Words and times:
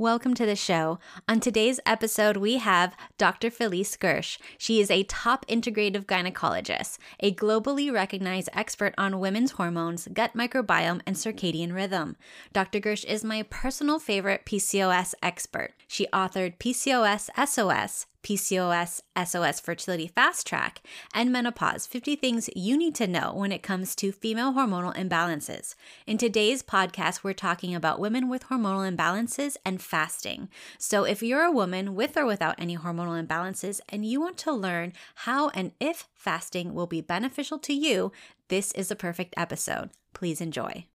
Welcome 0.00 0.32
to 0.36 0.46
the 0.46 0.56
show. 0.56 0.98
On 1.28 1.40
today's 1.40 1.78
episode, 1.84 2.38
we 2.38 2.56
have 2.56 2.96
Dr. 3.18 3.50
Felice 3.50 3.98
Gersh. 3.98 4.38
She 4.56 4.80
is 4.80 4.90
a 4.90 5.02
top 5.02 5.44
integrative 5.46 6.06
gynecologist, 6.06 6.96
a 7.20 7.34
globally 7.34 7.92
recognized 7.92 8.48
expert 8.54 8.94
on 8.96 9.20
women's 9.20 9.50
hormones, 9.50 10.08
gut 10.10 10.34
microbiome, 10.34 11.02
and 11.06 11.16
circadian 11.16 11.74
rhythm. 11.74 12.16
Dr. 12.54 12.80
Gersh 12.80 13.04
is 13.04 13.22
my 13.22 13.42
personal 13.42 13.98
favorite 13.98 14.46
PCOS 14.46 15.12
expert. 15.22 15.74
She 15.90 16.06
authored 16.12 16.56
PCOS 16.58 17.30
SOS, 17.48 18.06
PCOS, 18.22 19.00
SOS 19.26 19.58
Fertility 19.58 20.06
Fast 20.06 20.46
Track, 20.46 20.82
and 21.12 21.32
Menopause 21.32 21.84
50 21.84 22.14
Things 22.14 22.48
You 22.54 22.78
Need 22.78 22.94
to 22.94 23.08
Know 23.08 23.32
When 23.34 23.50
It 23.50 23.64
Comes 23.64 23.96
to 23.96 24.12
Female 24.12 24.52
Hormonal 24.52 24.94
Imbalances. 24.94 25.74
In 26.06 26.16
today's 26.16 26.62
podcast, 26.62 27.24
we're 27.24 27.32
talking 27.32 27.74
about 27.74 27.98
women 27.98 28.28
with 28.28 28.44
hormonal 28.44 28.88
imbalances 28.88 29.56
and 29.66 29.82
fasting. 29.82 30.48
So, 30.78 31.02
if 31.02 31.24
you're 31.24 31.42
a 31.42 31.50
woman 31.50 31.96
with 31.96 32.16
or 32.16 32.24
without 32.24 32.54
any 32.56 32.76
hormonal 32.76 33.20
imbalances 33.20 33.80
and 33.88 34.06
you 34.06 34.20
want 34.20 34.38
to 34.38 34.52
learn 34.52 34.92
how 35.16 35.48
and 35.48 35.72
if 35.80 36.06
fasting 36.14 36.72
will 36.72 36.86
be 36.86 37.00
beneficial 37.00 37.58
to 37.58 37.74
you, 37.74 38.12
this 38.46 38.70
is 38.72 38.92
a 38.92 38.96
perfect 38.96 39.34
episode. 39.36 39.90
Please 40.14 40.40
enjoy. 40.40 40.86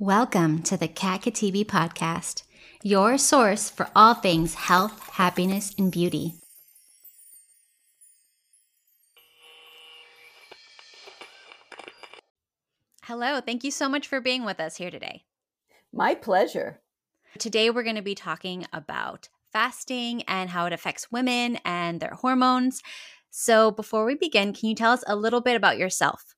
Welcome 0.00 0.62
to 0.62 0.78
the 0.78 0.88
Katibi 0.88 1.62
podcast, 1.66 2.44
your 2.82 3.18
source 3.18 3.68
for 3.68 3.90
all 3.94 4.14
things 4.14 4.54
health, 4.54 4.98
happiness, 5.10 5.74
and 5.76 5.92
beauty. 5.92 6.36
Hello, 13.02 13.42
thank 13.42 13.62
you 13.62 13.70
so 13.70 13.90
much 13.90 14.08
for 14.08 14.22
being 14.22 14.46
with 14.46 14.58
us 14.58 14.78
here 14.78 14.90
today. 14.90 15.24
My 15.92 16.14
pleasure. 16.14 16.80
Today, 17.38 17.68
we're 17.68 17.82
going 17.82 17.96
to 17.96 18.00
be 18.00 18.14
talking 18.14 18.66
about 18.72 19.28
fasting 19.52 20.22
and 20.22 20.48
how 20.48 20.64
it 20.64 20.72
affects 20.72 21.12
women 21.12 21.58
and 21.62 22.00
their 22.00 22.14
hormones. 22.14 22.82
So, 23.28 23.70
before 23.70 24.06
we 24.06 24.14
begin, 24.14 24.54
can 24.54 24.70
you 24.70 24.74
tell 24.74 24.92
us 24.92 25.04
a 25.06 25.14
little 25.14 25.42
bit 25.42 25.56
about 25.56 25.76
yourself? 25.76 26.34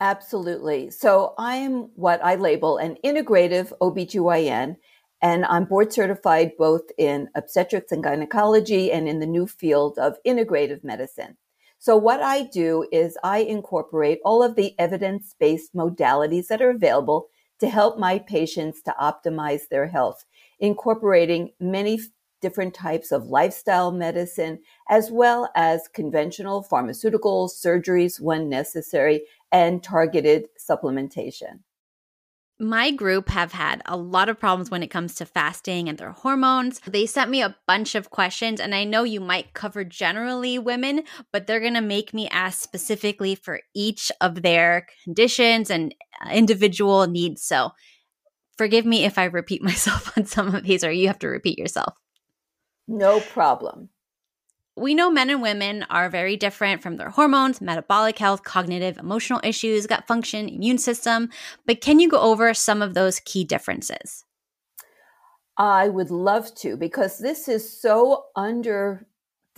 Absolutely. 0.00 0.90
So 0.90 1.34
I 1.38 1.56
am 1.56 1.90
what 1.96 2.24
I 2.24 2.36
label 2.36 2.78
an 2.78 2.96
integrative 3.04 3.72
OBGYN, 3.80 4.76
and 5.20 5.44
I'm 5.46 5.64
board 5.64 5.92
certified 5.92 6.52
both 6.56 6.82
in 6.98 7.28
obstetrics 7.34 7.90
and 7.90 8.04
gynecology 8.04 8.92
and 8.92 9.08
in 9.08 9.18
the 9.18 9.26
new 9.26 9.46
field 9.48 9.98
of 9.98 10.16
integrative 10.24 10.84
medicine. 10.84 11.36
So 11.80 11.96
what 11.96 12.22
I 12.22 12.44
do 12.44 12.86
is 12.92 13.18
I 13.24 13.38
incorporate 13.38 14.20
all 14.24 14.42
of 14.42 14.54
the 14.54 14.74
evidence-based 14.78 15.74
modalities 15.74 16.46
that 16.46 16.62
are 16.62 16.70
available 16.70 17.26
to 17.58 17.68
help 17.68 17.98
my 17.98 18.20
patients 18.20 18.82
to 18.82 18.94
optimize 19.00 19.62
their 19.68 19.88
health, 19.88 20.24
incorporating 20.60 21.50
many 21.58 21.98
different 22.40 22.74
types 22.74 23.12
of 23.12 23.26
lifestyle 23.26 23.92
medicine, 23.92 24.60
as 24.88 25.10
well 25.10 25.50
as 25.54 25.88
conventional 25.92 26.66
pharmaceuticals, 26.70 27.50
surgeries 27.64 28.20
when 28.20 28.48
necessary, 28.48 29.22
and 29.52 29.82
targeted 29.82 30.46
supplementation. 30.58 31.60
My 32.60 32.90
group 32.90 33.28
have 33.28 33.52
had 33.52 33.82
a 33.86 33.96
lot 33.96 34.28
of 34.28 34.40
problems 34.40 34.68
when 34.68 34.82
it 34.82 34.88
comes 34.88 35.14
to 35.16 35.26
fasting 35.26 35.88
and 35.88 35.96
their 35.96 36.10
hormones. 36.10 36.80
They 36.80 37.06
sent 37.06 37.30
me 37.30 37.40
a 37.40 37.54
bunch 37.68 37.94
of 37.94 38.10
questions, 38.10 38.60
and 38.60 38.74
I 38.74 38.82
know 38.82 39.04
you 39.04 39.20
might 39.20 39.54
cover 39.54 39.84
generally 39.84 40.58
women, 40.58 41.04
but 41.32 41.46
they're 41.46 41.60
going 41.60 41.74
to 41.74 41.80
make 41.80 42.12
me 42.12 42.28
ask 42.28 42.60
specifically 42.60 43.36
for 43.36 43.60
each 43.76 44.10
of 44.20 44.42
their 44.42 44.88
conditions 45.04 45.70
and 45.70 45.94
uh, 46.20 46.30
individual 46.30 47.06
needs. 47.06 47.44
So 47.44 47.70
forgive 48.56 48.84
me 48.84 49.04
if 49.04 49.18
I 49.18 49.24
repeat 49.26 49.62
myself 49.70 50.18
on 50.18 50.26
some 50.26 50.52
of 50.52 50.64
these, 50.64 50.82
or 50.82 50.90
you 50.90 51.06
have 51.06 51.20
to 51.20 51.28
repeat 51.28 51.60
yourself. 51.60 51.94
No 52.88 53.20
problem. 53.20 53.90
We 54.76 54.94
know 54.94 55.10
men 55.10 55.28
and 55.28 55.42
women 55.42 55.84
are 55.90 56.08
very 56.08 56.36
different 56.36 56.82
from 56.82 56.96
their 56.96 57.10
hormones, 57.10 57.60
metabolic 57.60 58.18
health, 58.18 58.44
cognitive, 58.44 58.96
emotional 58.96 59.40
issues, 59.42 59.86
gut 59.86 60.06
function, 60.06 60.48
immune 60.48 60.78
system, 60.78 61.30
but 61.66 61.80
can 61.80 62.00
you 62.00 62.08
go 62.08 62.20
over 62.20 62.54
some 62.54 62.80
of 62.80 62.94
those 62.94 63.20
key 63.20 63.44
differences? 63.44 64.24
I 65.56 65.88
would 65.88 66.12
love 66.12 66.54
to 66.56 66.76
because 66.76 67.18
this 67.18 67.48
is 67.48 67.80
so 67.80 68.26
under 68.36 69.08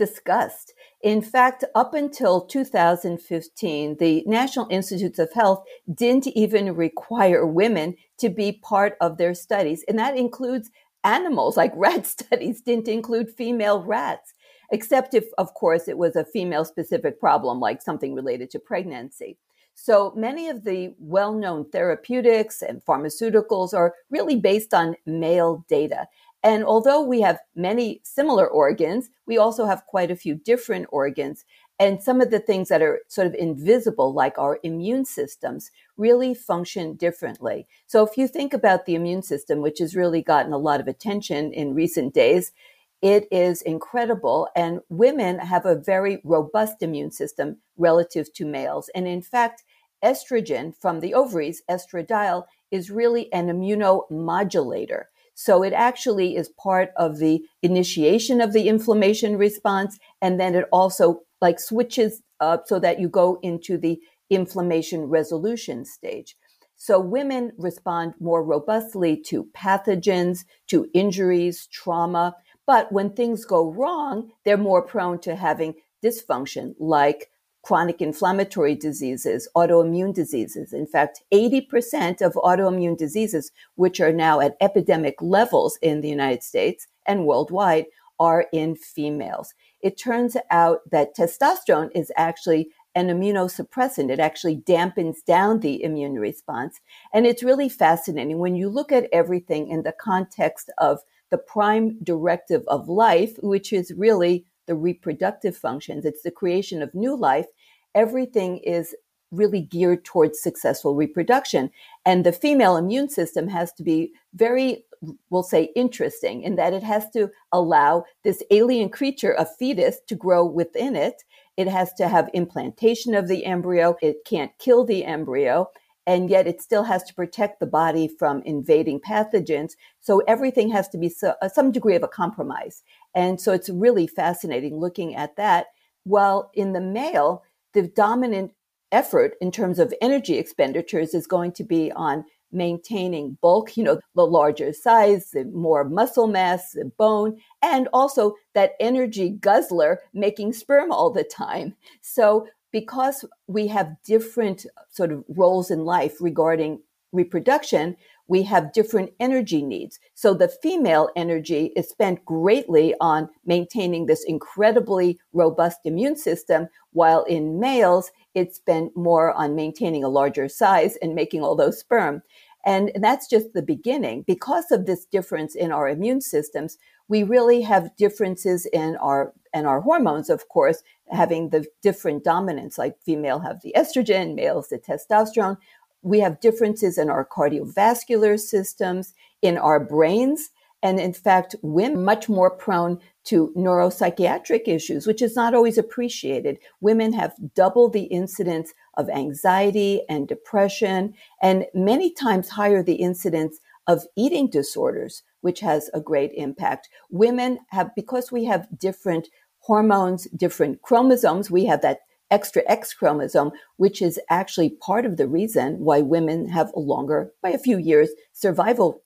discussed. 0.00 0.72
In 1.02 1.20
fact, 1.20 1.62
up 1.74 1.92
until 1.92 2.40
2015, 2.40 3.98
the 3.98 4.24
National 4.26 4.66
Institutes 4.70 5.18
of 5.18 5.30
Health 5.34 5.62
didn't 5.92 6.26
even 6.28 6.74
require 6.74 7.46
women 7.46 7.96
to 8.18 8.30
be 8.30 8.52
part 8.52 8.96
of 9.00 9.18
their 9.18 9.34
studies. 9.34 9.84
And 9.86 9.98
that 9.98 10.16
includes 10.16 10.70
animals, 11.04 11.56
like 11.56 11.72
rat 11.74 12.06
studies 12.18 12.60
didn't 12.60 12.88
include 12.88 13.30
female 13.30 13.82
rats 13.82 14.34
except 14.70 15.14
if, 15.14 15.24
of 15.38 15.52
course, 15.54 15.88
it 15.88 15.98
was 15.98 16.16
a 16.16 16.24
female 16.24 16.64
specific 16.64 17.20
problem, 17.20 17.60
like 17.60 17.82
something 17.82 18.14
related 18.14 18.50
to 18.50 18.58
pregnancy. 18.58 19.36
So 19.74 20.12
many 20.16 20.48
of 20.48 20.64
the 20.64 20.94
well 20.98 21.32
known 21.32 21.68
therapeutics 21.70 22.62
and 22.62 22.84
pharmaceuticals 22.84 23.72
are 23.72 23.94
really 24.10 24.36
based 24.36 24.74
on 24.74 24.96
male 25.06 25.64
data. 25.68 26.06
And 26.42 26.64
although 26.64 27.02
we 27.02 27.20
have 27.20 27.38
many 27.54 28.00
similar 28.02 28.46
organs, 28.48 29.10
we 29.26 29.38
also 29.38 29.66
have 29.66 29.86
quite 29.86 30.10
a 30.10 30.16
few 30.16 30.34
different 30.34 30.86
organs. 30.90 31.44
And 31.80 32.02
some 32.02 32.20
of 32.20 32.30
the 32.30 32.38
things 32.38 32.68
that 32.68 32.82
are 32.82 33.00
sort 33.08 33.26
of 33.26 33.34
invisible, 33.34 34.12
like 34.12 34.38
our 34.38 34.60
immune 34.62 35.06
systems, 35.06 35.70
really 35.96 36.34
function 36.34 36.94
differently. 36.94 37.66
So 37.86 38.06
if 38.06 38.18
you 38.18 38.28
think 38.28 38.52
about 38.52 38.84
the 38.84 38.94
immune 38.94 39.22
system, 39.22 39.62
which 39.62 39.78
has 39.78 39.96
really 39.96 40.20
gotten 40.20 40.52
a 40.52 40.58
lot 40.58 40.80
of 40.80 40.88
attention 40.88 41.54
in 41.54 41.74
recent 41.74 42.12
days, 42.12 42.52
it 43.00 43.26
is 43.32 43.62
incredible. 43.62 44.48
And 44.54 44.80
women 44.90 45.38
have 45.38 45.64
a 45.64 45.74
very 45.74 46.20
robust 46.22 46.82
immune 46.82 47.12
system 47.12 47.56
relative 47.78 48.30
to 48.34 48.44
males. 48.44 48.90
And 48.94 49.08
in 49.08 49.22
fact, 49.22 49.64
estrogen 50.04 50.76
from 50.76 51.00
the 51.00 51.14
ovaries, 51.14 51.62
estradiol, 51.70 52.44
is 52.70 52.90
really 52.90 53.32
an 53.32 53.48
immunomodulator. 53.48 55.04
So 55.34 55.62
it 55.62 55.72
actually 55.72 56.36
is 56.36 56.50
part 56.50 56.90
of 56.98 57.16
the 57.16 57.42
initiation 57.62 58.42
of 58.42 58.52
the 58.52 58.68
inflammation 58.68 59.38
response. 59.38 59.98
And 60.20 60.38
then 60.38 60.54
it 60.54 60.66
also 60.70 61.22
like 61.40 61.60
switches 61.60 62.22
up 62.40 62.66
so 62.66 62.78
that 62.78 63.00
you 63.00 63.08
go 63.08 63.38
into 63.42 63.78
the 63.78 64.00
inflammation 64.30 65.02
resolution 65.04 65.84
stage. 65.84 66.36
So 66.76 66.98
women 66.98 67.52
respond 67.58 68.14
more 68.20 68.42
robustly 68.42 69.16
to 69.26 69.44
pathogens, 69.54 70.44
to 70.68 70.88
injuries, 70.94 71.66
trauma. 71.66 72.34
But 72.66 72.90
when 72.90 73.10
things 73.10 73.44
go 73.44 73.70
wrong, 73.70 74.30
they're 74.44 74.56
more 74.56 74.80
prone 74.80 75.18
to 75.20 75.36
having 75.36 75.74
dysfunction 76.02 76.74
like 76.78 77.28
chronic 77.62 78.00
inflammatory 78.00 78.74
diseases, 78.74 79.46
autoimmune 79.54 80.14
diseases. 80.14 80.72
In 80.72 80.86
fact, 80.86 81.22
80% 81.32 82.22
of 82.22 82.32
autoimmune 82.34 82.96
diseases, 82.96 83.52
which 83.74 84.00
are 84.00 84.12
now 84.12 84.40
at 84.40 84.56
epidemic 84.62 85.20
levels 85.20 85.78
in 85.82 86.00
the 86.00 86.08
United 86.08 86.42
States 86.42 86.86
and 87.06 87.26
worldwide, 87.26 87.86
are 88.18 88.46
in 88.52 88.74
females. 88.76 89.52
It 89.82 89.98
turns 89.98 90.36
out 90.50 90.80
that 90.90 91.16
testosterone 91.16 91.90
is 91.94 92.12
actually 92.16 92.70
an 92.94 93.08
immunosuppressant. 93.08 94.10
It 94.10 94.18
actually 94.18 94.56
dampens 94.56 95.24
down 95.24 95.60
the 95.60 95.82
immune 95.82 96.14
response. 96.14 96.80
And 97.14 97.26
it's 97.26 97.42
really 97.42 97.68
fascinating 97.68 98.38
when 98.38 98.56
you 98.56 98.68
look 98.68 98.92
at 98.92 99.08
everything 99.12 99.68
in 99.68 99.82
the 99.82 99.92
context 99.92 100.70
of 100.78 101.00
the 101.30 101.38
prime 101.38 101.98
directive 102.02 102.62
of 102.66 102.88
life, 102.88 103.36
which 103.42 103.72
is 103.72 103.92
really 103.96 104.44
the 104.66 104.74
reproductive 104.74 105.56
functions. 105.56 106.04
It's 106.04 106.22
the 106.22 106.30
creation 106.30 106.82
of 106.82 106.94
new 106.94 107.16
life. 107.16 107.46
Everything 107.94 108.58
is 108.58 108.94
really 109.30 109.60
geared 109.60 110.04
towards 110.04 110.42
successful 110.42 110.94
reproduction. 110.96 111.70
And 112.04 112.26
the 112.26 112.32
female 112.32 112.76
immune 112.76 113.08
system 113.08 113.46
has 113.48 113.72
to 113.74 113.84
be 113.84 114.12
very, 114.34 114.84
we'll 115.30 115.42
say, 115.42 115.70
interesting 115.76 116.42
in 116.42 116.56
that 116.56 116.72
it 116.72 116.82
has 116.82 117.08
to 117.10 117.30
allow 117.52 118.04
this 118.24 118.42
alien 118.50 118.88
creature, 118.88 119.34
a 119.38 119.46
fetus, 119.46 119.98
to 120.08 120.14
grow 120.14 120.44
within 120.44 120.96
it. 120.96 121.22
It 121.56 121.68
has 121.68 121.92
to 121.94 122.08
have 122.08 122.28
implantation 122.34 123.14
of 123.14 123.28
the 123.28 123.44
embryo. 123.46 123.96
It 124.02 124.24
can't 124.24 124.52
kill 124.58 124.84
the 124.84 125.04
embryo 125.04 125.68
and 126.06 126.30
yet 126.30 126.46
it 126.46 126.60
still 126.60 126.82
has 126.82 127.04
to 127.04 127.14
protect 127.14 127.60
the 127.60 127.66
body 127.66 128.08
from 128.08 128.42
invading 128.44 129.00
pathogens. 129.00 129.72
So 130.00 130.22
everything 130.26 130.70
has 130.70 130.88
to 130.88 130.98
be 130.98 131.08
so, 131.08 131.34
uh, 131.42 131.48
some 131.48 131.70
degree 131.70 131.94
of 131.94 132.02
a 132.02 132.08
compromise. 132.08 132.82
And 133.14 133.40
so 133.40 133.52
it's 133.52 133.68
really 133.68 134.06
fascinating 134.06 134.78
looking 134.78 135.14
at 135.14 135.36
that. 135.36 135.66
While 136.04 136.50
in 136.54 136.72
the 136.72 136.80
male, 136.80 137.44
the 137.74 137.86
dominant 137.86 138.52
effort 138.90 139.34
in 139.40 139.52
terms 139.52 139.78
of 139.78 139.94
energy 140.00 140.36
expenditures 140.36 141.14
is 141.14 141.26
going 141.26 141.52
to 141.52 141.64
be 141.64 141.92
on 141.92 142.24
maintaining 142.52 143.38
bulk, 143.40 143.76
you 143.76 143.84
know, 143.84 144.00
the 144.14 144.26
larger 144.26 144.72
size, 144.72 145.30
the 145.30 145.44
more 145.46 145.84
muscle 145.84 146.26
mass, 146.26 146.72
the 146.72 146.84
bone, 146.84 147.38
and 147.62 147.88
also 147.92 148.34
that 148.54 148.72
energy 148.80 149.30
guzzler 149.30 150.00
making 150.12 150.52
sperm 150.52 150.90
all 150.90 151.10
the 151.10 151.24
time. 151.24 151.74
So 152.00 152.46
because 152.72 153.24
we 153.46 153.66
have 153.66 153.96
different 154.04 154.66
uh, 154.76 154.82
sort 154.88 155.12
of 155.12 155.24
roles 155.28 155.70
in 155.70 155.84
life 155.84 156.16
regarding 156.20 156.80
reproduction, 157.12 157.96
we 158.30 158.44
have 158.44 158.72
different 158.72 159.10
energy 159.18 159.60
needs. 159.60 159.98
So 160.14 160.34
the 160.34 160.46
female 160.46 161.10
energy 161.16 161.72
is 161.74 161.88
spent 161.88 162.24
greatly 162.24 162.94
on 163.00 163.28
maintaining 163.44 164.06
this 164.06 164.22
incredibly 164.24 165.18
robust 165.32 165.80
immune 165.84 166.14
system, 166.14 166.68
while 166.92 167.24
in 167.24 167.58
males, 167.58 168.12
it's 168.36 168.58
spent 168.58 168.96
more 168.96 169.32
on 169.32 169.56
maintaining 169.56 170.04
a 170.04 170.08
larger 170.08 170.48
size 170.48 170.96
and 171.02 171.12
making 171.16 171.42
all 171.42 171.56
those 171.56 171.80
sperm. 171.80 172.22
And 172.64 172.92
that's 172.94 173.26
just 173.26 173.52
the 173.52 173.62
beginning. 173.62 174.22
Because 174.28 174.70
of 174.70 174.86
this 174.86 175.06
difference 175.06 175.56
in 175.56 175.72
our 175.72 175.88
immune 175.88 176.20
systems, 176.20 176.78
we 177.08 177.24
really 177.24 177.62
have 177.62 177.96
differences 177.96 178.64
in 178.66 178.96
our 178.98 179.32
and 179.52 179.66
our 179.66 179.80
hormones, 179.80 180.30
of 180.30 180.48
course, 180.48 180.84
having 181.10 181.48
the 181.48 181.66
different 181.82 182.22
dominance, 182.22 182.78
like 182.78 182.96
female 183.04 183.40
have 183.40 183.60
the 183.62 183.74
estrogen, 183.76 184.36
males 184.36 184.68
the 184.68 184.78
testosterone. 184.78 185.56
We 186.02 186.20
have 186.20 186.40
differences 186.40 186.98
in 186.98 187.10
our 187.10 187.26
cardiovascular 187.26 188.38
systems, 188.38 189.14
in 189.42 189.58
our 189.58 189.78
brains, 189.78 190.50
and 190.82 190.98
in 190.98 191.12
fact, 191.12 191.54
women 191.62 192.04
much 192.04 192.28
more 192.28 192.50
prone 192.50 192.98
to 193.24 193.52
neuropsychiatric 193.54 194.62
issues, 194.66 195.06
which 195.06 195.20
is 195.20 195.36
not 195.36 195.54
always 195.54 195.76
appreciated. 195.76 196.58
Women 196.80 197.12
have 197.12 197.34
double 197.54 197.90
the 197.90 198.04
incidence 198.04 198.72
of 198.96 199.10
anxiety 199.10 200.02
and 200.08 200.26
depression, 200.26 201.14
and 201.42 201.66
many 201.74 202.10
times 202.10 202.48
higher 202.48 202.82
the 202.82 202.94
incidence 202.94 203.60
of 203.86 204.06
eating 204.16 204.48
disorders, 204.48 205.22
which 205.42 205.60
has 205.60 205.90
a 205.92 206.00
great 206.00 206.32
impact. 206.34 206.88
Women 207.10 207.58
have, 207.68 207.94
because 207.94 208.32
we 208.32 208.44
have 208.46 208.66
different 208.78 209.28
hormones, 209.58 210.28
different 210.36 210.80
chromosomes, 210.80 211.50
we 211.50 211.66
have 211.66 211.82
that 211.82 212.00
extra 212.30 212.62
X 212.66 212.94
chromosome, 212.94 213.52
which 213.76 214.00
is 214.00 214.20
actually 214.30 214.70
part 214.70 215.04
of 215.04 215.16
the 215.16 215.28
reason 215.28 215.80
why 215.80 216.00
women 216.00 216.48
have 216.48 216.72
a 216.74 216.80
longer, 216.80 217.32
by 217.42 217.50
a 217.50 217.58
few 217.58 217.78
years, 217.78 218.10
survival, 218.32 219.02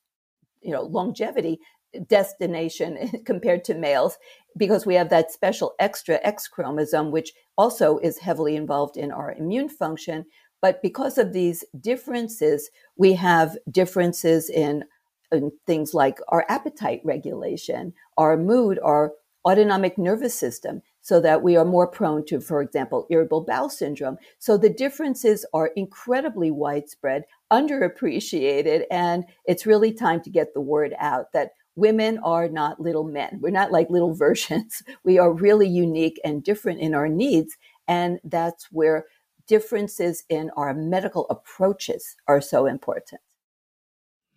you 0.63 0.73
know, 0.73 0.83
longevity 0.83 1.61
destination 2.09 3.23
compared 3.25 3.65
to 3.65 3.75
males, 3.75 4.19
because 4.57 4.87
we 4.87 4.95
have 4.95 5.11
that 5.11 5.33
special 5.33 5.75
extra 5.79 6.21
X 6.23 6.49
chromosome, 6.49 7.11
which 7.11 7.33
also 7.57 7.99
is 7.99 8.19
heavily 8.19 8.57
involved 8.57 8.97
in 8.97 9.11
our 9.11 9.33
immune 9.33 9.69
function. 9.69 10.25
But 10.61 10.83
because 10.83 11.19
of 11.19 11.33
these 11.33 11.65
differences, 11.81 12.71
we 12.97 13.13
have 13.15 13.57
differences 13.71 14.49
in, 14.49 14.85
in 15.31 15.53
things 15.67 15.93
like 15.95 16.19
our 16.29 16.47
appetite 16.49 17.01
regulation, 17.05 17.93
our 18.17 18.37
mood, 18.37 18.79
our 18.83 19.13
autonomic 19.47 19.99
nervous 19.99 20.35
system 20.35 20.83
so 21.05 21.21
that 21.21 21.43
we 21.43 21.55
are 21.55 21.67
more 21.67 21.87
prone 21.87 22.25
to, 22.25 22.41
for 22.41 22.63
example, 22.63 23.07
irritable 23.11 23.43
bowel 23.43 23.69
syndrome. 23.69 24.17
So 24.39 24.57
the 24.57 24.71
differences 24.71 25.45
are 25.53 25.71
incredibly 25.77 26.51
widespread, 26.51 27.25
underappreciated, 27.53 28.85
and 28.91 29.25
it's 29.45 29.67
really 29.67 29.93
time 29.93 30.23
to 30.23 30.31
get 30.31 30.55
the 30.55 30.63
word 30.63 30.95
out 30.99 31.31
that 31.35 31.51
women 31.77 32.19
are 32.25 32.49
not 32.49 32.81
little 32.81 33.05
men. 33.05 33.39
We're 33.43 33.51
not 33.51 33.71
like 33.71 33.91
little 33.91 34.15
versions. 34.27 34.83
We 35.05 35.19
are 35.19 35.31
really 35.31 35.69
unique 35.69 36.19
and 36.25 36.43
different 36.43 36.81
in 36.81 36.95
our 36.95 37.09
needs. 37.09 37.55
And 37.87 38.19
that's 38.25 38.73
where 38.73 39.05
differences 39.47 40.25
in 40.31 40.51
our 40.57 40.73
medical 40.73 41.27
approaches 41.29 42.17
are 42.29 42.41
so 42.41 42.65
important. 42.65 43.21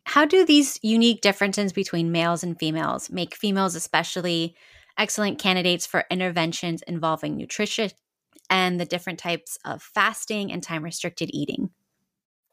How 0.03 0.25
do 0.25 0.43
these 0.43 0.79
unique 0.81 1.21
differences 1.21 1.71
between 1.71 2.11
males 2.11 2.43
and 2.43 2.59
females 2.59 3.09
make 3.09 3.35
females 3.35 3.73
especially 3.73 4.53
excellent 4.97 5.39
candidates 5.39 5.85
for 5.85 6.05
interventions 6.09 6.81
involving 6.87 7.37
nutrition 7.37 7.91
and 8.49 8.79
the 8.79 8.85
different 8.85 9.19
types 9.19 9.57
of 9.65 9.81
fasting 9.81 10.51
and 10.51 10.63
time 10.63 10.83
restricted 10.83 11.29
eating? 11.33 11.69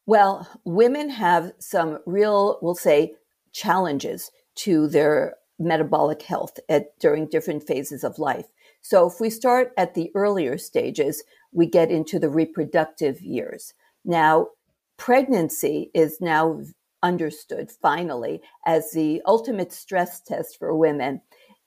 Well, 0.06 0.48
women 0.64 1.08
have 1.10 1.52
some 1.58 1.98
real, 2.04 2.58
we'll 2.60 2.74
say, 2.74 3.14
challenges 3.52 4.30
to 4.56 4.86
their 4.88 5.36
metabolic 5.58 6.22
health 6.22 6.58
at 6.68 6.98
during 6.98 7.28
different 7.28 7.66
phases 7.66 8.04
of 8.04 8.18
life. 8.18 8.46
So 8.82 9.06
if 9.06 9.20
we 9.20 9.30
start 9.30 9.72
at 9.78 9.94
the 9.94 10.10
earlier 10.14 10.58
stages, 10.58 11.22
we 11.52 11.66
get 11.66 11.90
into 11.90 12.18
the 12.18 12.28
reproductive 12.28 13.22
years. 13.22 13.72
Now, 14.04 14.48
pregnancy 14.96 15.90
is 15.94 16.18
now 16.20 16.60
understood 17.02 17.70
finally 17.70 18.40
as 18.66 18.90
the 18.92 19.22
ultimate 19.26 19.72
stress 19.72 20.20
test 20.20 20.58
for 20.58 20.74
women 20.74 21.20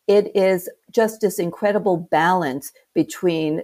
it 0.07 0.35
is 0.35 0.69
just 0.91 1.21
this 1.21 1.37
incredible 1.37 1.97
balance 1.97 2.71
between 2.93 3.61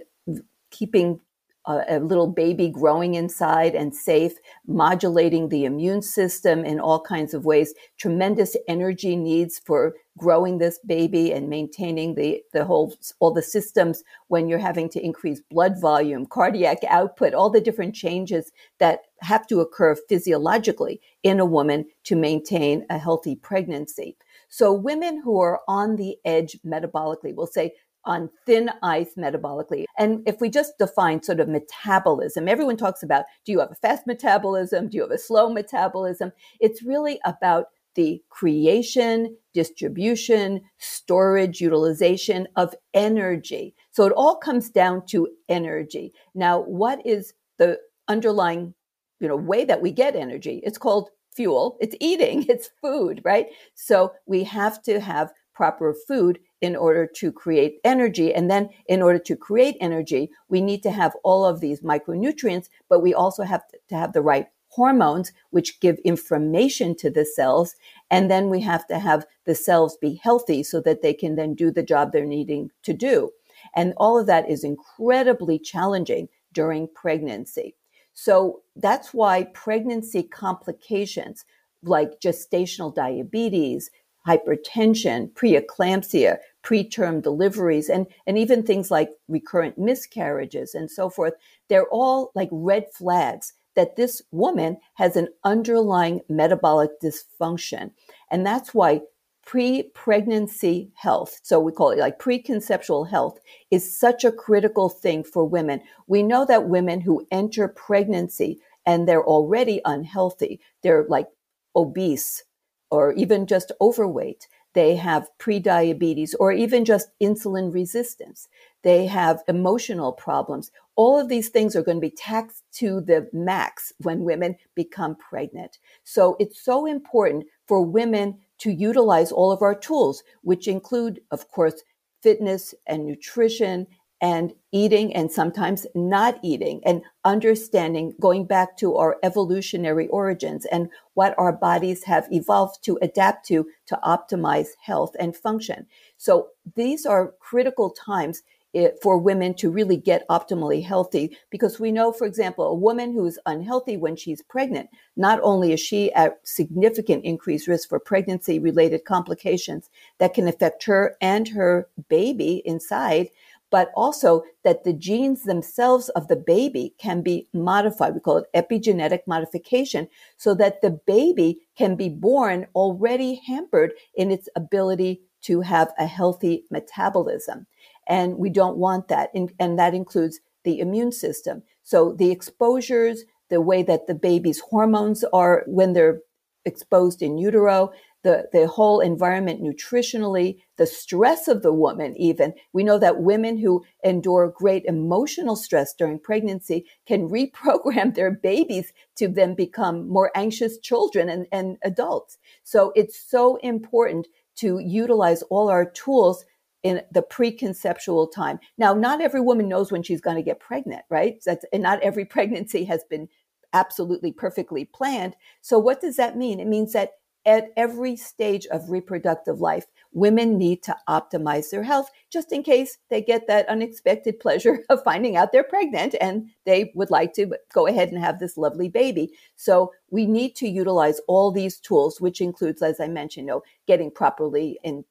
keeping 0.70 1.20
a, 1.66 1.84
a, 1.88 1.98
little 1.98 2.26
baby 2.26 2.68
growing 2.68 3.14
inside 3.14 3.74
and 3.74 3.94
safe, 3.94 4.34
modulating 4.66 5.48
the 5.48 5.64
immune 5.64 6.02
system 6.02 6.64
in 6.64 6.78
all 6.78 7.00
kinds 7.00 7.32
of 7.32 7.44
ways, 7.44 7.74
tremendous 7.96 8.56
energy 8.68 9.16
needs 9.16 9.58
for 9.58 9.94
growing 10.18 10.58
this 10.58 10.78
baby 10.86 11.32
and 11.32 11.48
maintaining 11.48 12.14
the, 12.14 12.42
the 12.52 12.64
whole, 12.64 12.94
all 13.18 13.32
the 13.32 13.42
systems 13.42 14.04
when 14.28 14.46
you're 14.46 14.58
having 14.58 14.88
to 14.90 15.02
increase 15.02 15.40
blood 15.50 15.80
volume, 15.80 16.26
cardiac 16.26 16.78
output, 16.88 17.34
all 17.34 17.50
the 17.50 17.60
different 17.60 17.94
changes 17.94 18.52
that 18.78 19.00
have 19.20 19.46
to 19.46 19.60
occur 19.60 19.96
physiologically 20.08 21.00
in 21.22 21.40
a 21.40 21.46
woman 21.46 21.86
to 22.04 22.14
maintain 22.14 22.84
a 22.90 22.98
healthy 22.98 23.34
pregnancy. 23.34 24.16
So 24.54 24.72
women 24.72 25.20
who 25.20 25.40
are 25.40 25.62
on 25.66 25.96
the 25.96 26.16
edge 26.24 26.56
metabolically, 26.64 27.34
will 27.34 27.48
say 27.48 27.72
on 28.04 28.30
thin 28.46 28.70
ice 28.84 29.14
metabolically. 29.18 29.82
And 29.98 30.22
if 30.28 30.40
we 30.40 30.48
just 30.48 30.78
define 30.78 31.24
sort 31.24 31.40
of 31.40 31.48
metabolism, 31.48 32.46
everyone 32.46 32.76
talks 32.76 33.02
about 33.02 33.24
do 33.44 33.50
you 33.50 33.58
have 33.58 33.72
a 33.72 33.74
fast 33.74 34.06
metabolism? 34.06 34.88
Do 34.88 34.96
you 34.96 35.02
have 35.02 35.10
a 35.10 35.18
slow 35.18 35.48
metabolism? 35.48 36.30
It's 36.60 36.84
really 36.84 37.18
about 37.24 37.64
the 37.96 38.22
creation, 38.28 39.36
distribution, 39.54 40.60
storage, 40.78 41.60
utilization 41.60 42.46
of 42.54 42.76
energy. 42.92 43.74
So 43.90 44.06
it 44.06 44.12
all 44.12 44.36
comes 44.36 44.70
down 44.70 45.04
to 45.06 45.26
energy. 45.48 46.12
Now, 46.32 46.60
what 46.60 47.04
is 47.04 47.34
the 47.58 47.80
underlying 48.06 48.74
you 49.18 49.26
know 49.26 49.36
way 49.36 49.64
that 49.64 49.82
we 49.82 49.90
get 49.90 50.14
energy? 50.14 50.60
It's 50.62 50.78
called 50.78 51.10
fuel, 51.34 51.76
it's 51.80 51.96
eating, 52.00 52.44
it's 52.48 52.70
food, 52.80 53.20
right? 53.24 53.48
So 53.74 54.12
we 54.26 54.44
have 54.44 54.82
to 54.82 55.00
have 55.00 55.32
proper 55.54 55.94
food 56.06 56.40
in 56.60 56.74
order 56.74 57.06
to 57.06 57.30
create 57.30 57.78
energy. 57.84 58.34
And 58.34 58.50
then 58.50 58.70
in 58.88 59.02
order 59.02 59.20
to 59.20 59.36
create 59.36 59.76
energy, 59.80 60.30
we 60.48 60.60
need 60.60 60.82
to 60.82 60.90
have 60.90 61.14
all 61.22 61.46
of 61.46 61.60
these 61.60 61.80
micronutrients, 61.80 62.68
but 62.88 63.00
we 63.00 63.14
also 63.14 63.44
have 63.44 63.62
to 63.88 63.96
have 63.96 64.12
the 64.12 64.22
right 64.22 64.46
hormones, 64.68 65.32
which 65.50 65.78
give 65.78 65.98
information 65.98 66.96
to 66.96 67.08
the 67.08 67.24
cells. 67.24 67.76
And 68.10 68.28
then 68.28 68.50
we 68.50 68.60
have 68.62 68.86
to 68.88 68.98
have 68.98 69.24
the 69.46 69.54
cells 69.54 69.96
be 70.00 70.20
healthy 70.22 70.64
so 70.64 70.80
that 70.80 71.02
they 71.02 71.14
can 71.14 71.36
then 71.36 71.54
do 71.54 71.70
the 71.70 71.82
job 71.82 72.10
they're 72.10 72.24
needing 72.24 72.70
to 72.82 72.92
do. 72.92 73.30
And 73.76 73.94
all 73.96 74.18
of 74.18 74.26
that 74.26 74.50
is 74.50 74.64
incredibly 74.64 75.58
challenging 75.58 76.28
during 76.52 76.88
pregnancy. 76.92 77.76
So 78.14 78.62
that's 78.76 79.12
why 79.12 79.44
pregnancy 79.54 80.22
complications 80.22 81.44
like 81.82 82.20
gestational 82.20 82.94
diabetes, 82.94 83.90
hypertension, 84.26 85.30
preeclampsia, 85.32 86.38
preterm 86.62 87.22
deliveries, 87.22 87.90
and, 87.90 88.06
and 88.26 88.38
even 88.38 88.62
things 88.62 88.90
like 88.90 89.10
recurrent 89.28 89.76
miscarriages 89.76 90.74
and 90.74 90.90
so 90.90 91.10
forth, 91.10 91.34
they're 91.68 91.88
all 91.88 92.30
like 92.34 92.48
red 92.50 92.86
flags 92.92 93.52
that 93.76 93.96
this 93.96 94.22
woman 94.30 94.78
has 94.94 95.16
an 95.16 95.28
underlying 95.42 96.20
metabolic 96.28 96.90
dysfunction. 97.02 97.90
And 98.30 98.46
that's 98.46 98.72
why 98.72 99.00
pre-pregnancy 99.46 100.90
health 100.94 101.40
so 101.42 101.60
we 101.60 101.72
call 101.72 101.90
it 101.90 101.98
like 101.98 102.18
preconceptual 102.18 103.08
health 103.08 103.38
is 103.70 103.98
such 103.98 104.24
a 104.24 104.32
critical 104.32 104.88
thing 104.88 105.22
for 105.22 105.44
women. 105.44 105.80
We 106.06 106.22
know 106.22 106.44
that 106.46 106.68
women 106.68 107.00
who 107.00 107.26
enter 107.30 107.68
pregnancy 107.68 108.60
and 108.86 109.06
they're 109.08 109.24
already 109.24 109.80
unhealthy 109.84 110.60
they're 110.82 111.06
like 111.08 111.28
obese 111.76 112.44
or 112.90 113.12
even 113.12 113.46
just 113.46 113.72
overweight 113.80 114.48
they 114.74 114.96
have 114.96 115.28
prediabetes 115.38 116.34
or 116.40 116.52
even 116.52 116.84
just 116.84 117.08
insulin 117.20 117.72
resistance 117.72 118.48
they 118.84 119.06
have 119.06 119.42
emotional 119.48 120.12
problems. 120.12 120.70
All 120.94 121.18
of 121.18 121.28
these 121.28 121.48
things 121.48 121.74
are 121.74 121.82
going 121.82 121.96
to 121.96 122.02
be 122.02 122.10
taxed 122.10 122.62
to 122.74 123.00
the 123.00 123.28
max 123.32 123.92
when 123.98 124.24
women 124.24 124.56
become 124.74 125.16
pregnant. 125.16 125.78
So 126.04 126.36
it's 126.38 126.60
so 126.60 126.86
important 126.86 127.46
for 127.66 127.82
women 127.82 128.38
to 128.64 128.72
utilize 128.72 129.30
all 129.30 129.52
of 129.52 129.60
our 129.60 129.74
tools, 129.74 130.22
which 130.40 130.66
include, 130.68 131.20
of 131.30 131.50
course, 131.50 131.82
fitness 132.22 132.74
and 132.86 133.04
nutrition 133.04 133.86
and 134.22 134.54
eating 134.72 135.14
and 135.14 135.30
sometimes 135.30 135.86
not 135.94 136.38
eating 136.42 136.80
and 136.86 137.02
understanding 137.26 138.14
going 138.18 138.46
back 138.46 138.74
to 138.78 138.96
our 138.96 139.18
evolutionary 139.22 140.08
origins 140.08 140.64
and 140.72 140.88
what 141.12 141.34
our 141.36 141.52
bodies 141.52 142.04
have 142.04 142.26
evolved 142.32 142.82
to 142.82 142.98
adapt 143.02 143.46
to 143.46 143.66
to 143.84 143.98
optimize 144.02 144.68
health 144.82 145.14
and 145.20 145.36
function. 145.36 145.84
So 146.16 146.48
these 146.74 147.04
are 147.04 147.34
critical 147.40 147.90
times 147.90 148.42
it, 148.74 148.98
for 149.02 149.16
women 149.16 149.54
to 149.54 149.70
really 149.70 149.96
get 149.96 150.26
optimally 150.28 150.84
healthy 150.84 151.36
because 151.50 151.80
we 151.80 151.92
know, 151.92 152.12
for 152.12 152.26
example, 152.26 152.66
a 152.66 152.74
woman 152.74 153.12
who's 153.12 153.38
unhealthy 153.46 153.96
when 153.96 154.16
she's 154.16 154.42
pregnant, 154.42 154.90
not 155.16 155.40
only 155.42 155.72
is 155.72 155.80
she 155.80 156.12
at 156.12 156.38
significant 156.42 157.24
increased 157.24 157.68
risk 157.68 157.88
for 157.88 158.00
pregnancy 158.00 158.58
related 158.58 159.04
complications 159.04 159.88
that 160.18 160.34
can 160.34 160.48
affect 160.48 160.84
her 160.84 161.16
and 161.20 161.48
her 161.48 161.88
baby 162.08 162.62
inside, 162.64 163.28
but 163.70 163.90
also 163.96 164.44
that 164.62 164.84
the 164.84 164.92
genes 164.92 165.42
themselves 165.42 166.08
of 166.10 166.28
the 166.28 166.36
baby 166.36 166.94
can 166.98 167.22
be 167.22 167.48
modified. 167.52 168.14
We 168.14 168.20
call 168.20 168.38
it 168.38 168.52
epigenetic 168.54 169.20
modification 169.26 170.06
so 170.36 170.54
that 170.54 170.80
the 170.80 170.90
baby 170.90 171.60
can 171.76 171.96
be 171.96 172.08
born 172.08 172.66
already 172.74 173.42
hampered 173.46 173.94
in 174.14 174.30
its 174.30 174.48
ability 174.54 175.22
to 175.42 175.60
have 175.60 175.92
a 175.98 176.06
healthy 176.06 176.64
metabolism. 176.70 177.66
And 178.06 178.38
we 178.38 178.50
don't 178.50 178.76
want 178.76 179.08
that. 179.08 179.30
And, 179.34 179.52
and 179.58 179.78
that 179.78 179.94
includes 179.94 180.40
the 180.64 180.80
immune 180.80 181.12
system. 181.12 181.62
So 181.82 182.12
the 182.12 182.30
exposures, 182.30 183.24
the 183.50 183.60
way 183.60 183.82
that 183.82 184.06
the 184.06 184.14
baby's 184.14 184.60
hormones 184.60 185.24
are 185.32 185.64
when 185.66 185.92
they're 185.92 186.20
exposed 186.64 187.22
in 187.22 187.38
utero, 187.38 187.92
the, 188.24 188.48
the 188.52 188.66
whole 188.66 189.00
environment 189.00 189.62
nutritionally, 189.62 190.56
the 190.78 190.86
stress 190.86 191.46
of 191.46 191.62
the 191.62 191.72
woman, 191.72 192.16
even. 192.16 192.54
We 192.72 192.82
know 192.82 192.98
that 192.98 193.20
women 193.20 193.58
who 193.58 193.84
endure 194.02 194.48
great 194.48 194.84
emotional 194.86 195.56
stress 195.56 195.92
during 195.94 196.18
pregnancy 196.18 196.86
can 197.06 197.28
reprogram 197.28 198.14
their 198.14 198.30
babies 198.30 198.92
to 199.16 199.28
then 199.28 199.54
become 199.54 200.08
more 200.08 200.32
anxious 200.34 200.78
children 200.78 201.28
and, 201.28 201.46
and 201.52 201.76
adults. 201.84 202.38
So 202.64 202.92
it's 202.96 203.20
so 203.20 203.56
important 203.56 204.26
to 204.56 204.78
utilize 204.78 205.42
all 205.42 205.68
our 205.68 205.84
tools 205.84 206.44
in 206.84 207.00
the 207.10 207.22
preconceptual 207.22 208.30
time. 208.30 208.60
Now, 208.78 208.94
not 208.94 209.20
every 209.20 209.40
woman 209.40 209.68
knows 209.68 209.90
when 209.90 210.04
she's 210.04 210.20
going 210.20 210.36
to 210.36 210.42
get 210.42 210.60
pregnant, 210.60 211.02
right? 211.10 211.42
That's, 211.44 211.64
and 211.72 211.82
not 211.82 212.00
every 212.02 212.24
pregnancy 212.36 212.84
has 212.84 213.02
been 213.10 213.28
absolutely 213.72 214.30
perfectly 214.30 214.84
planned. 214.84 215.34
So, 215.62 215.78
what 215.80 216.00
does 216.00 216.16
that 216.16 216.36
mean? 216.36 216.60
It 216.60 216.68
means 216.68 216.92
that 216.92 217.12
at 217.46 217.72
every 217.76 218.16
stage 218.16 218.66
of 218.66 218.88
reproductive 218.90 219.60
life, 219.60 219.84
women 220.12 220.56
need 220.56 220.82
to 220.82 220.96
optimize 221.08 221.70
their 221.70 221.82
health 221.82 222.10
just 222.30 222.52
in 222.52 222.62
case 222.62 222.96
they 223.10 223.20
get 223.20 223.46
that 223.46 223.68
unexpected 223.68 224.40
pleasure 224.40 224.82
of 224.88 225.02
finding 225.04 225.36
out 225.36 225.52
they're 225.52 225.62
pregnant 225.62 226.14
and 226.20 226.48
they 226.64 226.90
would 226.94 227.10
like 227.10 227.34
to 227.34 227.54
go 227.72 227.86
ahead 227.86 228.10
and 228.10 228.18
have 228.18 228.38
this 228.38 228.56
lovely 228.56 228.88
baby. 228.88 229.30
So 229.56 229.92
we 230.10 230.24
need 230.26 230.54
to 230.56 230.68
utilize 230.68 231.20
all 231.28 231.50
these 231.50 231.78
tools, 231.80 232.18
which 232.20 232.40
includes, 232.40 232.80
as 232.80 232.98
I 232.98 233.08
mentioned, 233.08 233.46
you 233.46 233.52
know, 233.52 233.62
getting 233.86 234.10
properly 234.10 234.78
in 234.82 235.04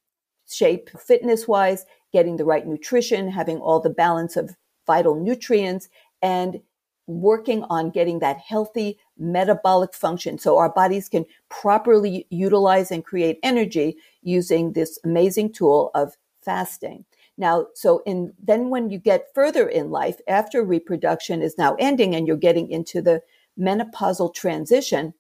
shape 0.54 0.90
fitness 1.00 1.48
wise, 1.48 1.86
getting 2.12 2.38
the 2.38 2.46
right 2.46 2.68
nutrition, 2.68 3.30
having 3.30 3.58
all 3.58 3.80
the 3.80 3.90
balance 3.90 4.38
of 4.38 4.56
vital 4.86 5.16
nutrients, 5.16 5.90
and 6.22 6.62
working 7.08 7.64
on 7.64 7.90
getting 7.90 8.20
that 8.20 8.38
healthy 8.38 8.98
metabolic 9.18 9.94
function 9.94 10.38
so 10.38 10.58
our 10.58 10.70
bodies 10.70 11.10
can 11.10 11.26
properly 11.50 12.26
utilize 12.30 12.92
and 12.92 13.04
create 13.04 13.40
energy 13.44 13.98
using 14.22 14.72
this 14.72 14.98
amazing 15.04 15.52
tool 15.52 15.92
of 15.94 16.16
fasting. 16.42 17.04
Now, 17.38 17.68
so 17.74 18.02
in 18.06 18.34
then 18.42 18.70
when 18.70 18.90
you 18.90 19.00
get 19.00 19.34
further 19.34 19.68
in 19.68 19.90
life 19.90 20.18
after 20.28 20.64
reproduction 20.64 21.42
is 21.42 21.58
now 21.58 21.76
ending 21.80 22.16
and 22.16 22.28
you're 22.28 22.38
getting 22.38 22.70
into 22.70 23.02
the 23.02 23.22
menopausal 23.60 24.34
transition, 24.34 25.14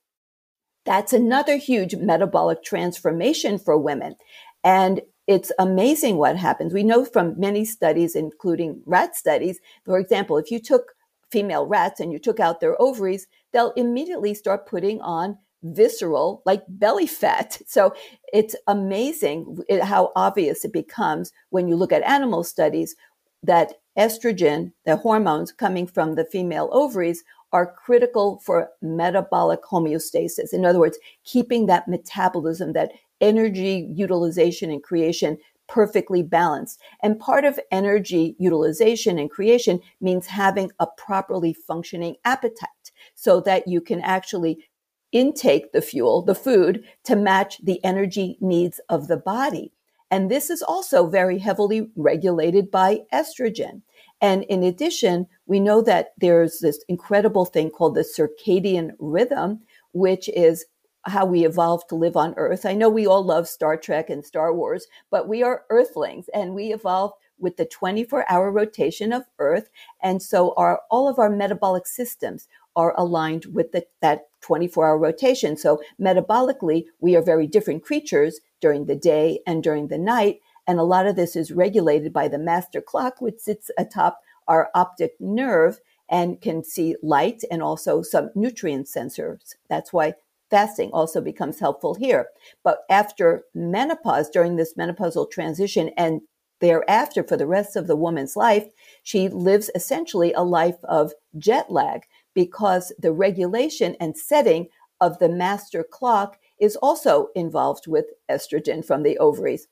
that's 0.85 1.13
another 1.13 1.57
huge 1.57 1.95
metabolic 1.95 2.63
transformation 2.63 3.57
for 3.57 3.77
women. 3.77 4.15
And 4.63 5.01
it's 5.27 5.51
amazing 5.57 6.17
what 6.17 6.35
happens. 6.37 6.73
We 6.73 6.83
know 6.83 7.05
from 7.05 7.39
many 7.39 7.65
studies, 7.65 8.15
including 8.15 8.81
rat 8.85 9.15
studies, 9.15 9.59
for 9.85 9.97
example, 9.97 10.37
if 10.37 10.51
you 10.51 10.59
took 10.59 10.93
female 11.31 11.65
rats 11.65 11.99
and 11.99 12.11
you 12.11 12.19
took 12.19 12.39
out 12.39 12.59
their 12.59 12.79
ovaries, 12.81 13.27
they'll 13.51 13.71
immediately 13.71 14.33
start 14.33 14.67
putting 14.67 15.01
on 15.01 15.37
visceral, 15.63 16.41
like 16.45 16.63
belly 16.67 17.07
fat. 17.07 17.61
So 17.67 17.93
it's 18.33 18.55
amazing 18.67 19.63
how 19.81 20.11
obvious 20.15 20.65
it 20.65 20.73
becomes 20.73 21.31
when 21.49 21.67
you 21.67 21.75
look 21.75 21.91
at 21.91 22.03
animal 22.03 22.43
studies 22.43 22.95
that 23.41 23.73
estrogen, 23.97 24.73
the 24.85 24.95
hormones 24.95 25.51
coming 25.51 25.87
from 25.87 26.15
the 26.15 26.25
female 26.25 26.69
ovaries, 26.71 27.23
are 27.51 27.73
critical 27.73 28.41
for 28.43 28.69
metabolic 28.81 29.61
homeostasis. 29.63 30.53
In 30.53 30.65
other 30.65 30.79
words, 30.79 30.97
keeping 31.23 31.67
that 31.67 31.87
metabolism, 31.87 32.73
that 32.73 32.91
energy 33.21 33.87
utilization 33.93 34.69
and 34.71 34.83
creation 34.83 35.37
perfectly 35.67 36.21
balanced. 36.21 36.79
And 37.01 37.19
part 37.19 37.45
of 37.45 37.59
energy 37.71 38.35
utilization 38.37 39.17
and 39.17 39.29
creation 39.29 39.79
means 40.01 40.27
having 40.27 40.71
a 40.79 40.87
properly 40.97 41.53
functioning 41.53 42.15
appetite 42.25 42.91
so 43.15 43.41
that 43.41 43.67
you 43.67 43.81
can 43.81 44.01
actually 44.01 44.67
intake 45.11 45.71
the 45.71 45.81
fuel, 45.81 46.21
the 46.21 46.35
food, 46.35 46.83
to 47.05 47.15
match 47.15 47.63
the 47.63 47.83
energy 47.83 48.37
needs 48.41 48.79
of 48.89 49.07
the 49.07 49.17
body. 49.17 49.71
And 50.11 50.29
this 50.29 50.49
is 50.49 50.61
also 50.61 51.07
very 51.07 51.39
heavily 51.39 51.89
regulated 51.95 52.69
by 52.69 53.01
estrogen. 53.11 53.81
And 54.21 54.43
in 54.43 54.63
addition, 54.63 55.27
we 55.47 55.59
know 55.59 55.81
that 55.81 56.13
there's 56.17 56.59
this 56.59 56.83
incredible 56.87 57.45
thing 57.45 57.69
called 57.71 57.95
the 57.95 58.01
circadian 58.01 58.91
rhythm, 58.99 59.61
which 59.91 60.29
is 60.29 60.65
how 61.05 61.25
we 61.25 61.45
evolved 61.45 61.89
to 61.89 61.95
live 61.95 62.15
on 62.15 62.33
Earth. 62.37 62.65
I 62.65 62.73
know 62.73 62.89
we 62.89 63.05
all 63.05 63.23
love 63.23 63.47
Star 63.47 63.77
Trek 63.77 64.09
and 64.09 64.25
Star 64.25 64.53
Wars, 64.53 64.87
but 65.11 65.27
we 65.27 65.43
are 65.43 65.63
Earthlings 65.69 66.29
and 66.33 66.53
we 66.53 66.73
evolved 66.73 67.15
with 67.39 67.57
the 67.57 67.65
24 67.65 68.25
hour 68.31 68.51
rotation 68.51 69.11
of 69.11 69.23
Earth. 69.39 69.69
And 70.01 70.21
so 70.21 70.53
our, 70.55 70.81
all 70.89 71.07
of 71.07 71.19
our 71.19 71.29
metabolic 71.29 71.87
systems 71.87 72.47
are 72.75 72.93
aligned 72.97 73.45
with 73.45 73.71
the, 73.71 73.85
that 74.01 74.27
24 74.41 74.87
hour 74.87 74.97
rotation. 74.97 75.57
So 75.57 75.81
metabolically, 75.99 76.85
we 76.99 77.15
are 77.15 77.21
very 77.21 77.47
different 77.47 77.83
creatures 77.83 78.39
during 78.61 78.85
the 78.85 78.95
day 78.95 79.39
and 79.45 79.61
during 79.61 79.89
the 79.89 79.97
night. 79.97 80.39
And 80.65 80.79
a 80.79 80.83
lot 80.83 81.05
of 81.05 81.15
this 81.15 81.35
is 81.35 81.51
regulated 81.51 82.13
by 82.13 82.29
the 82.29 82.39
master 82.39 82.81
clock, 82.81 83.19
which 83.19 83.39
sits 83.39 83.69
atop 83.77 84.21
our 84.47 84.69
optic 84.73 85.15
nerve 85.19 85.79
and 86.09 86.41
can 86.41 86.63
see 86.63 86.95
light 87.01 87.43
and 87.49 87.61
also 87.61 88.01
some 88.01 88.29
nutrient 88.35 88.87
sensors. 88.87 89.55
That's 89.69 89.91
why 89.91 90.13
fasting 90.53 90.91
also 90.93 91.19
becomes 91.19 91.59
helpful 91.59 91.95
here. 91.95 92.27
But 92.63 92.83
after 92.87 93.41
menopause, 93.55 94.29
during 94.29 94.55
this 94.55 94.75
menopausal 94.75 95.31
transition 95.31 95.89
and 95.97 96.21
thereafter 96.61 97.23
for 97.23 97.35
the 97.35 97.47
rest 97.47 97.75
of 97.75 97.87
the 97.87 97.95
woman's 97.95 98.35
life, 98.35 98.67
she 99.01 99.29
lives 99.29 99.71
essentially 99.73 100.31
a 100.33 100.43
life 100.43 100.77
of 100.83 101.11
jet 101.39 101.71
lag 101.71 102.03
because 102.35 102.93
the 102.99 103.11
regulation 103.11 103.95
and 103.99 104.15
setting 104.15 104.67
of 105.01 105.17
the 105.17 105.27
master 105.27 105.83
clock 105.83 106.37
is 106.59 106.75
also 106.75 107.29
involved 107.33 107.87
with 107.87 108.05
estrogen 108.29 108.85
from 108.85 109.01
the 109.01 109.17
ovaries. 109.17 109.67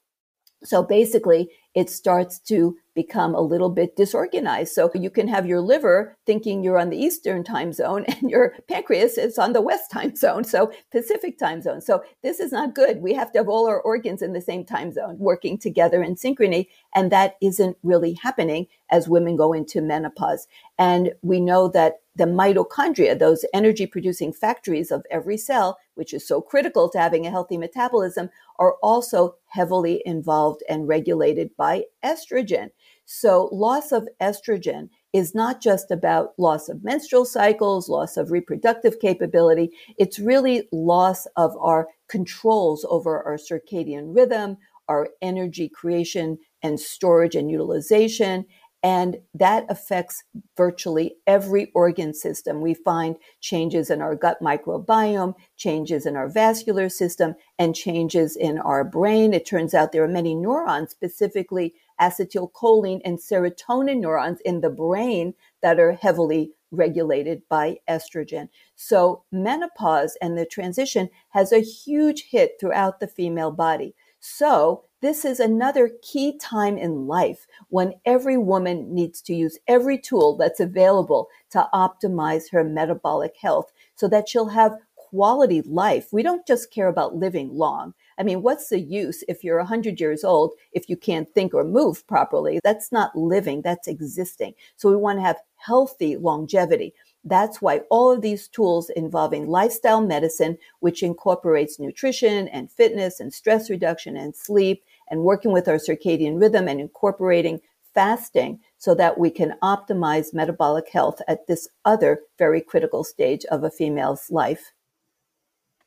So 0.64 0.84
basically, 0.84 1.50
it 1.74 1.90
starts 1.90 2.38
to 2.40 2.78
become 2.94 3.34
a 3.34 3.42
little 3.42 3.70
bit 3.70 3.96
disorganized. 3.96 4.74
So 4.74 4.92
you 4.94 5.10
can 5.10 5.28
have 5.30 5.46
your 5.46 5.62
liver 5.62 6.18
thinking 6.26 6.62
you're 6.62 6.78
on 6.78 6.90
the 6.90 6.98
Eastern 6.98 7.44
time 7.44 7.72
zone 7.72 8.04
and 8.08 8.30
your 8.30 8.56
pancreas 8.68 9.18
is 9.18 9.40
on 9.40 9.54
the 9.54 9.62
West 9.62 9.90
time 9.90 10.16
zone. 10.16 10.44
So 10.44 10.72
Pacific 10.92 11.38
time 11.38 11.62
zone. 11.62 11.82
So 11.82 12.04
this 12.22 12.40
is 12.40 12.52
not 12.52 12.76
good. 12.76 13.02
We 13.02 13.14
have 13.14 13.32
to 13.32 13.40
have 13.40 13.50
all 13.50 13.68
our 13.68 13.82
organs 13.82 14.22
in 14.22 14.34
the 14.34 14.42
same 14.42 14.66
time 14.66 14.92
zone 14.92 15.18
working 15.20 15.58
together 15.58 16.04
in 16.04 16.16
synchrony. 16.16 16.68
And 16.94 17.12
that 17.12 17.36
isn't 17.42 17.78
really 17.84 18.14
happening 18.22 18.68
as 18.92 19.08
women 19.08 19.38
go 19.38 19.54
into 19.54 19.82
menopause. 19.82 20.48
And 20.78 21.14
we 21.22 21.40
know 21.40 21.70
that 21.70 22.01
the 22.16 22.26
mitochondria, 22.26 23.18
those 23.18 23.46
energy 23.54 23.86
producing 23.86 24.34
factories 24.34 24.92
of 24.92 25.06
every 25.10 25.38
cell, 25.38 25.78
which 25.96 26.14
is 26.14 26.28
so 26.28 26.42
critical 26.42 26.90
to 26.90 27.00
having 27.00 27.26
a 27.26 27.32
healthy 27.32 27.58
metabolism, 27.58 28.30
are 28.60 28.76
also 28.84 29.36
heavily 29.48 30.02
involved 30.06 30.62
and 30.68 30.88
regulated 30.88 31.50
by 31.58 31.84
estrogen. 32.04 32.70
So 33.06 33.50
loss 33.52 33.92
of 33.92 34.08
estrogen 34.22 34.90
is 35.14 35.36
not 35.36 35.62
just 35.62 35.92
about 35.92 36.34
loss 36.38 36.70
of 36.70 36.84
menstrual 36.84 37.26
cycles, 37.26 37.90
loss 37.90 38.18
of 38.18 38.32
reproductive 38.32 39.00
capability. 39.00 39.72
It's 39.98 40.20
really 40.20 40.68
loss 40.72 41.28
of 41.36 41.56
our 41.60 41.88
controls 42.08 42.86
over 42.90 43.24
our 43.24 43.38
circadian 43.38 44.16
rhythm, 44.16 44.58
our 44.88 45.10
energy 45.22 45.70
creation 45.70 46.38
and 46.62 46.80
storage 46.80 47.36
and 47.36 47.50
utilization, 47.50 48.46
and 48.84 49.18
that 49.34 49.66
affects 49.70 50.24
virtually 50.58 51.16
every 51.28 51.72
organ 51.74 52.14
system. 52.14 52.62
We 52.62 52.74
find 52.74 53.16
changes 53.40 53.90
in 53.90 54.02
our 54.02 54.16
gut 54.16 54.40
microbiome, 54.42 55.36
changes 55.56 56.06
in 56.06 56.16
our 56.16 56.28
vascular 56.28 56.90
system, 56.90 57.36
and 57.60 57.76
changes 57.76 58.36
in 58.36 58.58
our 58.60 58.84
brain. 58.84 59.34
It 59.34 59.46
turns 59.46 59.74
out 59.74 59.92
there 59.92 60.04
are 60.04 60.08
many 60.08 60.34
neurons, 60.34 60.92
specifically 60.92 61.76
acetylcholine 62.00 63.02
and 63.06 63.20
serotonin 63.20 64.00
neurons 64.00 64.40
in 64.42 64.62
the 64.62 64.72
brain 64.72 65.36
that 65.62 65.80
are 65.80 65.94
heavily 65.94 66.52
regulated 66.72 67.44
by 67.50 67.78
estrogen. 67.88 68.50
So 68.76 69.24
menopause 69.32 70.18
and 70.22 70.38
the 70.38 70.46
transition 70.46 71.10
has 71.30 71.52
a 71.52 71.60
huge 71.60 72.30
hit 72.32 72.54
throughout 72.60 73.00
the 73.00 73.08
female 73.08 73.52
body. 73.52 73.94
So 74.20 74.86
this 75.02 75.26
is 75.26 75.40
another 75.40 75.90
key 76.02 76.38
time 76.38 76.78
in 76.78 77.08
life 77.08 77.48
when 77.70 77.96
every 78.06 78.38
woman 78.38 78.94
needs 78.94 79.22
to 79.24 79.34
use 79.34 79.58
every 79.68 79.98
tool 79.98 80.38
that's 80.38 80.60
available 80.60 81.28
to 81.50 81.68
optimize 81.74 82.52
her 82.52 82.64
metabolic 82.64 83.36
health 83.42 83.72
so 83.96 84.08
that 84.08 84.30
she'll 84.30 84.50
have 84.50 84.78
quality 84.96 85.62
life. 85.64 86.08
We 86.14 86.24
don't 86.24 86.48
just 86.48 86.72
care 86.72 86.88
about 86.88 87.16
living 87.16 87.50
long. 87.58 87.94
I 88.18 88.24
mean, 88.24 88.44
what's 88.44 88.70
the 88.70 88.80
use 88.80 89.24
if 89.28 89.44
you're 89.44 89.58
100 89.58 90.00
years 90.00 90.24
old 90.24 90.54
if 90.74 90.88
you 90.88 90.96
can't 90.96 91.28
think 91.34 91.54
or 91.54 91.64
move 91.64 92.06
properly? 92.08 92.60
That's 92.64 92.92
not 92.92 93.16
living, 93.16 93.62
that's 93.62 93.88
existing. 93.88 94.54
So 94.78 94.90
we 94.90 94.96
want 94.96 95.18
to 95.18 95.24
have 95.24 95.42
healthy 95.56 96.16
longevity. 96.16 96.94
That's 97.24 97.62
why 97.62 97.80
all 97.90 98.12
of 98.12 98.22
these 98.22 98.48
tools 98.48 98.90
involving 98.92 99.48
lifestyle 99.48 100.02
medicine, 100.02 100.58
which 100.80 101.04
incorporates 101.04 101.80
nutrition 101.80 102.48
and 102.48 102.72
fitness 102.72 103.20
and 103.20 103.34
stress 103.34 103.70
reduction 103.70 104.18
and 104.18 104.36
sleep 104.36 104.84
and 105.10 105.22
working 105.22 105.52
with 105.52 105.68
our 105.68 105.78
circadian 105.78 106.40
rhythm 106.40 106.68
and 106.68 106.80
incorporating 106.80 107.60
fasting 107.94 108.60
so 108.78 108.96
that 108.96 109.18
we 109.18 109.30
can 109.30 109.56
optimize 109.62 110.34
metabolic 110.34 110.90
health 110.90 111.22
at 111.28 111.48
this 111.48 111.68
other 111.86 112.22
very 112.38 112.62
critical 112.62 113.04
stage 113.04 113.46
of 113.46 113.64
a 113.64 113.70
female's 113.70 114.30
life. 114.30 114.72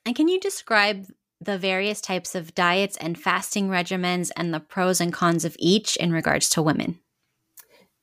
And 0.06 0.14
can 0.14 0.28
you 0.28 0.38
describe 0.38 1.06
the 1.40 1.58
various 1.58 2.00
types 2.00 2.34
of 2.34 2.54
diets 2.54 2.96
and 2.98 3.18
fasting 3.18 3.68
regimens 3.68 4.30
and 4.36 4.52
the 4.52 4.60
pros 4.60 5.00
and 5.00 5.12
cons 5.12 5.44
of 5.44 5.56
each 5.58 5.96
in 5.96 6.12
regards 6.12 6.48
to 6.50 6.62
women? 6.62 7.00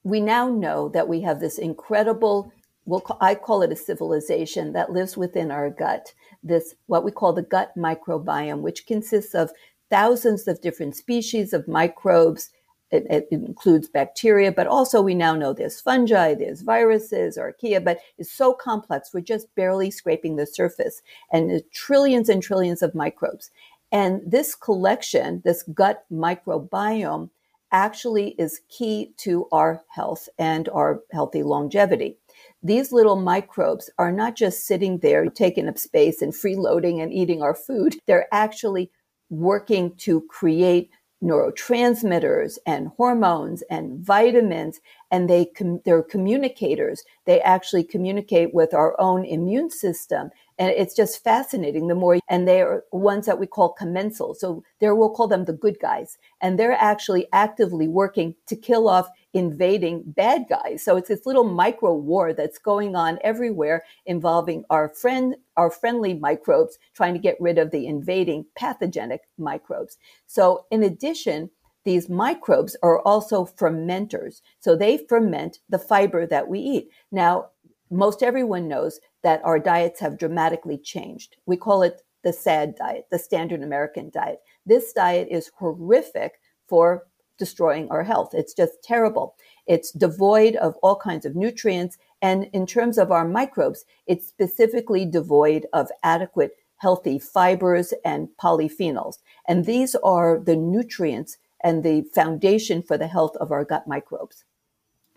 We 0.04 0.20
now 0.20 0.50
know 0.50 0.90
that 0.90 1.08
we 1.08 1.22
have 1.22 1.40
this 1.40 1.60
incredible, 1.60 2.52
well, 2.86 3.06
I 3.22 3.36
call 3.36 3.62
it 3.62 3.72
a 3.72 3.76
civilization 3.76 4.74
that 4.74 4.92
lives 4.92 5.16
within 5.16 5.52
our 5.52 5.70
gut. 5.70 6.14
This, 6.44 6.74
what 6.88 7.04
we 7.04 7.12
call 7.12 7.34
the 7.34 7.44
gut 7.44 7.72
microbiome, 7.78 8.62
which 8.62 8.88
consists 8.88 9.36
of 9.36 9.52
thousands 9.92 10.48
of 10.48 10.62
different 10.62 10.96
species 10.96 11.54
of 11.54 11.68
microbes 11.68 12.50
it, 12.92 13.06
it, 13.10 13.28
includes 13.32 13.88
bacteria, 13.88 14.52
but 14.52 14.68
also 14.68 15.02
we 15.02 15.16
now 15.16 15.34
know 15.34 15.54
there's 15.54 15.80
fungi, 15.80 16.34
there's 16.34 16.62
viruses, 16.62 17.38
archaea, 17.38 17.84
but 17.84 18.00
it's 18.18 18.32
so 18.32 18.54
complex. 18.54 19.12
We're 19.14 19.22
just 19.22 19.54
barely 19.56 19.92
scraping 19.92 20.36
the 20.36 20.46
surface 20.46 21.02
and 21.32 21.62
trillions 21.72 22.28
and 22.28 22.44
trillions 22.44 22.82
of 22.82 22.94
microbes. 22.94 23.50
And 23.94 24.22
this 24.26 24.56
collection, 24.56 25.42
this 25.46 25.64
gut 25.74 26.04
microbiome, 26.12 27.30
actually 27.72 28.32
is 28.38 28.62
key 28.68 29.14
to 29.18 29.48
our 29.52 29.82
health 29.88 30.28
and 30.38 30.68
our 30.70 31.02
healthy 31.12 31.44
longevity. 31.44 32.18
These 32.62 32.92
little 32.92 33.16
microbes 33.16 33.90
are 33.98 34.12
not 34.12 34.36
just 34.36 34.66
sitting 34.66 35.00
there 35.00 35.26
taking 35.28 35.70
up 35.70 35.78
space 35.78 36.22
and 36.22 36.34
freeloading 36.34 37.02
and 37.02 37.14
eating 37.14 37.42
our 37.42 37.56
food. 37.56 37.96
They're 38.08 38.28
actually 38.34 38.92
working 39.32 39.96
to 39.96 40.22
create 40.30 40.92
neurotransmitters 41.24 42.58
and 42.66 42.88
hormones 42.90 43.62
and 43.70 44.00
vitamins 44.00 44.80
and 45.12 45.30
they 45.30 45.46
com- 45.46 45.82
they're 45.86 46.04
communicators. 46.04 47.04
They 47.26 47.42
actually 47.42 47.84
communicate 47.84 48.54
with 48.54 48.74
our 48.74 49.00
own 49.00 49.26
immune 49.26 49.70
system 49.70 50.32
and 50.62 50.70
it's 50.78 50.96
just 50.96 51.24
fascinating 51.24 51.88
the 51.88 51.96
more 51.96 52.20
and 52.30 52.48
they 52.48 52.62
are 52.62 52.84
ones 52.92 53.26
that 53.26 53.40
we 53.40 53.48
call 53.48 53.76
commensals 53.80 54.38
so 54.38 54.64
there 54.80 54.94
we'll 54.94 55.10
call 55.10 55.28
them 55.28 55.46
the 55.46 55.54
good 55.54 55.78
guys 55.82 56.20
and 56.40 56.58
they're 56.58 56.74
actually 56.74 57.28
actively 57.34 57.88
working 57.88 58.36
to 58.46 58.56
kill 58.56 58.88
off 58.88 59.10
invading 59.34 60.04
bad 60.06 60.46
guys 60.48 60.84
so 60.84 60.96
it's 60.98 61.08
this 61.08 61.26
little 61.26 61.44
micro 61.44 61.96
war 61.96 62.32
that's 62.32 62.60
going 62.60 62.96
on 62.96 63.18
everywhere 63.24 63.84
involving 64.06 64.64
our 64.70 64.90
friend 64.90 65.36
our 65.58 65.72
friendly 65.72 66.14
microbes 66.14 66.78
trying 66.94 67.14
to 67.14 67.20
get 67.20 67.42
rid 67.42 67.58
of 67.58 67.72
the 67.72 67.88
invading 67.88 68.46
pathogenic 68.56 69.22
microbes 69.40 69.98
so 70.28 70.66
in 70.70 70.84
addition 70.84 71.50
these 71.84 72.10
microbes 72.10 72.78
are 72.84 73.00
also 73.00 73.44
fermenters. 73.44 74.42
So 74.60 74.76
they 74.76 75.00
ferment 75.10 75.58
the 75.68 75.80
fiber 75.80 76.28
that 76.28 76.48
we 76.48 76.60
eat. 76.60 76.90
Now, 77.12 77.48
most 77.90 78.24
everyone 78.24 78.68
knows 78.68 79.00
that 79.24 79.42
our 79.44 79.60
diets 79.60 80.00
have 80.00 80.18
dramatically 80.18 80.78
changed. 80.78 81.38
We 81.46 81.58
call 81.58 81.84
it 81.84 82.02
the 82.24 82.34
SAD 82.34 82.76
diet, 82.76 83.08
the 83.12 83.20
standard 83.20 83.64
American 83.64 84.10
diet. 84.10 84.42
This 84.66 84.94
diet 84.94 85.28
is 85.32 85.52
horrific 85.56 86.40
for 86.68 87.08
destroying 87.38 87.90
our 87.90 88.04
health. 88.04 88.34
It's 88.34 88.54
just 88.54 88.84
terrible. 88.84 89.36
It's 89.66 89.92
devoid 89.92 90.56
of 90.58 90.76
all 90.84 90.96
kinds 90.96 91.26
of 91.26 91.36
nutrients. 91.36 91.98
And 92.22 92.46
in 92.54 92.68
terms 92.68 92.98
of 93.00 93.12
our 93.12 93.28
microbes, 93.28 93.86
it's 94.06 94.28
specifically 94.28 95.06
devoid 95.06 95.66
of 95.74 95.90
adequate 96.04 96.56
healthy 96.78 97.18
fibers 97.18 97.94
and 98.06 98.30
polyphenols. 98.42 99.18
And 99.48 99.66
these 99.66 99.96
are 99.96 100.40
the 100.40 100.56
nutrients 100.56 101.38
and 101.64 101.84
the 101.84 102.04
foundation 102.14 102.82
for 102.82 102.98
the 102.98 103.08
health 103.08 103.36
of 103.38 103.52
our 103.52 103.66
gut 103.66 103.88
microbes. 103.88 104.44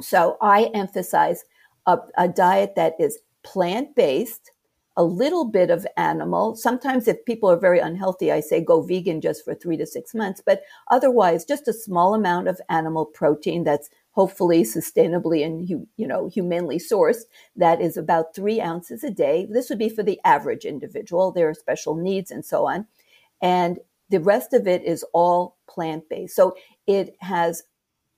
So 0.01 0.37
I 0.40 0.64
emphasize 0.75 1.45
a, 1.87 1.99
a 2.17 2.29
diet 2.29 2.75
that 2.77 2.95
is 2.99 3.19
plant 3.44 3.94
based, 3.94 4.50
a 4.96 5.04
little 5.04 5.44
bit 5.44 5.70
of 5.70 5.87
animal. 5.96 6.57
Sometimes, 6.57 7.09
if 7.09 7.24
people 7.24 7.50
are 7.50 7.59
very 7.59 7.78
unhealthy, 7.78 8.30
I 8.33 8.40
say 8.40 8.62
go 8.62 8.80
vegan 8.83 9.20
just 9.20 9.44
for 9.44 9.54
three 9.54 9.76
to 9.76 9.87
six 9.87 10.14
months, 10.14 10.42
but 10.44 10.62
otherwise, 10.90 11.44
just 11.44 11.68
a 11.68 11.72
small 11.72 12.14
amount 12.14 12.48
of 12.48 12.61
animal 12.68 13.04
protein 13.04 13.64
that's 13.64 13.90
hopefully 14.12 14.62
sustainably 14.62 15.44
and 15.44 15.68
you 15.68 15.88
know 15.98 16.28
humanely 16.28 16.78
sourced 16.78 17.22
that 17.57 17.80
is 17.80 17.96
about 17.96 18.33
three 18.33 18.61
ounces 18.61 19.02
a 19.02 19.11
day 19.11 19.44
this 19.50 19.68
would 19.68 19.78
be 19.78 19.88
for 19.88 20.04
the 20.04 20.20
average 20.24 20.64
individual 20.64 21.33
there 21.33 21.48
are 21.48 21.54
special 21.54 21.96
needs 21.96 22.30
and 22.30 22.44
so 22.44 22.64
on 22.64 22.87
and 23.42 23.80
the 24.11 24.20
rest 24.20 24.52
of 24.52 24.66
it 24.66 24.83
is 24.85 25.04
all 25.12 25.57
plant 25.68 26.09
based. 26.09 26.37
So 26.37 26.57
it 26.87 27.16
has 27.20 27.64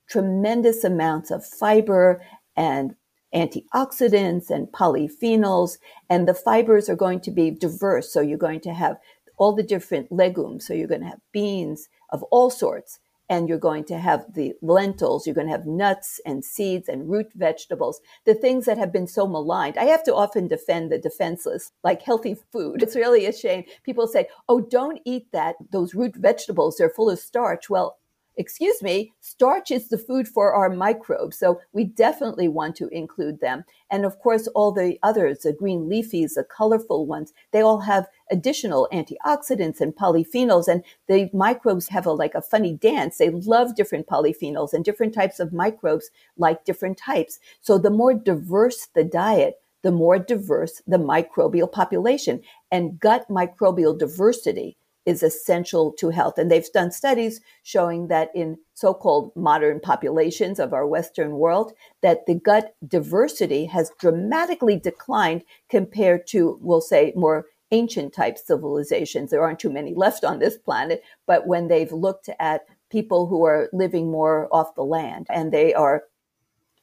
tremendous 0.09 0.83
amounts 0.83 1.31
of 1.31 1.45
fiber 1.45 2.21
and 2.55 2.95
antioxidants 3.33 4.49
and 4.49 4.67
polyphenols. 4.67 5.77
And 6.09 6.27
the 6.27 6.33
fibers 6.33 6.89
are 6.89 6.95
going 6.95 7.21
to 7.21 7.31
be 7.31 7.51
diverse. 7.51 8.11
So 8.11 8.21
you're 8.21 8.37
going 8.37 8.61
to 8.61 8.73
have 8.73 8.97
all 9.37 9.53
the 9.53 9.63
different 9.63 10.11
legumes. 10.11 10.65
So 10.67 10.73
you're 10.73 10.87
going 10.87 11.01
to 11.01 11.07
have 11.07 11.21
beans 11.31 11.89
of 12.11 12.23
all 12.23 12.49
sorts 12.49 12.99
and 13.29 13.49
you're 13.49 13.57
going 13.57 13.83
to 13.83 13.97
have 13.97 14.25
the 14.33 14.53
lentils, 14.61 15.25
you're 15.25 15.35
going 15.35 15.47
to 15.47 15.51
have 15.51 15.65
nuts 15.65 16.21
and 16.25 16.43
seeds 16.43 16.87
and 16.87 17.09
root 17.09 17.27
vegetables, 17.35 17.99
the 18.25 18.33
things 18.33 18.65
that 18.65 18.77
have 18.77 18.93
been 18.93 19.07
so 19.07 19.27
maligned. 19.27 19.77
I 19.77 19.85
have 19.85 20.03
to 20.03 20.15
often 20.15 20.47
defend 20.47 20.91
the 20.91 20.97
defenseless, 20.97 21.71
like 21.83 22.01
healthy 22.01 22.37
food. 22.51 22.81
It's 22.81 22.95
really 22.95 23.25
a 23.25 23.33
shame. 23.33 23.65
People 23.83 24.07
say, 24.07 24.27
oh, 24.47 24.61
don't 24.61 25.01
eat 25.05 25.31
that. 25.33 25.55
Those 25.71 25.93
root 25.93 26.15
vegetables, 26.15 26.77
they're 26.77 26.89
full 26.89 27.09
of 27.09 27.19
starch. 27.19 27.69
Well, 27.69 27.97
excuse 28.37 28.81
me, 28.81 29.11
starch 29.19 29.71
is 29.71 29.89
the 29.89 29.97
food 29.97 30.27
for 30.27 30.53
our 30.53 30.69
microbes. 30.69 31.37
So 31.37 31.59
we 31.73 31.83
definitely 31.83 32.47
want 32.47 32.75
to 32.77 32.87
include 32.89 33.39
them. 33.39 33.63
And 33.89 34.05
of 34.05 34.19
course, 34.19 34.47
all 34.47 34.71
the 34.71 34.97
others, 35.03 35.39
the 35.39 35.53
green 35.53 35.89
leafies, 35.89 36.35
the 36.35 36.43
colorful 36.43 37.05
ones, 37.05 37.33
they 37.51 37.61
all 37.61 37.81
have 37.81 38.07
additional 38.31 38.87
antioxidants 38.93 39.81
and 39.81 39.95
polyphenols. 39.95 40.67
And 40.67 40.83
the 41.07 41.29
microbes 41.33 41.87
have 41.89 42.05
a, 42.05 42.11
like 42.11 42.35
a 42.35 42.41
funny 42.41 42.73
dance. 42.73 43.17
They 43.17 43.29
love 43.29 43.75
different 43.75 44.07
polyphenols 44.07 44.73
and 44.73 44.85
different 44.85 45.13
types 45.13 45.39
of 45.39 45.53
microbes 45.53 46.09
like 46.37 46.65
different 46.65 46.97
types. 46.97 47.39
So 47.61 47.77
the 47.77 47.89
more 47.89 48.13
diverse 48.13 48.87
the 48.93 49.03
diet, 49.03 49.55
the 49.83 49.91
more 49.91 50.19
diverse 50.19 50.81
the 50.85 50.97
microbial 50.97 51.71
population 51.71 52.41
and 52.71 52.99
gut 52.99 53.27
microbial 53.29 53.97
diversity 53.97 54.77
is 55.07 55.23
essential 55.23 55.93
to 55.93 56.09
health. 56.09 56.37
And 56.37 56.51
they've 56.51 56.71
done 56.73 56.91
studies 56.91 57.39
showing 57.63 58.09
that 58.09 58.29
in 58.35 58.57
so-called 58.73 59.31
modern 59.35 59.79
populations 59.79 60.59
of 60.59 60.73
our 60.73 60.85
Western 60.85 61.37
world, 61.37 61.71
that 62.01 62.25
the 62.27 62.35
gut 62.35 62.75
diversity 62.85 63.65
has 63.65 63.89
dramatically 63.97 64.75
declined 64.77 65.43
compared 65.69 66.27
to, 66.27 66.59
we'll 66.61 66.81
say, 66.81 67.13
more 67.15 67.45
ancient 67.71 68.13
type 68.13 68.37
civilizations. 68.37 69.31
There 69.31 69.41
aren't 69.41 69.59
too 69.59 69.71
many 69.71 69.93
left 69.95 70.25
on 70.25 70.39
this 70.39 70.57
planet, 70.57 71.01
but 71.25 71.47
when 71.47 71.69
they've 71.69 71.91
looked 71.91 72.29
at 72.39 72.65
people 72.89 73.27
who 73.27 73.45
are 73.45 73.69
living 73.71 74.11
more 74.11 74.47
off 74.51 74.75
the 74.75 74.83
land 74.83 75.27
and 75.29 75.51
they 75.51 75.73
are 75.73 76.03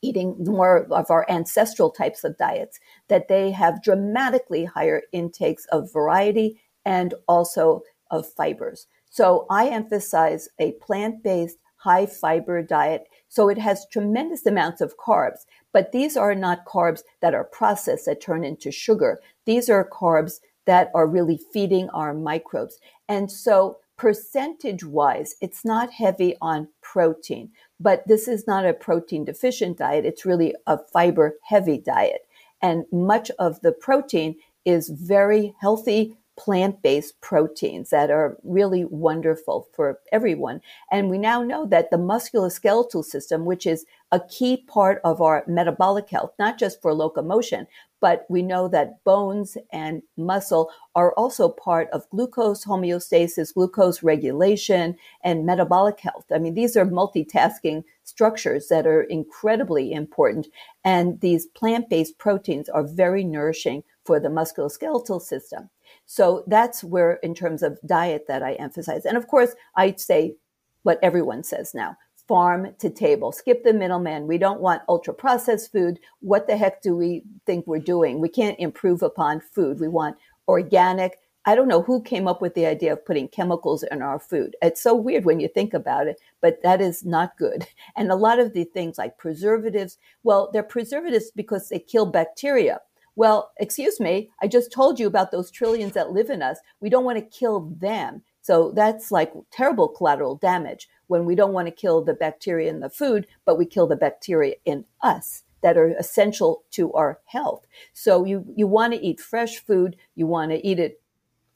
eating 0.00 0.36
more 0.38 0.86
of 0.90 1.10
our 1.10 1.26
ancestral 1.30 1.90
types 1.90 2.24
of 2.24 2.36
diets, 2.38 2.80
that 3.08 3.28
they 3.28 3.50
have 3.50 3.82
dramatically 3.82 4.64
higher 4.64 5.02
intakes 5.12 5.66
of 5.66 5.92
variety 5.92 6.60
and 6.84 7.14
also 7.28 7.82
of 8.10 8.26
fibers. 8.26 8.86
So 9.10 9.46
I 9.50 9.68
emphasize 9.68 10.48
a 10.58 10.72
plant 10.72 11.22
based, 11.22 11.58
high 11.76 12.06
fiber 12.06 12.62
diet. 12.62 13.04
So 13.28 13.48
it 13.48 13.58
has 13.58 13.86
tremendous 13.92 14.46
amounts 14.46 14.80
of 14.80 14.96
carbs, 14.96 15.44
but 15.72 15.92
these 15.92 16.16
are 16.16 16.34
not 16.34 16.64
carbs 16.64 17.02
that 17.20 17.34
are 17.34 17.44
processed 17.44 18.06
that 18.06 18.20
turn 18.20 18.42
into 18.42 18.72
sugar. 18.72 19.20
These 19.44 19.68
are 19.68 19.88
carbs 19.88 20.40
that 20.66 20.90
are 20.94 21.06
really 21.06 21.38
feeding 21.52 21.90
our 21.90 22.14
microbes. 22.14 22.78
And 23.08 23.30
so 23.30 23.78
percentage 23.96 24.82
wise, 24.82 25.36
it's 25.40 25.64
not 25.64 25.92
heavy 25.92 26.36
on 26.40 26.68
protein, 26.80 27.50
but 27.78 28.02
this 28.08 28.26
is 28.26 28.46
not 28.46 28.66
a 28.66 28.72
protein 28.72 29.24
deficient 29.24 29.78
diet. 29.78 30.06
It's 30.06 30.24
really 30.24 30.54
a 30.66 30.78
fiber 30.92 31.36
heavy 31.42 31.78
diet. 31.78 32.22
And 32.62 32.86
much 32.90 33.30
of 33.38 33.60
the 33.60 33.72
protein 33.72 34.36
is 34.64 34.88
very 34.88 35.54
healthy 35.60 36.16
plant 36.36 36.82
based 36.82 37.20
proteins 37.20 37.90
that 37.90 38.10
are 38.10 38.36
really 38.42 38.84
wonderful 38.84 39.68
for 39.72 40.00
everyone. 40.12 40.60
And 40.90 41.08
we 41.10 41.18
now 41.18 41.42
know 41.42 41.66
that 41.66 41.90
the 41.90 41.96
musculoskeletal 41.96 43.04
system, 43.04 43.44
which 43.44 43.66
is 43.66 43.86
a 44.10 44.20
key 44.20 44.56
part 44.68 45.00
of 45.04 45.20
our 45.20 45.44
metabolic 45.46 46.08
health, 46.08 46.32
not 46.38 46.58
just 46.58 46.80
for 46.82 46.92
locomotion, 46.94 47.66
but 48.00 48.26
we 48.28 48.42
know 48.42 48.68
that 48.68 49.02
bones 49.04 49.56
and 49.72 50.02
muscle 50.16 50.70
are 50.94 51.12
also 51.14 51.48
part 51.48 51.88
of 51.90 52.08
glucose 52.10 52.64
homeostasis, 52.64 53.54
glucose 53.54 54.02
regulation, 54.02 54.96
and 55.22 55.46
metabolic 55.46 56.00
health. 56.00 56.26
I 56.32 56.38
mean, 56.38 56.54
these 56.54 56.76
are 56.76 56.84
multitasking 56.84 57.82
structures 58.02 58.68
that 58.68 58.86
are 58.86 59.04
incredibly 59.04 59.92
important. 59.92 60.48
And 60.84 61.20
these 61.20 61.46
plant 61.46 61.88
based 61.88 62.18
proteins 62.18 62.68
are 62.68 62.84
very 62.84 63.24
nourishing 63.24 63.82
for 64.04 64.20
the 64.20 64.28
musculoskeletal 64.28 65.22
system. 65.22 65.70
So 66.06 66.44
that's 66.46 66.84
where, 66.84 67.14
in 67.14 67.34
terms 67.34 67.62
of 67.62 67.78
diet, 67.86 68.26
that 68.28 68.42
I 68.42 68.54
emphasize. 68.54 69.04
And 69.04 69.16
of 69.16 69.26
course, 69.28 69.54
I'd 69.76 70.00
say 70.00 70.36
what 70.82 70.98
everyone 71.02 71.42
says 71.42 71.74
now 71.74 71.96
farm 72.28 72.68
to 72.78 72.90
table. 72.90 73.32
Skip 73.32 73.64
the 73.64 73.72
middleman. 73.72 74.26
We 74.26 74.38
don't 74.38 74.60
want 74.60 74.82
ultra 74.88 75.14
processed 75.14 75.72
food. 75.72 75.98
What 76.20 76.46
the 76.46 76.56
heck 76.56 76.82
do 76.82 76.96
we 76.96 77.22
think 77.46 77.66
we're 77.66 77.78
doing? 77.78 78.20
We 78.20 78.28
can't 78.28 78.58
improve 78.58 79.02
upon 79.02 79.40
food. 79.40 79.80
We 79.80 79.88
want 79.88 80.16
organic. 80.48 81.18
I 81.46 81.54
don't 81.54 81.68
know 81.68 81.82
who 81.82 82.02
came 82.02 82.26
up 82.26 82.40
with 82.40 82.54
the 82.54 82.64
idea 82.64 82.94
of 82.94 83.04
putting 83.04 83.28
chemicals 83.28 83.84
in 83.90 84.00
our 84.00 84.18
food. 84.18 84.56
It's 84.62 84.82
so 84.82 84.94
weird 84.94 85.26
when 85.26 85.40
you 85.40 85.48
think 85.48 85.74
about 85.74 86.06
it, 86.06 86.18
but 86.40 86.62
that 86.62 86.80
is 86.80 87.04
not 87.04 87.36
good. 87.36 87.66
And 87.96 88.10
a 88.10 88.16
lot 88.16 88.38
of 88.38 88.54
the 88.54 88.64
things 88.64 88.96
like 88.96 89.18
preservatives, 89.18 89.98
well, 90.22 90.50
they're 90.52 90.62
preservatives 90.62 91.30
because 91.36 91.68
they 91.68 91.78
kill 91.78 92.06
bacteria. 92.06 92.80
Well, 93.16 93.52
excuse 93.58 94.00
me, 94.00 94.30
I 94.42 94.48
just 94.48 94.72
told 94.72 94.98
you 94.98 95.06
about 95.06 95.30
those 95.30 95.50
trillions 95.50 95.92
that 95.92 96.12
live 96.12 96.30
in 96.30 96.42
us. 96.42 96.58
We 96.80 96.90
don't 96.90 97.04
want 97.04 97.18
to 97.18 97.38
kill 97.38 97.72
them. 97.80 98.22
So 98.40 98.72
that's 98.72 99.10
like 99.10 99.32
terrible 99.50 99.88
collateral 99.88 100.36
damage 100.36 100.88
when 101.06 101.24
we 101.24 101.34
don't 101.34 101.52
want 101.52 101.66
to 101.68 101.72
kill 101.72 102.02
the 102.02 102.14
bacteria 102.14 102.70
in 102.70 102.80
the 102.80 102.90
food, 102.90 103.26
but 103.44 103.56
we 103.56 103.66
kill 103.66 103.86
the 103.86 103.96
bacteria 103.96 104.54
in 104.64 104.84
us 105.02 105.44
that 105.62 105.78
are 105.78 105.94
essential 105.98 106.62
to 106.72 106.92
our 106.92 107.20
health. 107.24 107.66
So 107.94 108.24
you, 108.24 108.44
you 108.54 108.66
want 108.66 108.92
to 108.92 109.02
eat 109.02 109.20
fresh 109.20 109.60
food. 109.60 109.96
You 110.14 110.26
want 110.26 110.50
to 110.50 110.66
eat 110.66 110.78
it 110.78 111.00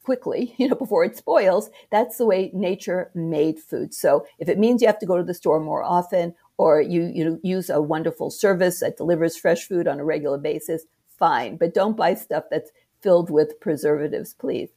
quickly, 0.03 0.55
you 0.57 0.67
know, 0.67 0.75
before 0.75 1.03
it 1.03 1.17
spoils. 1.17 1.69
That's 1.91 2.17
the 2.17 2.25
way 2.25 2.49
nature 2.53 3.11
made 3.13 3.59
food. 3.59 3.93
So 3.93 4.25
if 4.39 4.49
it 4.49 4.57
means 4.57 4.81
you 4.81 4.87
have 4.87 4.99
to 4.99 5.05
go 5.05 5.17
to 5.17 5.23
the 5.23 5.33
store 5.33 5.59
more 5.59 5.83
often 5.83 6.33
or 6.57 6.81
you, 6.81 7.11
you 7.13 7.39
use 7.43 7.69
a 7.69 7.81
wonderful 7.81 8.31
service 8.31 8.79
that 8.79 8.97
delivers 8.97 9.37
fresh 9.37 9.67
food 9.67 9.87
on 9.87 9.99
a 9.99 10.03
regular 10.03 10.37
basis, 10.37 10.85
fine, 11.19 11.57
but 11.57 11.73
don't 11.73 11.97
buy 11.97 12.15
stuff 12.15 12.45
that's 12.49 12.71
filled 13.01 13.29
with 13.29 13.59
preservatives, 13.59 14.33
please. 14.33 14.69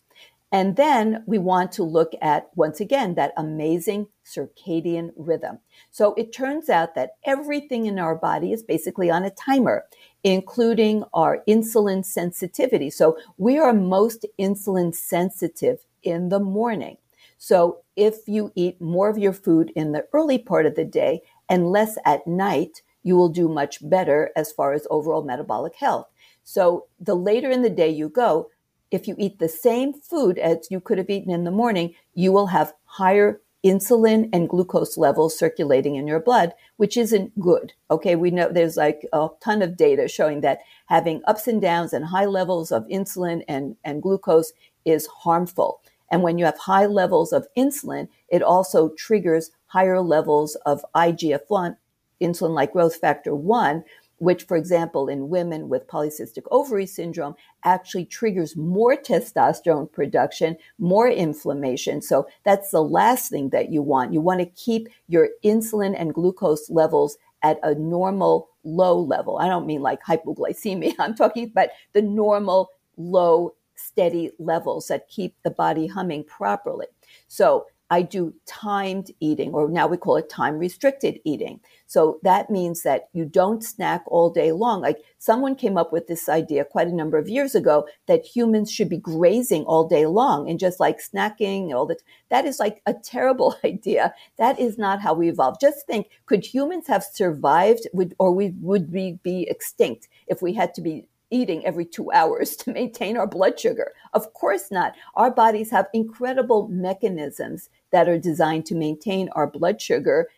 And 0.53 0.77
then 0.77 1.25
we 1.27 1.39
want 1.39 1.73
to 1.73 1.83
look 1.83 2.13
at, 2.21 2.51
once 2.57 2.79
again, 2.79 3.15
that 3.15 3.33
amazing 3.39 4.09
circadian 4.27 5.11
rhythm. 5.17 5.59
So 5.91 6.13
it 6.15 6.35
turns 6.35 6.69
out 6.69 6.95
that 6.95 7.13
everything 7.25 7.87
in 7.87 7.99
our 7.99 8.15
body 8.15 8.53
is 8.53 8.63
basically 8.63 9.11
on 9.11 9.25
a 9.25 9.31
timer, 9.31 9.87
including 10.25 11.05
our 11.15 11.43
insulin 11.49 12.05
sensitivity. 12.05 12.91
So 12.91 13.17
we 13.39 13.59
are 13.59 13.73
most 13.73 14.27
insulin 14.39 14.95
sensitive 14.95 15.87
in 16.03 16.29
the 16.29 16.41
morning. 16.41 16.99
So 17.39 17.79
if 17.97 18.29
you 18.29 18.53
eat 18.55 18.79
more 18.79 19.09
of 19.09 19.17
your 19.17 19.33
food 19.33 19.73
in 19.75 19.93
the 19.93 20.07
early 20.13 20.39
part 20.39 20.67
of 20.67 20.75
the 20.75 20.85
day 20.85 21.23
and 21.49 21.71
less 21.71 21.97
at 22.05 22.27
night, 22.27 22.83
you 23.03 23.17
will 23.17 23.31
do 23.31 23.49
much 23.49 23.79
better 23.89 24.31
as 24.37 24.53
far 24.53 24.75
as 24.75 24.87
overall 24.91 25.25
metabolic 25.25 25.75
health. 25.75 26.09
So 26.45 26.87
the 27.01 27.15
later 27.15 27.51
in 27.51 27.63
the 27.63 27.71
day 27.71 27.91
you 27.91 28.09
go, 28.09 28.51
if 28.91 29.09
you 29.09 29.15
eat 29.19 29.39
the 29.39 29.49
same 29.49 29.95
food 29.95 30.39
as 30.39 30.69
you 30.71 30.81
could 30.81 30.99
have 30.99 31.11
eaten 31.11 31.33
in 31.33 31.45
the 31.45 31.51
morning, 31.51 31.95
you 32.15 32.33
will 32.33 32.49
have 32.49 32.75
higher 32.85 33.41
insulin 33.65 34.29
and 34.33 34.49
glucose 34.49 34.99
levels 34.99 35.39
circulating 35.39 35.95
in 35.95 36.07
your 36.07 36.21
blood, 36.21 36.53
which 36.77 36.97
isn't 36.97 37.39
good. 37.41 37.73
Okay. 37.91 38.17
We 38.17 38.31
know 38.31 38.51
there's 38.51 38.77
like 38.77 39.07
a 39.13 39.29
ton 39.41 39.63
of 39.63 39.77
data 39.77 40.09
showing 40.09 40.41
that 40.41 40.61
having 40.87 41.23
ups 41.27 41.47
and 41.47 41.61
downs 41.61 41.93
and 41.93 42.05
high 42.05 42.27
levels 42.27 42.73
of 42.73 42.87
insulin 42.89 43.43
and, 43.49 43.77
and 43.85 44.03
glucose 44.03 44.53
is 44.85 45.07
harmful. 45.07 45.81
And 46.11 46.23
when 46.23 46.39
you 46.39 46.45
have 46.45 46.59
high 46.59 46.87
levels 46.87 47.33
of 47.33 47.47
insulin, 47.57 48.09
it 48.29 48.43
also 48.43 48.91
triggers 48.91 49.51
higher 49.67 50.01
levels 50.01 50.57
of 50.67 50.85
IGF 50.95 51.41
1, 51.49 51.77
insulin 52.21 52.55
like 52.55 52.73
growth 52.73 52.97
factor 52.97 53.35
1, 53.35 53.85
which, 54.23 54.45
for 54.45 54.57
example, 54.57 55.09
in 55.09 55.29
women 55.29 55.69
with 55.69 55.89
polycystic 55.89 56.45
ovary 56.53 56.87
syndrome, 56.87 57.35
actually 57.65 58.05
triggers 58.05 58.57
more 58.57 58.95
testosterone 58.95 59.91
production, 59.91 60.57
more 60.79 61.09
inflammation. 61.11 62.01
So 62.01 62.29
that's 62.45 62.71
the 62.71 62.85
last 62.85 63.31
thing 63.31 63.49
that 63.49 63.73
you 63.73 63.83
want. 63.83 64.13
You 64.13 64.21
want 64.21 64.39
to 64.39 64.47
keep 64.47 64.89
your 65.09 65.31
insulin 65.45 65.97
and 65.99 66.15
glucose 66.15 66.71
levels 66.71 67.19
at 67.43 67.59
a 67.65 67.75
normal 67.75 68.49
low 68.63 68.97
level. 68.97 69.39
I 69.39 69.49
don't 69.49 69.67
mean 69.67 69.83
like 69.83 70.05
hypoglycemia. 70.05 70.95
I'm 71.01 71.17
talking 71.17 71.47
about 71.47 71.71
the 71.93 72.03
normal 72.03 72.71
low 72.97 73.57
steady 73.75 74.31
levels 74.39 74.87
that 74.87 75.09
keep 75.09 75.35
the 75.43 75.51
body 75.51 75.89
humming 75.89 76.23
properly. 76.23 76.87
So 77.27 77.67
I 77.93 78.01
do 78.01 78.33
timed 78.47 79.11
eating, 79.21 79.53
or 79.53 79.69
now 79.69 79.87
we 79.87 79.99
call 79.99 80.17
it 80.17 80.31
time 80.31 80.59
restricted 80.59 81.21
eating. 81.27 81.61
So 81.87 82.21
that 82.23 82.49
means 82.49 82.85
that 82.85 83.11
you 83.13 83.27
don't 83.27 83.63
snack 83.63 84.03
all 84.07 84.31
day 84.31 84.53
long. 84.53 84.81
Like 84.81 84.97
someone 85.19 85.55
came 85.55 85.77
up 85.77 85.93
with 85.93 86.07
this 86.07 86.27
idea 86.27 86.65
quite 86.65 86.89
a 86.89 86.95
number 86.95 87.19
of 87.19 87.29
years 87.29 87.55
ago 87.55 87.87
that 88.07 88.25
humans 88.25 88.73
should 88.73 88.89
be 88.89 88.97
grazing 88.97 89.65
all 89.65 89.87
day 89.87 90.07
long 90.07 90.49
and 90.49 90.59
just 90.59 90.81
like 90.81 91.01
snacking 91.03 91.75
all 91.75 91.85
that. 91.85 92.03
That 92.31 92.47
is 92.47 92.59
like 92.59 92.81
a 92.87 92.95
terrible 92.95 93.57
idea. 93.65 94.15
That 94.39 94.59
is 94.59 94.79
not 94.79 95.03
how 95.03 95.13
we 95.13 95.29
evolved. 95.29 95.61
Just 95.61 95.87
think, 95.87 96.07
could 96.25 96.47
humans 96.47 96.87
have 96.87 97.05
survived 97.05 97.87
would, 97.93 98.15
or 98.19 98.33
we, 98.33 98.55
would 98.63 98.91
we 98.91 99.19
be 99.23 99.47
extinct 99.51 100.09
if 100.29 100.41
we 100.41 100.55
had 100.55 100.73
to 100.77 100.81
be 100.81 101.09
eating 101.33 101.65
every 101.67 101.85
two 101.85 102.13
hours 102.13 102.55
to 102.57 102.73
maintain 102.73 103.17
our 103.17 103.27
blood 103.27 103.59
sugar. 103.59 103.93
Of 104.13 104.33
course 104.35 104.71
not. 104.71 104.95
Our 105.15 105.31
bodies 105.31 105.71
have 105.71 105.89
incredible 105.93 106.69
mechanisms 106.69 107.69
that 107.93 108.09
are 108.09 108.19
designed 108.19 108.67
to 108.67 108.75
maintain 108.75 109.29
our 109.31 109.47
blood 109.47 109.81
sugar 109.81 110.29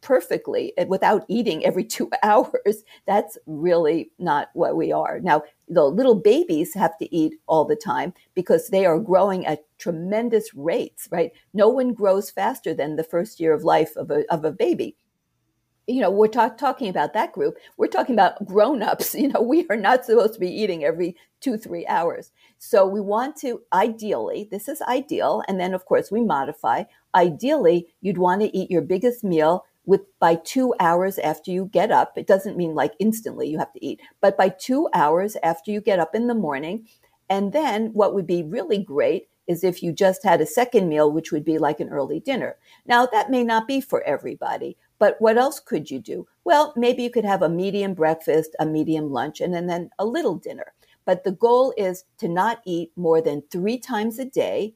perfectly 0.00 0.74
without 0.86 1.24
eating 1.28 1.64
every 1.64 1.84
two 1.96 2.10
hours. 2.22 2.84
That's 3.06 3.38
really 3.46 4.10
not 4.18 4.50
what 4.54 4.76
we 4.76 4.92
are. 4.92 5.18
Now, 5.20 5.42
the 5.68 5.84
little 5.84 6.14
babies 6.14 6.74
have 6.74 6.96
to 6.98 7.14
eat 7.14 7.34
all 7.46 7.64
the 7.64 7.76
time 7.76 8.12
because 8.34 8.68
they 8.68 8.84
are 8.84 8.98
growing 9.00 9.46
at 9.46 9.64
tremendous 9.78 10.54
rates, 10.54 11.08
right? 11.10 11.32
No 11.54 11.68
one 11.68 11.94
grows 11.94 12.30
faster 12.30 12.74
than 12.74 12.96
the 12.96 13.04
first 13.04 13.40
year 13.40 13.54
of 13.54 13.64
life 13.64 13.96
of 13.96 14.10
a, 14.10 14.30
of 14.32 14.44
a 14.44 14.52
baby 14.52 14.94
you 15.86 16.00
know, 16.00 16.10
we're 16.10 16.28
talk, 16.28 16.56
talking 16.56 16.88
about 16.88 17.12
that 17.12 17.32
group. 17.32 17.56
We're 17.76 17.88
talking 17.88 18.14
about 18.14 18.44
grown-ups. 18.46 19.14
You 19.24 19.28
know, 19.28 19.42
we 19.42 19.66
are 19.70 19.76
not 19.76 20.04
supposed 20.04 20.34
to 20.34 20.40
be 20.40 20.50
eating 20.50 20.84
every 20.84 21.16
two, 21.40 21.56
three 21.56 21.86
hours. 21.86 22.30
So 22.58 22.86
we 22.86 23.00
want 23.00 23.36
to 23.36 23.62
ideally, 23.72 24.48
this 24.50 24.68
is 24.68 24.82
ideal. 24.82 25.42
And 25.48 25.58
then 25.58 25.72
of 25.72 25.84
course 25.86 26.10
we 26.10 26.20
modify. 26.22 26.84
Ideally, 27.14 27.88
you'd 28.00 28.18
want 28.18 28.42
to 28.42 28.56
eat 28.56 28.70
your 28.70 28.82
biggest 28.82 29.24
meal 29.24 29.64
with 29.86 30.02
by 30.18 30.36
two 30.36 30.74
hours 30.80 31.18
after 31.18 31.50
you 31.50 31.66
get 31.66 31.90
up. 31.90 32.16
It 32.16 32.26
doesn't 32.26 32.56
mean 32.56 32.74
like 32.74 32.94
instantly 32.98 33.48
you 33.48 33.58
have 33.58 33.72
to 33.72 33.84
eat, 33.84 34.00
but 34.20 34.36
by 34.36 34.48
two 34.48 34.88
hours 34.94 35.36
after 35.42 35.70
you 35.70 35.80
get 35.80 35.98
up 35.98 36.14
in 36.14 36.26
the 36.26 36.34
morning. 36.34 36.86
And 37.28 37.52
then 37.52 37.92
what 37.92 38.14
would 38.14 38.26
be 38.26 38.42
really 38.42 38.78
great 38.78 39.28
is 39.46 39.62
if 39.62 39.82
you 39.82 39.92
just 39.92 40.24
had 40.24 40.40
a 40.40 40.46
second 40.46 40.88
meal, 40.88 41.12
which 41.12 41.30
would 41.32 41.44
be 41.44 41.58
like 41.58 41.80
an 41.80 41.90
early 41.90 42.20
dinner. 42.20 42.56
Now 42.86 43.06
that 43.06 43.30
may 43.30 43.44
not 43.44 43.68
be 43.68 43.80
for 43.80 44.02
everybody, 44.02 44.76
but 44.98 45.16
what 45.20 45.38
else 45.38 45.60
could 45.60 45.90
you 45.90 45.98
do? 45.98 46.26
Well, 46.44 46.72
maybe 46.76 47.02
you 47.02 47.10
could 47.10 47.24
have 47.24 47.42
a 47.42 47.48
medium 47.48 47.94
breakfast, 47.94 48.54
a 48.60 48.66
medium 48.66 49.10
lunch, 49.10 49.40
and 49.40 49.52
then, 49.52 49.66
then 49.66 49.90
a 49.98 50.04
little 50.04 50.36
dinner. 50.36 50.72
But 51.04 51.24
the 51.24 51.32
goal 51.32 51.74
is 51.76 52.04
to 52.18 52.28
not 52.28 52.60
eat 52.64 52.92
more 52.96 53.20
than 53.20 53.42
three 53.50 53.78
times 53.78 54.18
a 54.18 54.24
day. 54.24 54.74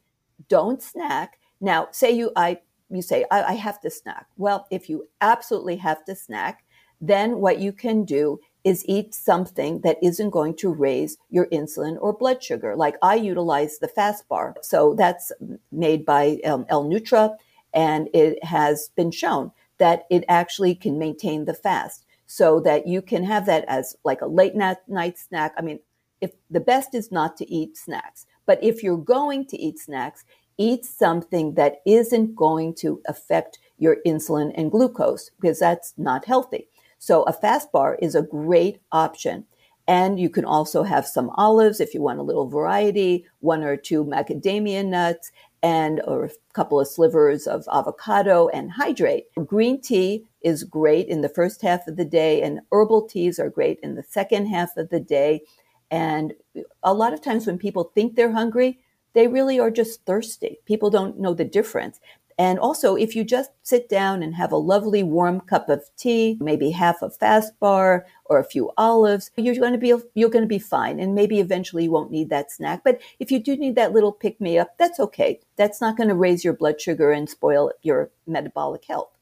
Don't 0.49 0.83
snack. 0.83 1.39
Now, 1.61 1.89
say 1.91 2.11
you 2.11 2.33
I 2.37 2.61
you 2.91 3.03
say 3.03 3.25
I, 3.31 3.43
I 3.43 3.53
have 3.55 3.81
to 3.81 3.91
snack. 3.91 4.27
Well, 4.37 4.67
if 4.71 4.89
you 4.89 5.09
absolutely 5.21 5.77
have 5.77 6.05
to 6.05 6.15
snack, 6.15 6.65
then 7.01 7.39
what 7.39 7.59
you 7.59 7.73
can 7.73 8.05
do 8.05 8.41
is 8.65 8.85
eat 8.87 9.15
something 9.15 9.81
that 9.81 9.97
isn't 10.03 10.31
going 10.31 10.55
to 10.57 10.69
raise 10.69 11.17
your 11.31 11.47
insulin 11.47 11.97
or 12.01 12.13
blood 12.13 12.43
sugar. 12.43 12.77
Like 12.77 12.97
I 13.03 13.15
utilize 13.15 13.79
the 13.79 13.89
fast 13.89 14.29
bar. 14.29 14.55
So 14.63 14.95
that's 14.95 15.33
made 15.73 16.05
by 16.05 16.39
um, 16.45 16.67
L 16.69 16.85
Nutra 16.85 17.37
and 17.73 18.09
it 18.13 18.43
has 18.45 18.91
been 18.97 19.11
shown 19.11 19.53
that 19.79 20.05
it 20.11 20.25
actually 20.29 20.75
can 20.75 20.99
maintain 20.99 21.45
the 21.45 21.55
fast 21.55 22.05
so 22.27 22.61
that 22.61 22.87
you 22.87 23.01
can 23.01 23.25
have 23.25 23.47
that 23.47 23.65
as 23.69 23.97
like 24.05 24.21
a 24.21 24.27
late 24.27 24.55
night, 24.55 25.19
snack. 25.19 25.55
I 25.57 25.63
mean, 25.63 25.81
if 26.21 26.33
the 26.51 26.61
best 26.61 26.95
is 26.95 27.11
not 27.11 27.37
to 27.39 27.51
eat 27.51 27.77
snacks, 27.77 28.27
but 28.45 28.63
if 28.63 28.83
you're 28.83 28.99
going 28.99 29.47
to 29.47 29.59
eat 29.59 29.79
snacks, 29.79 30.25
eat 30.59 30.85
something 30.85 31.55
that 31.55 31.77
isn't 31.87 32.35
going 32.35 32.75
to 32.75 33.01
affect 33.07 33.59
your 33.79 33.97
insulin 34.05 34.53
and 34.57 34.71
glucose 34.71 35.31
because 35.41 35.61
that's 35.61 35.95
not 35.97 36.25
healthy. 36.25 36.69
So 36.99 37.23
a 37.23 37.33
fast 37.33 37.71
bar 37.73 37.97
is 38.03 38.15
a 38.15 38.23
great 38.23 38.81
option. 38.93 39.47
And 39.87 40.21
you 40.21 40.29
can 40.29 40.45
also 40.45 40.83
have 40.83 41.07
some 41.07 41.31
olives 41.37 41.81
if 41.81 41.95
you 41.95 42.03
want 42.03 42.19
a 42.19 42.23
little 42.23 42.47
variety, 42.47 43.25
one 43.41 43.63
or 43.63 43.77
two 43.77 44.05
macadamia 44.05 44.85
nuts, 44.85 45.33
and 45.63 46.01
or 46.07 46.27
a 46.27 46.31
couple 46.53 46.81
of 46.81 46.89
slivers 46.89 47.47
of 47.47 47.67
avocado 47.73 48.49
and 48.49 48.73
hydrate. 48.73 49.25
Green 49.47 49.81
tea 49.81 50.25
is 50.43 50.65
great 50.65 51.09
in 51.09 51.21
the 51.21 51.29
first 51.29 51.63
half 51.63 51.87
of 51.87 51.97
the 51.97 52.05
day, 52.05 52.43
and 52.43 52.61
herbal 52.71 53.09
teas 53.09 53.39
are 53.39 53.51
great 53.51 53.79
in 53.83 53.95
the 53.95 54.03
second 54.03 54.47
half 54.47 54.77
of 54.77 54.91
the 54.91 55.01
day. 55.01 55.43
And 55.91 56.35
a 56.83 56.95
lot 56.95 57.13
of 57.13 57.23
times 57.23 57.47
when 57.47 57.59
people 57.59 57.91
think 57.95 58.15
they're 58.15 58.33
hungry, 58.33 58.79
they 59.15 59.27
really 59.27 59.59
are 59.59 59.71
just 59.71 60.05
thirsty. 60.05 60.59
People 60.65 60.91
don't 60.91 61.19
know 61.19 61.35
the 61.35 61.45
difference. 61.45 61.99
And 62.39 62.61
also, 62.61 62.95
if 62.95 63.17
you 63.17 63.25
just 63.25 63.51
sit 63.65 63.89
down 63.89 64.23
and 64.23 64.37
have 64.37 64.53
a 64.53 64.57
lovely 64.57 65.03
warm 65.03 65.41
cup 65.41 65.69
of 65.69 65.85
tea, 65.97 66.39
maybe 66.41 66.71
half 66.71 67.03
a 67.03 67.11
fast 67.11 67.59
bar 67.59 68.07
or 68.27 68.39
a 68.39 68.45
few 68.45 68.71
olives, 68.77 69.33
you're 69.37 69.57
going 69.57 69.73
to 69.73 69.79
be 69.79 69.93
you're 70.15 70.31
going 70.31 70.45
to 70.45 70.49
be 70.49 70.61
fine. 70.61 71.01
And 71.01 71.17
maybe 71.17 71.41
eventually 71.41 71.85
you 71.85 71.91
won't 71.91 72.13
need 72.13 72.31
that 72.31 72.53
snack. 72.53 72.83
But 72.85 73.01
if 73.19 73.33
you 73.33 73.41
do 73.41 73.57
need 73.57 73.75
that 73.75 73.93
little 73.93 74.13
pick 74.13 74.41
me 74.41 74.57
up, 74.57 74.79
that's 74.79 75.01
okay. 75.01 75.41
That's 75.57 75.81
not 75.81 75.97
going 75.97 76.11
to 76.11 76.15
raise 76.15 76.45
your 76.45 76.55
blood 76.55 76.81
sugar 76.81 77.11
and 77.11 77.29
spoil 77.29 77.73
your 77.83 78.11
metabolic 78.25 78.85
health. 78.85 79.18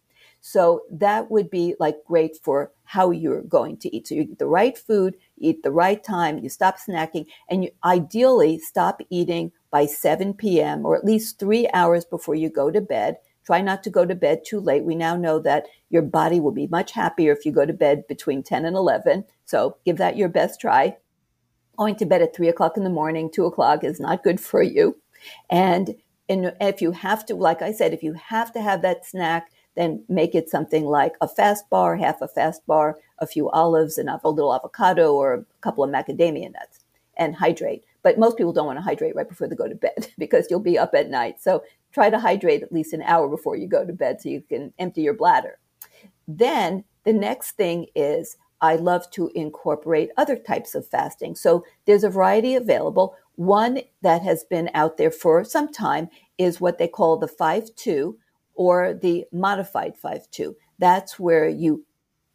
So 0.49 0.83
that 0.93 1.29
would 1.29 1.51
be 1.51 1.75
like 1.81 2.05
great 2.07 2.37
for 2.41 2.71
how 2.85 3.11
you're 3.11 3.43
going 3.43 3.79
to 3.79 3.93
eat. 3.95 4.07
So 4.07 4.15
you 4.15 4.23
eat 4.23 4.39
the 4.39 4.47
right 4.47 4.79
food, 4.79 5.17
eat 5.39 5.65
the 5.65 5.73
right 5.73 6.01
time, 6.05 6.39
you 6.39 6.49
stop 6.49 6.77
snacking, 6.79 7.27
and 7.51 7.65
you 7.65 7.73
ideally 7.85 8.61
stop 8.61 9.01
eating 9.11 9.51
by 9.73 9.87
7 9.87 10.35
p.m. 10.35 10.87
or 10.87 10.97
at 10.97 11.05
least 11.05 11.41
three 11.41 11.69
hours 11.75 12.05
before 12.05 12.37
you 12.37 12.49
go 12.49 12.71
to 12.71 12.81
bed. 12.81 13.17
Try 13.45 13.61
not 13.61 13.83
to 13.83 13.91
go 13.91 14.07
to 14.07 14.15
bed 14.15 14.43
too 14.47 14.61
late. 14.61 14.85
We 14.85 14.95
now 14.95 15.17
know 15.17 15.41
that 15.41 15.67
your 15.91 16.03
body 16.03 16.39
will 16.39 16.53
be 16.53 16.69
much 16.69 16.93
happier 16.93 17.33
if 17.33 17.45
you 17.45 17.51
go 17.51 17.67
to 17.67 17.73
bed 17.73 18.07
between 18.07 18.45
10 18.45 18.67
and 18.67 18.77
11. 18.77 19.25
So 19.47 19.79
give 19.85 19.97
that 19.97 20.17
your 20.17 20.29
best 20.29 20.61
try. 20.61 20.97
Going 21.77 21.97
to 21.97 22.07
bed 22.07 22.23
at 22.23 22.37
three 22.37 22.49
o'clock 22.49 22.77
in 22.77 22.85
the 22.85 22.89
morning, 22.89 23.33
two 23.33 23.47
o'clock 23.47 23.83
is 23.83 23.99
not 23.99 24.23
good 24.23 24.41
for 24.41 24.63
you. 24.63 24.97
And, 25.51 25.97
and 26.29 26.53
if 26.61 26.81
you 26.81 26.93
have 26.93 27.27
to, 27.27 27.35
like 27.35 27.63
I 27.63 27.73
said, 27.73 27.93
if 27.93 28.05
you 28.05 28.13
have 28.13 28.53
to 28.53 28.63
have 28.63 28.83
that 28.83 29.05
snack, 29.05 29.51
then 29.77 30.05
make 30.09 30.35
it 30.35 30.49
something 30.49 30.85
like 30.85 31.15
a 31.21 31.29
fast 31.29 31.69
bar, 31.71 31.97
half 31.97 32.21
a 32.21 32.29
fast 32.29 32.67
bar, 32.67 32.99
a 33.19 33.27
few 33.27 33.49
olives, 33.51 33.99
and 33.99 34.09
a 34.09 34.21
little 34.25 34.55
avocado 34.55 35.15
or 35.15 35.35
a 35.35 35.45
couple 35.61 35.85
of 35.85 35.91
macadamia 35.91 36.53
nuts, 36.53 36.85
and 37.17 37.37
hydrate. 37.37 37.85
But 38.03 38.19
most 38.19 38.37
people 38.37 38.53
don't 38.53 38.67
want 38.67 38.79
to 38.79 38.83
hydrate 38.83 39.15
right 39.15 39.29
before 39.29 39.49
they 39.49 39.57
go 39.57 39.69
to 39.69 39.75
bed 39.75 40.09
because 40.19 40.47
you'll 40.51 40.61
be 40.61 40.79
up 40.79 40.95
at 40.95 41.11
night. 41.11 41.41
So 41.41 41.63
try 41.93 42.11
to 42.11 42.19
hydrate 42.19 42.63
at 42.63 42.73
least 42.73 42.93
an 42.93 43.03
hour 43.03 43.29
before 43.29 43.57
you 43.57 43.67
go 43.67 43.85
to 43.85 43.93
bed 43.93 44.21
so 44.21 44.29
you 44.29 44.43
can 44.43 44.73
empty 44.79 45.03
your 45.03 45.15
bladder. 45.15 45.59
Then 46.27 46.85
the 47.05 47.13
next 47.13 47.53
thing 47.53 47.87
is 47.95 48.37
I 48.61 48.77
love 48.77 49.11
to 49.13 49.31
incorporate 49.35 50.11
other 50.17 50.37
types 50.37 50.75
of 50.75 50.87
fasting. 50.87 51.35
So 51.35 51.65
there's 51.85 52.05
a 52.05 52.11
variety 52.11 52.55
available. 52.55 53.15
One 53.35 53.81
that 54.03 54.23
has 54.23 54.45
been 54.45 54.71
out 54.73 54.97
there 54.97 55.11
for 55.11 55.45
some 55.45 55.71
time 55.71 56.09
is 56.39 56.61
what 56.61 56.79
they 56.79 56.89
call 56.89 57.17
the 57.17 57.29
5 57.29 57.75
2 57.77 58.17
or 58.57 58.95
the 58.95 59.25
modified 59.33 59.97
5 59.97 60.31
2. 60.31 60.57
That's 60.79 61.19
where 61.19 61.49
you 61.49 61.85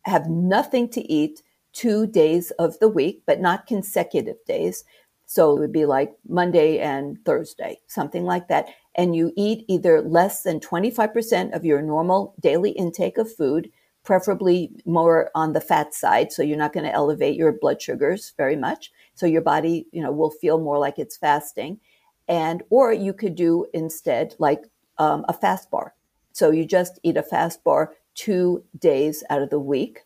have 0.03 0.27
nothing 0.27 0.89
to 0.89 1.01
eat 1.11 1.43
two 1.73 2.07
days 2.07 2.51
of 2.51 2.77
the 2.79 2.89
week, 2.89 3.23
but 3.25 3.39
not 3.39 3.67
consecutive 3.67 4.37
days. 4.45 4.83
So 5.25 5.55
it 5.55 5.59
would 5.59 5.71
be 5.71 5.85
like 5.85 6.13
Monday 6.27 6.79
and 6.79 7.17
Thursday, 7.23 7.79
something 7.87 8.25
like 8.25 8.49
that. 8.49 8.67
And 8.95 9.15
you 9.15 9.31
eat 9.37 9.63
either 9.69 10.01
less 10.01 10.43
than 10.43 10.59
25% 10.59 11.55
of 11.55 11.63
your 11.63 11.81
normal 11.81 12.35
daily 12.41 12.71
intake 12.71 13.17
of 13.17 13.33
food, 13.33 13.71
preferably 14.03 14.71
more 14.85 15.31
on 15.33 15.53
the 15.53 15.61
fat 15.61 15.93
side. 15.93 16.33
So 16.33 16.43
you're 16.43 16.57
not 16.57 16.73
going 16.73 16.85
to 16.85 16.93
elevate 16.93 17.37
your 17.37 17.53
blood 17.53 17.81
sugars 17.81 18.33
very 18.35 18.57
much. 18.57 18.91
So 19.13 19.25
your 19.25 19.41
body, 19.41 19.87
you 19.91 20.01
know, 20.01 20.11
will 20.11 20.31
feel 20.31 20.59
more 20.59 20.77
like 20.77 20.99
it's 20.99 21.15
fasting. 21.15 21.79
And, 22.27 22.63
or 22.69 22.91
you 22.91 23.13
could 23.13 23.35
do 23.35 23.67
instead 23.73 24.35
like 24.37 24.65
um, 24.97 25.23
a 25.29 25.33
fast 25.33 25.71
bar. 25.71 25.93
So 26.31 26.51
you 26.51 26.65
just 26.65 26.99
eat 27.03 27.17
a 27.17 27.23
fast 27.23 27.63
bar 27.63 27.93
two 28.15 28.63
days 28.77 29.23
out 29.29 29.41
of 29.41 29.49
the 29.49 29.59
week. 29.59 30.01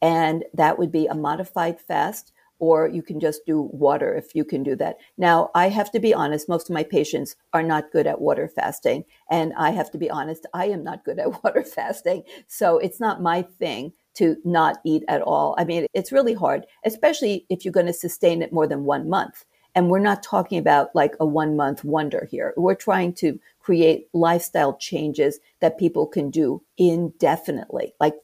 And 0.00 0.44
that 0.54 0.78
would 0.78 0.92
be 0.92 1.06
a 1.06 1.14
modified 1.14 1.80
fast, 1.80 2.32
or 2.60 2.88
you 2.88 3.02
can 3.02 3.20
just 3.20 3.44
do 3.46 3.62
water 3.72 4.14
if 4.14 4.34
you 4.34 4.44
can 4.44 4.62
do 4.62 4.76
that. 4.76 4.96
Now, 5.16 5.50
I 5.54 5.68
have 5.68 5.90
to 5.92 6.00
be 6.00 6.14
honest, 6.14 6.48
most 6.48 6.68
of 6.68 6.74
my 6.74 6.84
patients 6.84 7.36
are 7.52 7.62
not 7.62 7.92
good 7.92 8.06
at 8.06 8.20
water 8.20 8.48
fasting. 8.48 9.04
And 9.30 9.52
I 9.56 9.70
have 9.70 9.90
to 9.92 9.98
be 9.98 10.10
honest, 10.10 10.46
I 10.54 10.66
am 10.66 10.84
not 10.84 11.04
good 11.04 11.18
at 11.18 11.42
water 11.44 11.64
fasting. 11.64 12.22
So 12.46 12.78
it's 12.78 13.00
not 13.00 13.22
my 13.22 13.42
thing 13.42 13.92
to 14.14 14.36
not 14.44 14.78
eat 14.84 15.04
at 15.06 15.22
all. 15.22 15.54
I 15.58 15.64
mean, 15.64 15.86
it's 15.94 16.10
really 16.10 16.34
hard, 16.34 16.66
especially 16.84 17.46
if 17.48 17.64
you're 17.64 17.72
going 17.72 17.86
to 17.86 17.92
sustain 17.92 18.42
it 18.42 18.52
more 18.52 18.66
than 18.66 18.84
one 18.84 19.08
month. 19.08 19.44
And 19.74 19.90
we're 19.90 19.98
not 19.98 20.22
talking 20.22 20.58
about 20.58 20.94
like 20.94 21.14
a 21.20 21.26
one 21.26 21.56
month 21.56 21.84
wonder 21.84 22.26
here. 22.30 22.54
We're 22.56 22.74
trying 22.74 23.12
to 23.14 23.38
create 23.60 24.08
lifestyle 24.12 24.76
changes 24.76 25.40
that 25.60 25.78
people 25.78 26.06
can 26.06 26.30
do 26.30 26.62
indefinitely, 26.76 27.94
like 28.00 28.14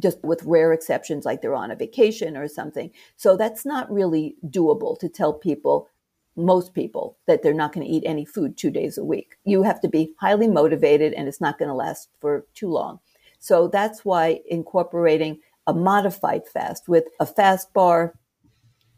just 0.00 0.22
with 0.22 0.42
rare 0.44 0.72
exceptions, 0.72 1.24
like 1.24 1.40
they're 1.40 1.54
on 1.54 1.70
a 1.70 1.76
vacation 1.76 2.36
or 2.36 2.48
something. 2.48 2.90
So 3.16 3.36
that's 3.36 3.64
not 3.64 3.90
really 3.90 4.36
doable 4.46 4.98
to 4.98 5.08
tell 5.08 5.32
people, 5.32 5.88
most 6.36 6.74
people, 6.74 7.16
that 7.26 7.42
they're 7.42 7.54
not 7.54 7.72
going 7.72 7.86
to 7.86 7.92
eat 7.92 8.02
any 8.04 8.24
food 8.24 8.56
two 8.56 8.70
days 8.70 8.98
a 8.98 9.04
week. 9.04 9.36
You 9.44 9.62
have 9.62 9.80
to 9.82 9.88
be 9.88 10.14
highly 10.20 10.48
motivated 10.48 11.12
and 11.14 11.28
it's 11.28 11.40
not 11.40 11.58
going 11.58 11.68
to 11.68 11.74
last 11.74 12.08
for 12.20 12.44
too 12.54 12.68
long. 12.68 13.00
So 13.38 13.68
that's 13.68 14.04
why 14.04 14.40
incorporating 14.46 15.40
a 15.66 15.72
modified 15.72 16.46
fast 16.46 16.88
with 16.88 17.04
a 17.20 17.26
fast 17.26 17.72
bar, 17.72 18.14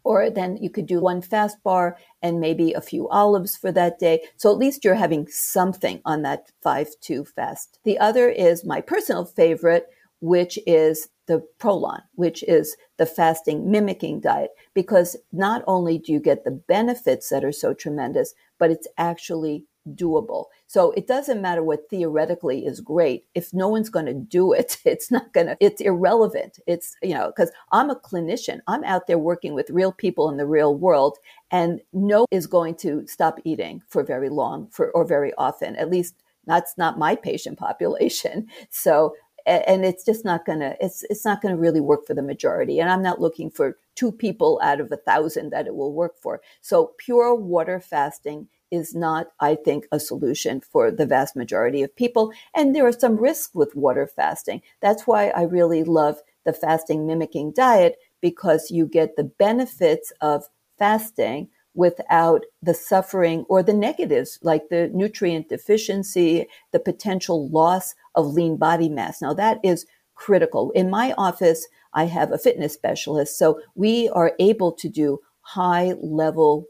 or 0.05 0.31
then 0.31 0.57
you 0.59 0.71
could 0.71 0.87
do 0.87 1.01
one 1.01 1.23
fast 1.23 1.63
bar 1.63 1.97
and 2.23 2.41
maybe 2.41 2.73
a 2.73 2.81
few 2.81 3.09
olives 3.09 3.57
for 3.57 3.73
that 3.73 3.99
day. 3.99 4.23
So 4.37 4.51
at 4.51 4.59
least 4.59 4.85
you're 4.85 4.95
having 4.95 5.27
something 5.29 6.01
on 6.05 6.23
that 6.23 6.53
5 6.63 6.89
2 7.01 7.25
fast. 7.25 7.79
The 7.85 7.99
other 7.99 8.29
is 8.29 8.65
my 8.65 8.81
personal 8.81 9.25
favorite, 9.25 9.87
which 10.21 10.59
is 10.67 11.09
the 11.27 11.43
Prolon, 11.59 12.03
which 12.15 12.43
is 12.45 12.77
the 12.99 13.07
fasting 13.07 13.71
mimicking 13.71 14.21
diet, 14.21 14.51
because 14.75 15.17
not 15.33 15.65
only 15.67 15.99
do 15.99 16.13
you 16.13 16.21
get 16.21 16.45
the 16.45 16.51
benefits 16.51 17.31
that 17.31 17.45
are 17.45 17.53
so 17.53 17.73
tremendous, 17.73 18.35
but 18.59 18.71
it's 18.71 18.89
actually 18.99 19.65
doable. 19.93 20.47
So 20.67 20.93
it 20.93 21.07
doesn't 21.07 21.43
matter 21.43 21.63
what 21.63 21.89
theoretically 21.91 22.65
is 22.65 22.81
great. 22.81 23.27
If 23.35 23.53
no 23.53 23.69
one's 23.69 23.91
going 23.91 24.07
to 24.07 24.15
do 24.15 24.53
it, 24.53 24.79
it's 24.85 25.11
not 25.11 25.33
going 25.33 25.49
to, 25.49 25.57
it's 25.61 25.81
irrelevant. 25.81 26.59
It's, 26.67 26.97
you 27.03 27.15
know, 27.15 27.27
because 27.35 27.51
I'm 27.73 27.91
a 27.91 27.97
clinician. 27.97 28.61
I'm 28.67 28.85
out 28.85 29.07
there 29.07 29.19
working 29.19 29.55
with 29.55 29.71
real 29.71 29.93
people 29.93 30.31
in 30.31 30.37
the 30.37 30.47
real 30.47 30.77
world 30.77 31.19
and 31.51 31.81
no 31.93 32.27
is 32.31 32.47
going 32.47 32.77
to 32.77 33.07
stop 33.07 33.39
eating 33.45 33.83
for 33.89 34.03
very 34.03 34.29
long 34.29 34.69
for, 34.69 34.91
or 34.93 35.05
very 35.05 35.33
often. 35.35 35.77
At 35.77 35.91
least 35.91 36.15
that's 36.47 36.77
not 36.77 36.99
my 36.99 37.17
patient 37.17 37.59
population. 37.59 38.49
So, 38.71 39.15
and 39.47 39.85
it's 39.85 40.05
just 40.05 40.25
not 40.25 40.47
going 40.47 40.61
to, 40.61 40.75
it's, 40.81 41.05
it's 41.11 41.25
not 41.25 41.43
going 41.43 41.55
to 41.55 41.61
really 41.61 41.81
work 41.81 42.07
for 42.07 42.15
the 42.15 42.23
majority. 42.23 42.81
And 42.81 42.91
I'm 42.91 43.03
not 43.03 43.21
looking 43.21 43.51
for 43.51 43.77
two 43.95 44.11
people 44.11 44.59
out 44.63 44.81
of 44.81 44.91
a 44.91 44.97
thousand 44.97 45.51
that 45.51 45.67
it 45.67 45.75
will 45.75 45.93
work 45.93 46.19
for. 46.19 46.41
So 46.63 46.93
pure 46.99 47.35
water 47.35 47.79
fasting 47.79 48.49
is 48.71 48.95
not, 48.95 49.29
I 49.41 49.55
think, 49.55 49.87
a 49.93 50.01
solution 50.01 50.61
for 50.61 50.91
the 50.91 51.07
vast 51.07 51.37
majority 51.37 51.83
of 51.83 51.95
people. 51.95 52.33
And 52.55 52.75
there 52.75 52.87
are 52.87 52.93
some 52.93 53.17
risks 53.17 53.55
with 53.55 53.77
water 53.77 54.07
fasting. 54.07 54.63
That's 54.81 55.07
why 55.07 55.29
I 55.29 55.43
really 55.43 55.85
love 55.85 56.21
the 56.45 56.53
fasting 56.53 57.07
mimicking 57.07 57.53
diet 57.53 57.97
because 58.21 58.71
you 58.71 58.87
get 58.87 59.17
the 59.17 59.25
benefits 59.25 60.13
of 60.21 60.45
fasting 60.79 61.49
without 61.75 62.45
the 62.63 62.75
suffering 62.75 63.45
or 63.49 63.63
the 63.63 63.73
negatives 63.73 64.39
like 64.43 64.69
the 64.69 64.89
nutrient 64.95 65.49
deficiency, 65.49 66.47
the 66.73 66.79
potential 66.79 67.49
loss 67.49 67.95
of 68.15 68.27
lean 68.27 68.57
body 68.57 68.89
mass. 68.89 69.21
Now 69.21 69.35
that 69.35 69.59
is 69.65 69.87
critical. 70.15 70.71
In 70.73 70.91
my 70.91 71.13
office, 71.19 71.67
I 71.93 72.05
have 72.05 72.33
a 72.33 72.39
fitness 72.39 72.73
specialist. 72.75 73.39
So 73.39 73.61
we 73.75 74.09
are 74.11 74.33
able 74.39 74.73
to 74.73 74.89
do 74.89 75.19
high 75.41 75.95
level 76.01 76.67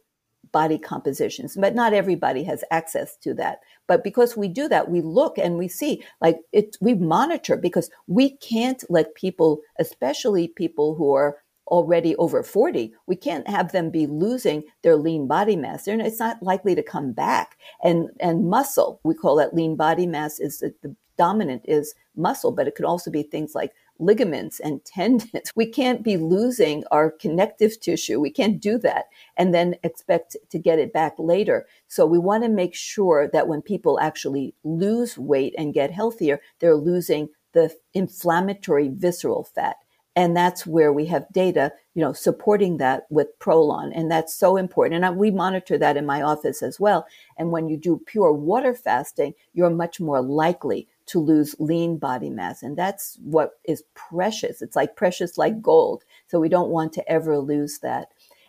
body 0.55 0.79
compositions, 0.79 1.57
but 1.61 1.75
not 1.75 1.93
everybody 1.93 2.45
has 2.45 2.63
access 2.71 3.17
to 3.19 3.35
that. 3.35 3.59
But 3.89 4.05
because 4.05 4.37
we 4.37 4.49
do 4.49 4.69
that, 4.69 4.89
we 4.89 5.03
look 5.03 5.37
and 5.37 5.59
we 5.59 5.69
see 5.69 6.03
like 6.23 6.39
it, 6.53 6.77
we 6.81 6.95
monitor 6.95 7.57
because 7.57 7.91
we 8.07 8.37
can't 8.37 8.83
let 8.89 9.17
people, 9.17 9.61
especially 9.81 10.49
people 10.49 10.95
who 10.95 11.13
are 11.13 11.39
already 11.67 12.15
over 12.17 12.43
40, 12.43 12.95
we 13.07 13.17
can't 13.17 13.49
have 13.49 13.73
them 13.73 13.91
be 13.91 14.07
losing 14.07 14.63
their 14.83 14.97
lean 14.97 15.27
body 15.27 15.57
mass. 15.57 15.89
And 15.89 16.01
it's 16.01 16.21
not 16.21 16.43
likely 16.43 16.75
to 16.77 16.83
come 16.83 17.13
back. 17.13 17.57
And, 17.83 18.11
and 18.21 18.49
muscle, 18.49 19.01
we 19.03 19.15
call 19.15 19.37
that 19.37 19.55
lean 19.55 19.75
body 19.75 20.07
mass 20.07 20.39
is 20.39 20.61
the, 20.61 20.73
the 20.83 20.95
dominant 21.17 21.63
is 21.65 21.95
muscle, 22.17 22.53
but 22.53 22.69
it 22.69 22.77
could 22.77 22.85
also 22.85 23.11
be 23.11 23.23
things 23.23 23.55
like 23.55 23.73
ligaments 23.99 24.61
and 24.61 24.85
tendons. 24.85 25.53
We 25.55 25.67
can't 25.67 26.03
be 26.03 26.17
losing 26.17 26.85
our 26.91 27.11
connective 27.11 27.81
tissue. 27.81 28.21
We 28.21 28.31
can't 28.31 28.61
do 28.61 28.79
that 28.79 29.07
and 29.37 29.55
then 29.55 29.77
expect 29.83 30.37
to 30.51 30.59
get 30.59 30.79
it 30.79 30.93
back 30.93 31.15
later. 31.19 31.67
So 31.89 32.07
we 32.07 32.19
want 32.19 32.45
to 32.45 32.49
make 32.49 32.75
sure 32.75 33.29
that 33.33 33.49
when 33.49 33.63
people 33.63 34.01
actually 34.01 34.55
lose 34.65 35.17
weight 35.17 35.55
and 35.57 35.75
get 35.75 35.91
healthier, 35.91 36.41
they're 36.61 36.77
losing 36.77 37.29
the 37.53 37.75
inflammatory 37.95 38.89
visceral 38.89 39.45
fat. 39.45 39.77
And 40.17 40.37
that's 40.37 40.65
where 40.65 40.93
we 40.93 41.07
have 41.07 41.27
data, 41.33 41.73
you 41.95 42.03
know, 42.03 42.13
supporting 42.13 42.77
that 42.77 43.05
with 43.11 43.37
Prolon. 43.41 43.91
And 43.95 44.11
that's 44.11 44.33
so 44.33 44.57
important. 44.57 44.97
And 44.97 45.07
I, 45.07 45.11
we 45.11 45.33
monitor 45.33 45.77
that 45.79 45.97
in 45.97 46.07
my 46.07 46.23
office 46.23 46.63
as 46.63 46.79
well. 46.79 47.07
And 47.37 47.51
when 47.51 47.69
you 47.69 47.77
do 47.77 48.01
pure 48.07 48.33
water 48.33 48.75
fasting, 48.75 49.35
you're 49.55 49.71
much 49.71 49.99
more 50.01 50.23
likely 50.23 50.89
to 51.07 51.21
lose 51.21 51.55
lean 51.59 51.99
body 51.99 52.31
mass. 52.31 52.63
And 52.63 52.77
that's 52.77 53.19
what 53.23 53.53
is 53.65 53.85
precious. 53.95 54.63
It's 54.63 54.77
like 54.77 54.97
precious 54.97 55.37
like 55.37 55.61
gold. 55.61 56.05
So 56.29 56.41
we 56.41 56.49
don't 56.49 56.71
want 56.71 56.93
to 56.95 57.09
ever 57.11 57.39
lose 57.39 57.79
that. 57.81 58.09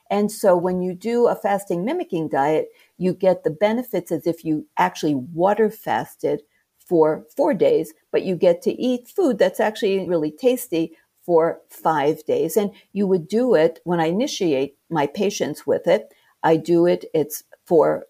And 0.09 0.31
so 0.31 0.55
when 0.55 0.81
you 0.81 0.93
do 0.93 1.27
a 1.27 1.35
fasting 1.35 1.83
mimicking 1.83 2.29
diet, 2.29 2.69
you 2.97 3.13
get 3.13 3.43
the 3.43 3.49
benefits 3.49 4.11
as 4.11 4.27
if 4.27 4.45
you 4.45 4.67
actually 4.77 5.15
water 5.15 5.69
fasted 5.69 6.43
for 6.77 7.25
four 7.35 7.53
days, 7.53 7.93
but 8.11 8.23
you 8.23 8.35
get 8.35 8.61
to 8.61 8.71
eat 8.71 9.07
food 9.07 9.39
that's 9.39 9.59
actually 9.59 10.07
really 10.07 10.31
tasty 10.31 10.95
for 11.25 11.59
five 11.69 12.23
days. 12.25 12.55
And 12.55 12.71
you 12.93 13.07
would 13.07 13.27
do 13.27 13.55
it 13.55 13.79
when 13.83 13.99
I 13.99 14.05
initiate 14.05 14.77
my 14.89 15.07
patients 15.07 15.65
with 15.65 15.87
it. 15.87 16.13
I 16.43 16.57
do 16.57 16.85
it, 16.85 17.05
it's 17.13 17.43
for 17.65 18.05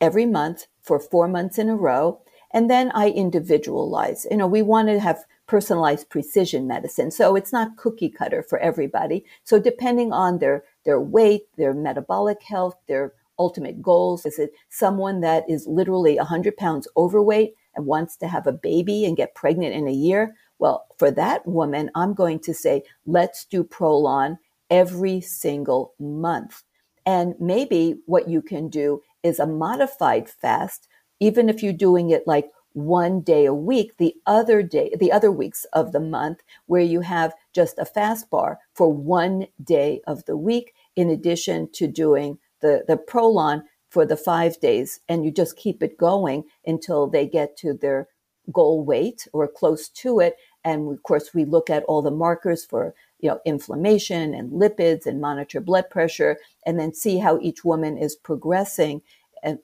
every 0.00 0.26
month 0.26 0.66
for 0.82 0.98
four 0.98 1.28
months 1.28 1.58
in 1.58 1.68
a 1.68 1.76
row. 1.76 2.20
And 2.52 2.68
then 2.68 2.90
I 2.92 3.10
individualize. 3.10 4.26
You 4.30 4.36
know, 4.36 4.46
we 4.46 4.62
want 4.62 4.88
to 4.88 4.98
have 5.00 5.24
personalized 5.46 6.08
precision 6.08 6.66
medicine. 6.66 7.10
So 7.10 7.36
it's 7.36 7.52
not 7.52 7.76
cookie 7.76 8.08
cutter 8.08 8.42
for 8.42 8.58
everybody. 8.58 9.24
So 9.44 9.58
depending 9.58 10.12
on 10.12 10.38
their, 10.38 10.64
their 10.84 11.00
weight, 11.00 11.42
their 11.56 11.74
metabolic 11.74 12.42
health, 12.42 12.76
their 12.88 13.12
ultimate 13.38 13.80
goals, 13.82 14.26
is 14.26 14.38
it 14.38 14.52
someone 14.68 15.20
that 15.20 15.48
is 15.48 15.66
literally 15.66 16.16
100 16.16 16.56
pounds 16.56 16.86
overweight 16.96 17.54
and 17.74 17.86
wants 17.86 18.16
to 18.18 18.28
have 18.28 18.46
a 18.46 18.52
baby 18.52 19.04
and 19.04 19.16
get 19.16 19.34
pregnant 19.34 19.74
in 19.74 19.88
a 19.88 19.92
year? 19.92 20.34
Well, 20.58 20.86
for 20.98 21.10
that 21.12 21.46
woman, 21.46 21.90
I'm 21.94 22.14
going 22.14 22.40
to 22.40 22.54
say, 22.54 22.82
let's 23.06 23.44
do 23.44 23.64
Prolon 23.64 24.38
every 24.70 25.20
single 25.20 25.94
month. 25.98 26.62
And 27.06 27.34
maybe 27.40 27.96
what 28.06 28.28
you 28.28 28.42
can 28.42 28.68
do 28.68 29.02
is 29.22 29.38
a 29.38 29.46
modified 29.46 30.28
fast, 30.28 30.86
even 31.20 31.48
if 31.48 31.62
you're 31.62 31.72
doing 31.72 32.10
it 32.10 32.26
like 32.26 32.50
one 32.72 33.20
day 33.20 33.46
a 33.46 33.54
week, 33.54 33.96
the 33.98 34.14
other 34.26 34.62
day, 34.62 34.94
the 34.98 35.12
other 35.12 35.30
weeks 35.30 35.66
of 35.72 35.92
the 35.92 36.00
month, 36.00 36.40
where 36.66 36.82
you 36.82 37.00
have 37.00 37.34
just 37.52 37.78
a 37.78 37.84
fast 37.84 38.30
bar 38.30 38.58
for 38.74 38.92
one 38.92 39.46
day 39.62 40.00
of 40.06 40.24
the 40.24 40.36
week, 40.36 40.74
in 40.96 41.10
addition 41.10 41.68
to 41.72 41.86
doing 41.86 42.38
the, 42.60 42.84
the 42.86 42.96
Prolon 42.96 43.62
for 43.90 44.06
the 44.06 44.16
five 44.16 44.58
days. 44.60 45.00
And 45.08 45.24
you 45.24 45.32
just 45.32 45.56
keep 45.56 45.82
it 45.82 45.98
going 45.98 46.44
until 46.64 47.06
they 47.08 47.26
get 47.26 47.56
to 47.58 47.74
their 47.74 48.08
goal 48.52 48.84
weight 48.84 49.26
or 49.32 49.48
close 49.48 49.88
to 49.88 50.20
it. 50.20 50.36
And 50.64 50.92
of 50.92 51.02
course, 51.02 51.34
we 51.34 51.44
look 51.44 51.70
at 51.70 51.84
all 51.84 52.02
the 52.02 52.10
markers 52.10 52.64
for 52.64 52.94
you 53.18 53.30
know 53.30 53.40
inflammation 53.44 54.34
and 54.34 54.52
lipids 54.52 55.06
and 55.06 55.20
monitor 55.20 55.60
blood 55.60 55.90
pressure, 55.90 56.38
and 56.66 56.78
then 56.78 56.94
see 56.94 57.18
how 57.18 57.38
each 57.40 57.64
woman 57.64 57.98
is 57.98 58.14
progressing 58.16 59.02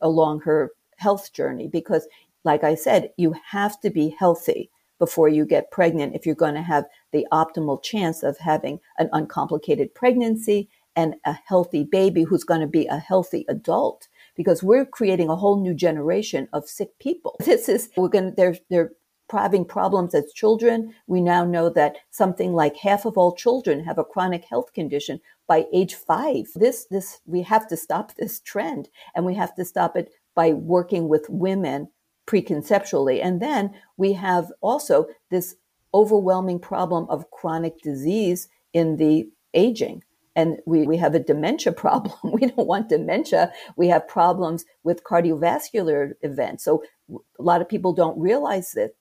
along 0.00 0.40
her 0.40 0.72
health 0.96 1.32
journey. 1.32 1.68
Because, 1.68 2.06
like 2.44 2.64
I 2.64 2.74
said, 2.74 3.10
you 3.16 3.34
have 3.50 3.80
to 3.80 3.90
be 3.90 4.14
healthy 4.18 4.70
before 4.98 5.28
you 5.28 5.44
get 5.44 5.70
pregnant 5.70 6.14
if 6.14 6.24
you're 6.24 6.34
going 6.34 6.54
to 6.54 6.62
have 6.62 6.84
the 7.12 7.26
optimal 7.32 7.82
chance 7.82 8.22
of 8.22 8.38
having 8.38 8.80
an 8.98 9.08
uncomplicated 9.12 9.94
pregnancy 9.94 10.68
and 10.94 11.14
a 11.26 11.34
healthy 11.44 11.84
baby 11.84 12.22
who's 12.22 12.44
going 12.44 12.62
to 12.62 12.66
be 12.66 12.86
a 12.86 12.98
healthy 12.98 13.44
adult 13.48 14.08
because 14.34 14.62
we're 14.62 14.86
creating 14.86 15.28
a 15.28 15.36
whole 15.36 15.60
new 15.60 15.74
generation 15.74 16.48
of 16.52 16.68
sick 16.68 16.98
people. 16.98 17.36
This 17.44 17.68
is 17.68 17.90
we're 17.96 18.08
going 18.08 18.30
to 18.30 18.36
they're 18.36 18.56
they're 18.70 18.92
having 19.30 19.64
problems 19.64 20.14
as 20.14 20.32
children. 20.32 20.94
We 21.06 21.20
now 21.20 21.44
know 21.44 21.68
that 21.70 21.96
something 22.10 22.52
like 22.52 22.76
half 22.76 23.04
of 23.04 23.18
all 23.18 23.34
children 23.34 23.84
have 23.84 23.98
a 23.98 24.04
chronic 24.04 24.44
health 24.44 24.72
condition 24.72 25.20
by 25.48 25.66
age 25.72 25.94
five. 25.94 26.46
This, 26.54 26.86
this, 26.90 27.20
we 27.26 27.42
have 27.42 27.66
to 27.68 27.76
stop 27.76 28.14
this 28.14 28.40
trend 28.40 28.88
and 29.14 29.24
we 29.24 29.34
have 29.34 29.54
to 29.56 29.64
stop 29.64 29.96
it 29.96 30.10
by 30.36 30.52
working 30.52 31.08
with 31.08 31.26
women 31.28 31.88
preconceptually. 32.26 33.20
And 33.20 33.42
then 33.42 33.74
we 33.96 34.12
have 34.12 34.52
also 34.60 35.06
this 35.30 35.56
overwhelming 35.94 36.60
problem 36.60 37.06
of 37.08 37.30
chronic 37.30 37.80
disease 37.80 38.48
in 38.72 38.96
the 38.96 39.28
aging. 39.54 40.04
And 40.36 40.58
we, 40.66 40.86
we 40.86 40.98
have 40.98 41.14
a 41.14 41.18
dementia 41.18 41.72
problem. 41.84 42.14
We 42.22 42.46
don't 42.46 42.68
want 42.68 42.90
dementia. 42.90 43.52
We 43.76 43.88
have 43.88 44.06
problems 44.06 44.64
with 44.84 45.02
cardiovascular 45.02 46.12
events. 46.22 46.64
So 46.64 46.84
a 47.10 47.42
lot 47.42 47.62
of 47.62 47.68
people 47.68 47.92
don't 47.92 48.18
realize 48.20 48.72
that 48.72 48.94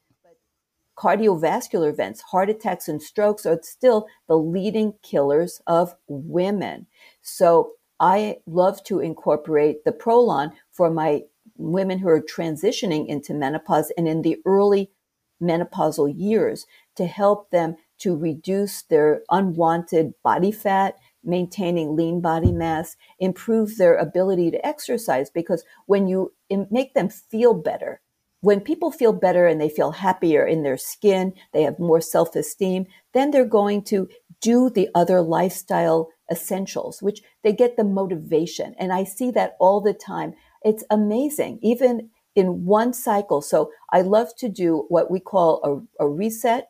cardiovascular 0.98 1.90
events, 1.90 2.22
heart 2.22 2.50
attacks 2.50 2.88
and 2.88 3.02
strokes 3.02 3.46
are 3.46 3.60
still 3.62 4.08
the 4.28 4.38
leading 4.38 4.94
killers 5.04 5.62
of 5.68 5.96
women. 6.08 6.88
So 7.22 7.74
I 8.00 8.38
love 8.46 8.84
to 8.86 9.00
incorporate 9.00 9.86
the 9.86 9.92
Prolon 9.92 10.52
for 10.72 10.90
my 10.90 11.24
women 11.58 12.00
who 12.00 12.10
are 12.10 12.22
transitioning 12.22 13.08
into 13.08 13.34
menopause 13.34 13.92
and 13.98 14.08
in 14.08 14.22
the 14.22 14.38
early 14.46 14.92
menopausal 15.42 16.14
years 16.16 16.66
to 16.96 17.06
help 17.06 17.50
them 17.52 17.76
to 18.00 18.16
reduce 18.16 18.84
their 18.84 19.22
unwanted 19.30 20.14
body 20.24 20.52
fat, 20.52 20.96
maintaining 21.24 21.96
lean 21.96 22.22
body 22.22 22.52
mass, 22.52 22.96
improve 23.20 23.78
their 23.78 23.96
ability 23.96 24.52
to 24.52 24.66
exercise. 24.66 25.30
Because 25.30 25.64
when 25.86 26.08
you 26.08 26.34
make 26.70 26.94
them 26.94 27.10
feel 27.10 27.54
better, 27.54 28.02
when 28.42 28.60
people 28.60 28.92
feel 28.92 29.14
better 29.14 29.48
and 29.48 29.60
they 29.60 29.70
feel 29.70 29.92
happier 29.92 30.46
in 30.46 30.64
their 30.64 30.78
skin, 30.78 31.34
they 31.54 31.64
have 31.64 31.80
more 31.80 32.02
self 32.02 32.36
esteem, 32.36 32.86
then 33.14 33.32
they're 33.32 33.46
going 33.46 33.84
to 33.86 34.08
do 34.42 34.70
the 34.70 34.90
other 34.94 35.22
lifestyle 35.22 36.10
essentials, 36.32 37.02
which 37.02 37.22
they 37.44 37.54
get 37.54 37.78
the 37.78 37.84
motivation. 37.84 38.76
And 38.80 38.92
I 38.92 39.04
see 39.04 39.32
that 39.32 39.56
all 39.60 39.82
the 39.82 39.94
time. 39.94 40.34
It's 40.64 40.84
amazing, 40.90 41.60
even 41.62 42.10
in 42.36 42.66
one 42.66 42.94
cycle. 42.94 43.42
So 43.42 43.72
I 43.92 44.02
love 44.02 44.36
to 44.38 44.50
do 44.50 44.86
what 44.90 45.10
we 45.10 45.20
call 45.20 45.88
a, 46.00 46.04
a 46.04 46.08
reset, 46.08 46.70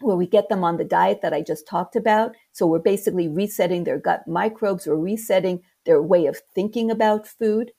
where 0.00 0.16
we 0.16 0.26
get 0.26 0.48
them 0.48 0.64
on 0.64 0.76
the 0.76 0.84
diet 0.84 1.20
that 1.22 1.32
I 1.32 1.40
just 1.40 1.66
talked 1.66 1.96
about. 1.96 2.34
So 2.52 2.66
we're 2.66 2.78
basically 2.78 3.28
resetting 3.28 3.84
their 3.84 3.98
gut 3.98 4.26
microbes, 4.28 4.86
we're 4.86 4.96
resetting 4.96 5.62
their 5.86 6.02
way 6.02 6.26
of 6.26 6.40
thinking 6.54 6.90
about 6.90 7.26
food 7.26 7.72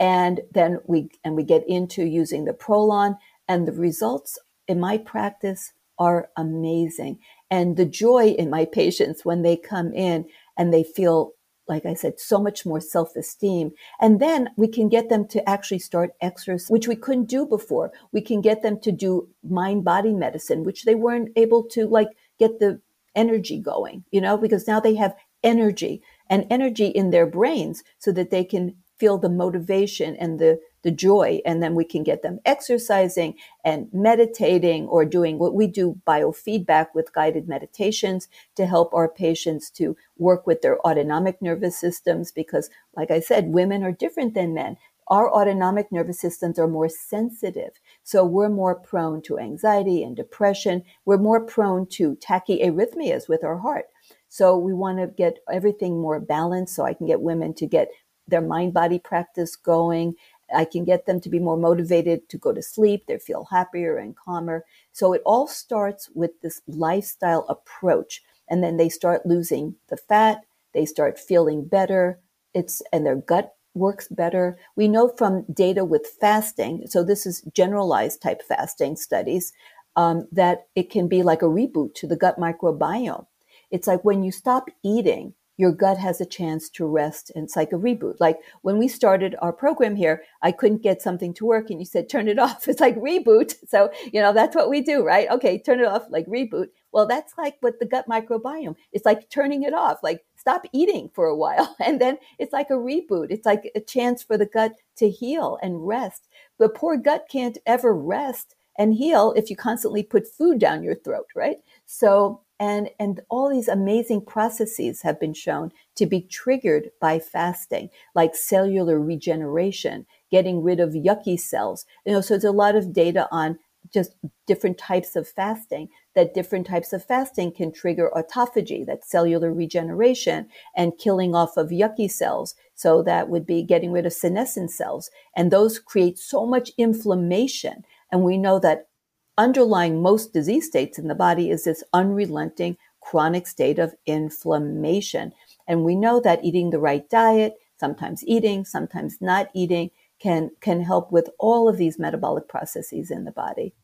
and 0.00 0.40
then 0.52 0.78
we 0.86 1.10
and 1.22 1.36
we 1.36 1.44
get 1.44 1.62
into 1.68 2.04
using 2.04 2.46
the 2.46 2.52
prolon 2.52 3.16
and 3.46 3.68
the 3.68 3.72
results 3.72 4.38
in 4.66 4.80
my 4.80 4.96
practice 4.96 5.72
are 5.98 6.30
amazing 6.36 7.18
and 7.50 7.76
the 7.76 7.86
joy 7.86 8.28
in 8.28 8.50
my 8.50 8.64
patients 8.64 9.24
when 9.24 9.42
they 9.42 9.56
come 9.56 9.92
in 9.92 10.26
and 10.56 10.72
they 10.72 10.84
feel 10.84 11.32
like 11.70 11.86
I 11.86 11.94
said, 11.94 12.18
so 12.18 12.40
much 12.40 12.66
more 12.66 12.80
self 12.80 13.14
esteem. 13.16 13.70
And 14.00 14.20
then 14.20 14.50
we 14.56 14.66
can 14.66 14.88
get 14.88 15.08
them 15.08 15.26
to 15.28 15.48
actually 15.48 15.78
start 15.78 16.10
exercise, 16.20 16.68
which 16.68 16.88
we 16.88 16.96
couldn't 16.96 17.26
do 17.26 17.46
before. 17.46 17.92
We 18.12 18.20
can 18.20 18.40
get 18.42 18.62
them 18.62 18.80
to 18.80 18.92
do 18.92 19.28
mind 19.48 19.84
body 19.84 20.12
medicine, 20.12 20.64
which 20.64 20.84
they 20.84 20.96
weren't 20.96 21.30
able 21.36 21.62
to 21.68 21.86
like 21.86 22.08
get 22.38 22.58
the 22.58 22.80
energy 23.14 23.58
going, 23.58 24.04
you 24.10 24.20
know, 24.20 24.36
because 24.36 24.66
now 24.66 24.80
they 24.80 24.96
have 24.96 25.14
energy 25.42 26.02
and 26.28 26.46
energy 26.50 26.86
in 26.88 27.10
their 27.10 27.26
brains 27.26 27.82
so 27.98 28.12
that 28.12 28.30
they 28.30 28.44
can 28.44 28.76
feel 28.98 29.16
the 29.16 29.30
motivation 29.30 30.16
and 30.16 30.38
the, 30.38 30.60
the 30.82 30.90
joy. 30.90 31.40
And 31.44 31.62
then 31.62 31.74
we 31.74 31.84
can 31.84 32.02
get 32.02 32.22
them 32.22 32.40
exercising 32.44 33.34
and 33.64 33.88
meditating 33.92 34.86
or 34.86 35.04
doing 35.04 35.38
what 35.38 35.54
we 35.54 35.66
do 35.66 36.00
biofeedback 36.06 36.88
with 36.94 37.12
guided 37.12 37.48
meditations 37.48 38.28
to 38.56 38.66
help 38.66 38.94
our 38.94 39.08
patients 39.08 39.70
to 39.70 39.96
work 40.18 40.46
with 40.46 40.62
their 40.62 40.78
autonomic 40.86 41.40
nervous 41.42 41.78
systems. 41.78 42.32
Because, 42.32 42.70
like 42.96 43.10
I 43.10 43.20
said, 43.20 43.48
women 43.48 43.82
are 43.82 43.92
different 43.92 44.34
than 44.34 44.54
men. 44.54 44.76
Our 45.08 45.28
autonomic 45.28 45.90
nervous 45.90 46.20
systems 46.20 46.56
are 46.58 46.68
more 46.68 46.88
sensitive. 46.88 47.80
So 48.04 48.24
we're 48.24 48.48
more 48.48 48.76
prone 48.76 49.22
to 49.22 49.40
anxiety 49.40 50.04
and 50.04 50.16
depression. 50.16 50.84
We're 51.04 51.18
more 51.18 51.44
prone 51.44 51.86
to 51.88 52.14
tachyarrhythmias 52.16 53.28
with 53.28 53.42
our 53.42 53.58
heart. 53.58 53.86
So 54.28 54.56
we 54.56 54.72
want 54.72 54.98
to 54.98 55.08
get 55.08 55.38
everything 55.52 56.00
more 56.00 56.20
balanced 56.20 56.76
so 56.76 56.84
I 56.84 56.94
can 56.94 57.08
get 57.08 57.20
women 57.20 57.54
to 57.54 57.66
get 57.66 57.88
their 58.28 58.40
mind 58.40 58.72
body 58.72 59.00
practice 59.00 59.56
going. 59.56 60.14
I 60.54 60.64
can 60.64 60.84
get 60.84 61.06
them 61.06 61.20
to 61.20 61.28
be 61.28 61.38
more 61.38 61.56
motivated 61.56 62.28
to 62.28 62.38
go 62.38 62.52
to 62.52 62.62
sleep. 62.62 63.06
They 63.06 63.18
feel 63.18 63.44
happier 63.50 63.96
and 63.96 64.16
calmer. 64.16 64.64
So 64.92 65.12
it 65.12 65.22
all 65.24 65.46
starts 65.46 66.08
with 66.14 66.40
this 66.40 66.60
lifestyle 66.66 67.46
approach. 67.48 68.22
And 68.48 68.62
then 68.62 68.76
they 68.76 68.88
start 68.88 69.26
losing 69.26 69.76
the 69.88 69.96
fat. 69.96 70.44
They 70.74 70.86
start 70.86 71.18
feeling 71.18 71.64
better. 71.64 72.18
It's, 72.54 72.82
and 72.92 73.06
their 73.06 73.16
gut 73.16 73.54
works 73.74 74.08
better. 74.08 74.58
We 74.76 74.88
know 74.88 75.08
from 75.16 75.44
data 75.52 75.84
with 75.84 76.06
fasting, 76.20 76.86
so 76.88 77.04
this 77.04 77.26
is 77.26 77.42
generalized 77.54 78.20
type 78.20 78.42
fasting 78.42 78.96
studies, 78.96 79.52
um, 79.96 80.26
that 80.32 80.66
it 80.74 80.90
can 80.90 81.08
be 81.08 81.22
like 81.22 81.42
a 81.42 81.46
reboot 81.46 81.94
to 81.94 82.06
the 82.06 82.16
gut 82.16 82.38
microbiome. 82.38 83.26
It's 83.70 83.86
like 83.86 84.04
when 84.04 84.24
you 84.24 84.32
stop 84.32 84.68
eating, 84.82 85.34
your 85.60 85.72
gut 85.72 85.98
has 85.98 86.22
a 86.22 86.26
chance 86.26 86.70
to 86.70 86.86
rest 86.86 87.30
and 87.34 87.44
it's 87.44 87.54
like 87.54 87.70
a 87.70 87.76
reboot. 87.76 88.16
Like 88.18 88.38
when 88.62 88.78
we 88.78 88.88
started 88.88 89.36
our 89.42 89.52
program 89.52 89.94
here, 89.94 90.22
I 90.40 90.52
couldn't 90.52 90.82
get 90.82 91.02
something 91.02 91.34
to 91.34 91.44
work 91.44 91.68
and 91.68 91.78
you 91.78 91.84
said, 91.84 92.08
turn 92.08 92.28
it 92.28 92.38
off. 92.46 92.66
It's 92.66 92.80
like 92.80 92.96
reboot. 92.96 93.54
So, 93.68 93.90
you 94.10 94.22
know, 94.22 94.32
that's 94.32 94.56
what 94.56 94.70
we 94.70 94.80
do, 94.80 95.04
right? 95.04 95.28
Okay, 95.30 95.58
turn 95.60 95.78
it 95.78 95.86
off, 95.86 96.04
like 96.08 96.26
reboot. 96.26 96.68
Well, 96.92 97.06
that's 97.06 97.34
like 97.36 97.56
what 97.60 97.78
the 97.78 97.84
gut 97.84 98.08
microbiome. 98.08 98.74
It's 98.92 99.04
like 99.04 99.28
turning 99.28 99.62
it 99.62 99.74
off, 99.74 99.98
like 100.02 100.24
stop 100.34 100.64
eating 100.72 101.10
for 101.14 101.26
a 101.26 101.36
while. 101.36 101.76
And 101.90 102.00
then 102.00 102.16
it's 102.38 102.54
like 102.54 102.70
a 102.70 102.74
reboot. 102.74 103.26
It's 103.30 103.44
like 103.44 103.70
a 103.74 103.80
chance 103.80 104.22
for 104.22 104.38
the 104.38 104.46
gut 104.46 104.72
to 104.96 105.10
heal 105.10 105.58
and 105.62 105.86
rest. 105.86 106.28
The 106.58 106.70
poor 106.70 106.96
gut 106.96 107.26
can't 107.30 107.58
ever 107.66 107.94
rest 107.94 108.56
and 108.78 108.94
heal 108.94 109.34
if 109.36 109.50
you 109.50 109.56
constantly 109.56 110.02
put 110.02 110.26
food 110.26 110.58
down 110.58 110.82
your 110.82 110.94
throat, 110.94 111.26
right? 111.36 111.58
So 111.84 112.40
and, 112.60 112.90
and 112.98 113.22
all 113.30 113.48
these 113.48 113.68
amazing 113.68 114.20
processes 114.26 115.00
have 115.00 115.18
been 115.18 115.32
shown 115.32 115.72
to 115.96 116.04
be 116.04 116.20
triggered 116.20 116.90
by 117.00 117.18
fasting, 117.18 117.88
like 118.14 118.36
cellular 118.36 119.00
regeneration, 119.00 120.06
getting 120.30 120.62
rid 120.62 120.78
of 120.78 120.90
yucky 120.90 121.40
cells. 121.40 121.86
You 122.04 122.12
know, 122.12 122.20
so 122.20 122.34
there's 122.34 122.44
a 122.44 122.52
lot 122.52 122.76
of 122.76 122.92
data 122.92 123.26
on 123.32 123.58
just 123.94 124.14
different 124.46 124.76
types 124.76 125.16
of 125.16 125.26
fasting, 125.26 125.88
that 126.14 126.34
different 126.34 126.66
types 126.66 126.92
of 126.92 127.02
fasting 127.02 127.50
can 127.50 127.72
trigger 127.72 128.10
autophagy, 128.14 128.84
that 128.84 129.06
cellular 129.06 129.52
regeneration 129.52 130.46
and 130.76 130.98
killing 130.98 131.34
off 131.34 131.56
of 131.56 131.70
yucky 131.70 132.10
cells. 132.10 132.54
So 132.74 133.02
that 133.04 133.30
would 133.30 133.46
be 133.46 133.62
getting 133.62 133.90
rid 133.90 134.04
of 134.04 134.12
senescent 134.12 134.70
cells. 134.70 135.10
And 135.34 135.50
those 135.50 135.78
create 135.78 136.18
so 136.18 136.44
much 136.44 136.72
inflammation. 136.76 137.86
And 138.12 138.22
we 138.22 138.36
know 138.36 138.58
that 138.58 138.89
underlying 139.38 140.02
most 140.02 140.32
disease 140.32 140.66
states 140.66 140.98
in 140.98 141.08
the 141.08 141.14
body 141.14 141.50
is 141.50 141.64
this 141.64 141.82
unrelenting 141.92 142.76
chronic 143.00 143.46
state 143.46 143.78
of 143.78 143.94
inflammation. 144.06 145.32
And 145.66 145.84
we 145.84 145.96
know 145.96 146.20
that 146.20 146.44
eating 146.44 146.70
the 146.70 146.78
right 146.78 147.08
diet, 147.08 147.54
sometimes 147.78 148.24
eating, 148.26 148.64
sometimes 148.64 149.18
not 149.20 149.48
eating, 149.54 149.90
can, 150.18 150.50
can 150.60 150.82
help 150.82 151.10
with 151.10 151.30
all 151.38 151.68
of 151.68 151.78
these 151.78 151.98
metabolic 151.98 152.48
processes 152.48 153.10
in 153.10 153.24
the 153.24 153.32
body. 153.32 153.74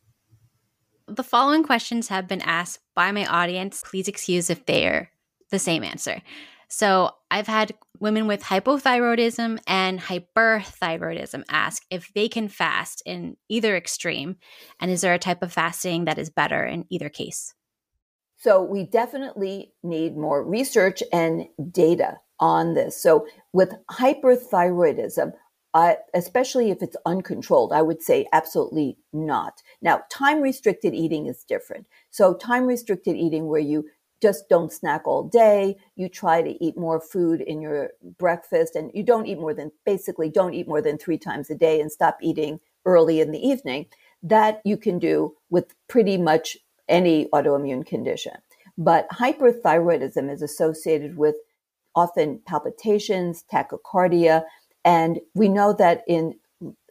The 1.07 1.23
following 1.23 1.63
questions 1.63 2.09
have 2.09 2.27
been 2.27 2.41
asked 2.41 2.81
by 2.93 3.11
my 3.11 3.25
audience. 3.25 3.81
Please 3.85 4.07
excuse 4.07 4.49
if 4.49 4.65
they're 4.65 5.11
the 5.49 5.59
same 5.59 5.83
answer. 5.83 6.21
So 6.69 7.11
I've 7.31 7.47
had 7.47 7.73
women 7.99 8.27
with 8.27 8.43
hypothyroidism 8.43 9.59
and 9.67 9.99
hyperthyroidism 9.99 11.43
ask 11.49 11.83
if 11.89 12.13
they 12.13 12.27
can 12.27 12.49
fast 12.49 13.01
in 13.05 13.37
either 13.49 13.75
extreme, 13.75 14.37
and 14.79 14.91
is 14.91 15.01
there 15.01 15.13
a 15.13 15.19
type 15.19 15.41
of 15.41 15.53
fasting 15.53 16.05
that 16.05 16.17
is 16.17 16.29
better 16.29 16.65
in 16.65 16.85
either 16.89 17.09
case? 17.09 17.53
So 18.37 18.61
we 18.61 18.83
definitely 18.83 19.73
need 19.83 20.15
more 20.15 20.43
research 20.43 21.01
and 21.11 21.47
data 21.71 22.17
on 22.39 22.75
this. 22.75 23.01
So 23.01 23.25
with 23.51 23.73
hyperthyroidism, 23.89 25.31
uh, 25.73 25.93
especially 26.13 26.71
if 26.71 26.81
it's 26.81 26.95
uncontrolled, 27.05 27.73
I 27.73 27.81
would 27.81 28.01
say 28.01 28.27
absolutely 28.31 28.97
not. 29.13 29.61
Now, 29.81 30.01
time 30.09 30.41
restricted 30.41 30.93
eating 30.93 31.27
is 31.27 31.43
different. 31.43 31.85
So, 32.09 32.33
time 32.33 32.65
restricted 32.65 33.15
eating, 33.15 33.47
where 33.47 33.59
you 33.61 33.85
just 34.21 34.49
don't 34.49 34.71
snack 34.71 35.05
all 35.05 35.23
day. 35.23 35.77
You 35.95 36.09
try 36.09 36.41
to 36.41 36.63
eat 36.63 36.77
more 36.77 36.99
food 36.99 37.41
in 37.41 37.61
your 37.61 37.91
breakfast 38.17 38.75
and 38.75 38.91
you 38.93 39.03
don't 39.03 39.27
eat 39.27 39.39
more 39.39 39.53
than 39.53 39.71
basically 39.85 40.29
don't 40.29 40.53
eat 40.53 40.67
more 40.67 40.81
than 40.81 40.97
three 40.97 41.17
times 41.17 41.49
a 41.49 41.55
day 41.55 41.79
and 41.79 41.91
stop 41.91 42.17
eating 42.21 42.59
early 42.85 43.19
in 43.19 43.31
the 43.31 43.39
evening. 43.39 43.87
That 44.23 44.61
you 44.65 44.77
can 44.77 44.97
do 44.97 45.35
with 45.49 45.75
pretty 45.87 46.17
much 46.17 46.57
any 46.89 47.27
autoimmune 47.33 47.85
condition. 47.85 48.33
But 48.77 49.09
hyperthyroidism 49.09 50.31
is 50.31 50.41
associated 50.41 51.17
with 51.17 51.35
often 51.95 52.41
palpitations, 52.45 53.43
tachycardia, 53.51 54.43
and 54.85 55.19
we 55.33 55.49
know 55.49 55.73
that 55.73 56.03
in 56.07 56.35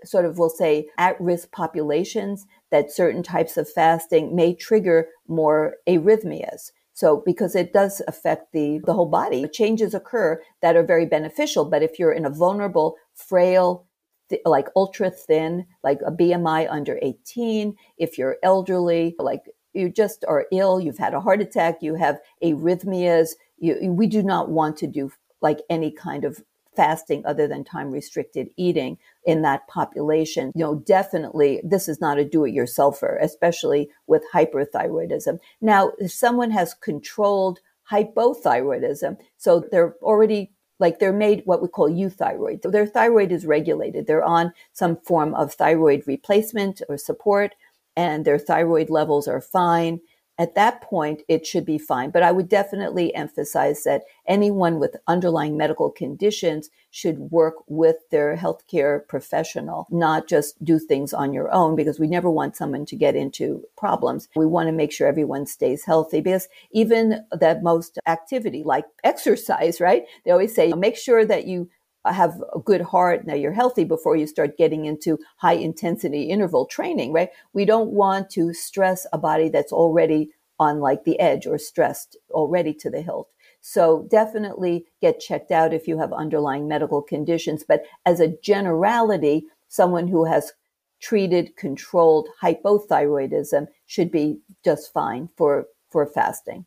sort 0.05 0.25
of 0.25 0.39
we'll 0.39 0.51
say 0.51 0.89
at 0.99 1.21
risk 1.21 1.51
populations 1.51 2.47
that 2.71 2.93
certain 2.93 3.23
types 3.23 3.57
of 3.57 3.69
fasting 3.69 4.35
may 4.37 4.55
trigger 4.55 5.09
more 5.29 5.77
arrhythmias. 5.89 6.71
So 6.97 7.23
because 7.27 7.55
it 7.55 7.75
does 7.75 8.01
affect 8.09 8.55
the, 8.55 8.81
the 8.87 8.95
whole 8.95 9.11
body, 9.11 9.47
changes 9.49 9.93
occur 9.93 10.41
that 10.63 10.77
are 10.77 10.83
very 10.83 11.05
beneficial. 11.05 11.67
But 11.67 11.83
if 11.83 11.99
you're 11.99 12.11
in 12.11 12.25
a 12.25 12.31
vulnerable, 12.31 12.97
frail, 13.15 13.87
th- 14.31 14.41
like 14.47 14.69
ultra 14.75 15.11
thin, 15.11 15.67
like 15.85 15.99
a 16.07 16.11
BMI 16.11 16.67
under 16.71 16.99
18, 17.03 17.77
if 17.99 18.17
you're 18.17 18.39
elderly, 18.43 19.15
like 19.19 19.43
you 19.75 19.91
just 19.91 20.25
are 20.27 20.47
ill, 20.51 20.81
you've 20.81 20.97
had 20.97 21.13
a 21.13 21.21
heart 21.21 21.43
attack, 21.43 21.83
you 21.83 21.97
have 21.97 22.19
arrhythmias, 22.43 23.33
you, 23.59 23.93
we 23.93 24.07
do 24.07 24.23
not 24.23 24.49
want 24.49 24.79
to 24.79 24.87
do 24.87 25.13
like 25.43 25.59
any 25.69 25.93
kind 25.93 26.25
of 26.25 26.43
fasting 26.77 27.25
other 27.25 27.49
than 27.49 27.65
time 27.65 27.91
restricted 27.91 28.51
eating 28.57 28.99
in 29.25 29.43
that 29.43 29.67
population. 29.67 30.53
You 30.55 30.65
know, 30.65 30.75
definitely 30.77 31.61
this 31.65 31.89
is 31.89 32.01
not 32.01 32.19
a 32.19 32.25
do 32.25 32.45
it 32.45 32.55
yourselfer, 32.55 33.21
especially 33.21 33.89
with 34.07 34.23
hyperthyroidism. 34.33 35.39
Now, 35.61 35.93
if 35.99 36.13
someone 36.13 36.51
has 36.53 36.75
controlled 36.75 37.61
hypothyroidism, 37.91 39.17
so 39.37 39.65
they're 39.71 39.97
already 40.03 40.53
like 40.79 40.99
they're 40.99 41.13
made 41.13 41.43
what 41.47 41.63
we 41.63 41.69
call 41.69 41.89
euthyroid. 41.89 42.63
So 42.63 42.71
their 42.71 42.87
thyroid 42.87 43.33
is 43.33 43.47
regulated. 43.47 44.07
They're 44.07 44.23
on 44.23 44.53
some 44.75 44.97
form 44.97 45.35
of 45.35 45.55
thyroid 45.55 46.03
replacement 46.07 46.83
or 46.89 46.99
support 46.99 47.55
and 47.97 48.25
their 48.25 48.39
thyroid 48.39 48.91
levels 48.91 49.27
are 49.27 49.41
fine 49.41 50.01
at 50.39 50.55
that 50.55 50.83
point, 50.83 51.23
it 51.29 51.47
should 51.47 51.65
be 51.65 51.79
fine. 51.79 52.11
But 52.11 52.23
I 52.23 52.33
would 52.33 52.49
definitely 52.49 53.15
emphasize 53.15 53.85
that 53.85 54.03
anyone 54.27 54.79
with 54.79 54.97
underlying 55.07 55.57
medical 55.57 55.91
conditions 55.91 56.71
should 56.91 57.19
work 57.19 57.55
with 57.67 57.97
their 58.11 58.37
healthcare 58.37 59.07
professional, 59.09 59.87
not 59.91 60.29
just 60.29 60.63
do 60.63 60.79
things 60.79 61.15
on 61.15 61.33
your 61.33 61.53
own, 61.53 61.75
because 61.75 61.99
we 61.99 62.07
never 62.07 62.31
want 62.31 62.57
someone 62.57 62.85
to 62.87 62.97
get 62.97 63.17
into 63.17 63.65
problems. 63.77 64.29
We 64.35 64.47
want 64.47 64.69
to 64.69 64.73
make 64.73 64.93
sure 64.93 65.07
everyone 65.07 65.47
stays 65.47 65.85
healthy 65.85 66.21
because 66.21 66.49
even 66.71 67.25
the 67.31 67.61
most 67.63 67.99
activity 68.07 68.63
like 68.63 68.85
exercise, 69.05 69.81
right? 69.81 70.05
They 70.25 70.31
always 70.31 70.55
say, 70.55 70.73
make 70.73 70.97
sure 70.97 71.25
that 71.25 71.47
you 71.47 71.69
Uh, 72.07 72.13
have 72.13 72.41
a 72.55 72.61
good 72.61 72.81
heart, 72.81 73.27
now 73.27 73.35
you're 73.35 73.53
healthy 73.53 73.85
before 73.85 74.17
you 74.17 74.27
start 74.27 74.57
getting 74.57 74.85
into 74.85 75.19
high 75.39 75.55
intensity 75.55 76.25
interval 76.25 76.67
training, 76.67 77.13
right? 77.13 77.31
We 77.53 77.65
don't 77.65 77.91
want 77.91 78.31
to 78.31 78.55
stress 78.55 79.07
a 79.13 79.19
body 79.19 79.49
that's 79.49 79.73
already 79.73 80.31
on 80.59 80.81
like 80.81 81.05
the 81.05 81.19
edge 81.19 81.47
or 81.47 81.59
stressed 81.59 82.17
already 82.31 82.73
to 82.75 82.91
the 82.91 83.03
hilt. 83.03 83.29
So 83.61 84.07
definitely 84.11 84.87
get 85.01 85.19
checked 85.19 85.51
out 85.51 85.75
if 85.75 85.89
you 85.89 85.99
have 85.99 86.13
underlying 86.13 86.69
medical 86.69 87.03
conditions. 87.03 87.65
But 87.67 87.83
as 88.05 88.21
a 88.21 88.37
generality, 88.41 89.47
someone 89.69 90.07
who 90.07 90.25
has 90.25 90.53
treated 91.01 91.57
controlled 91.57 92.29
hypothyroidism 92.43 93.67
should 93.87 94.11
be 94.11 94.39
just 94.65 94.93
fine 94.93 95.29
for, 95.37 95.67
for 95.91 96.07
fasting. 96.07 96.67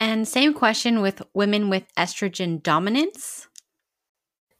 And 0.00 0.26
same 0.26 0.54
question 0.54 1.00
with 1.00 1.22
women 1.34 1.68
with 1.68 1.84
estrogen 1.96 2.62
dominance. 2.62 3.46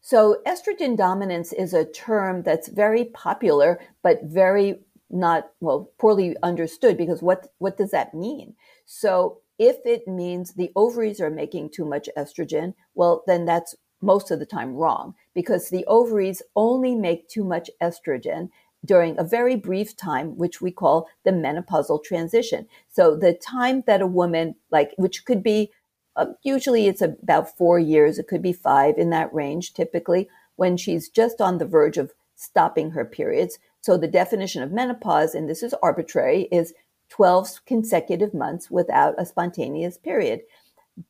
So, 0.03 0.43
estrogen 0.47 0.97
dominance 0.97 1.53
is 1.53 1.73
a 1.73 1.85
term 1.85 2.43
that's 2.43 2.69
very 2.69 3.05
popular, 3.07 3.81
but 4.03 4.25
very 4.25 4.81
not 5.11 5.53
well 5.61 5.91
poorly 5.99 6.37
understood 6.43 6.97
because 6.99 7.23
what 7.23 7.53
what 7.59 7.77
does 7.77 7.93
that 7.93 8.13
mean? 8.13 8.55
So, 8.85 9.39
if 9.59 9.77
it 9.87 10.09
means 10.09 10.55
the 10.55 10.73
ovaries 10.77 11.21
are 11.21 11.31
making 11.31 11.71
too 11.71 11.85
much 11.85 12.09
estrogen, 12.19 12.75
well, 12.95 13.23
then 13.27 13.45
that's 13.45 13.77
most 14.01 14.33
of 14.33 14.41
the 14.41 14.47
time 14.47 14.75
wrong 14.75 15.15
because 15.35 15.71
the 15.71 15.87
ovaries 15.87 16.43
only 16.57 16.97
make 16.97 17.29
too 17.29 17.45
much 17.45 17.71
estrogen 17.81 18.51
during 18.85 19.17
a 19.19 19.25
very 19.25 19.55
brief 19.55 19.97
time, 19.97 20.37
which 20.37 20.61
we 20.61 20.73
call 20.73 21.09
the 21.25 21.31
menopausal 21.31 22.03
transition. 22.03 22.67
So 22.91 23.15
the 23.17 23.35
time 23.35 23.85
that 23.87 24.01
a 24.03 24.07
woman, 24.07 24.57
like, 24.73 24.93
which 24.97 25.25
could 25.25 25.45
be 25.45 25.71
uh, 26.17 26.27
usually 26.43 26.87
it's 26.87 27.03
about 27.03 27.57
four 27.57 27.79
years. 27.79 28.19
It 28.19 28.29
could 28.29 28.43
be 28.43 28.53
five 28.53 28.99
in 28.99 29.11
that 29.11 29.33
range, 29.33 29.73
typically, 29.75 30.29
when 30.57 30.77
she's 30.77 31.09
just 31.09 31.41
on 31.41 31.59
the 31.59 31.67
verge 31.67 31.99
of 31.99 32.13
stopping 32.35 32.91
her 32.91 33.05
periods. 33.05 33.59
So 33.81 33.97
the 33.97 34.09
definition 34.09 34.63
of 34.63 34.73
menopause, 34.73 35.35
and 35.35 35.49
this 35.49 35.63
is 35.63 35.75
arbitrary, 35.83 36.49
is 36.53 36.75
12 37.09 37.65
consecutive 37.67 38.33
months 38.33 38.71
without 38.71 39.15
a 39.19 39.27
spontaneous 39.27 39.99
period. 39.99 40.41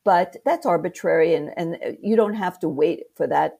But 0.03 0.37
that's 0.45 0.65
arbitrary, 0.65 1.33
and, 1.35 1.51
and 1.57 1.97
you 2.01 2.15
don't 2.15 2.35
have 2.35 2.59
to 2.59 2.69
wait 2.69 3.03
for 3.15 3.27
that 3.27 3.59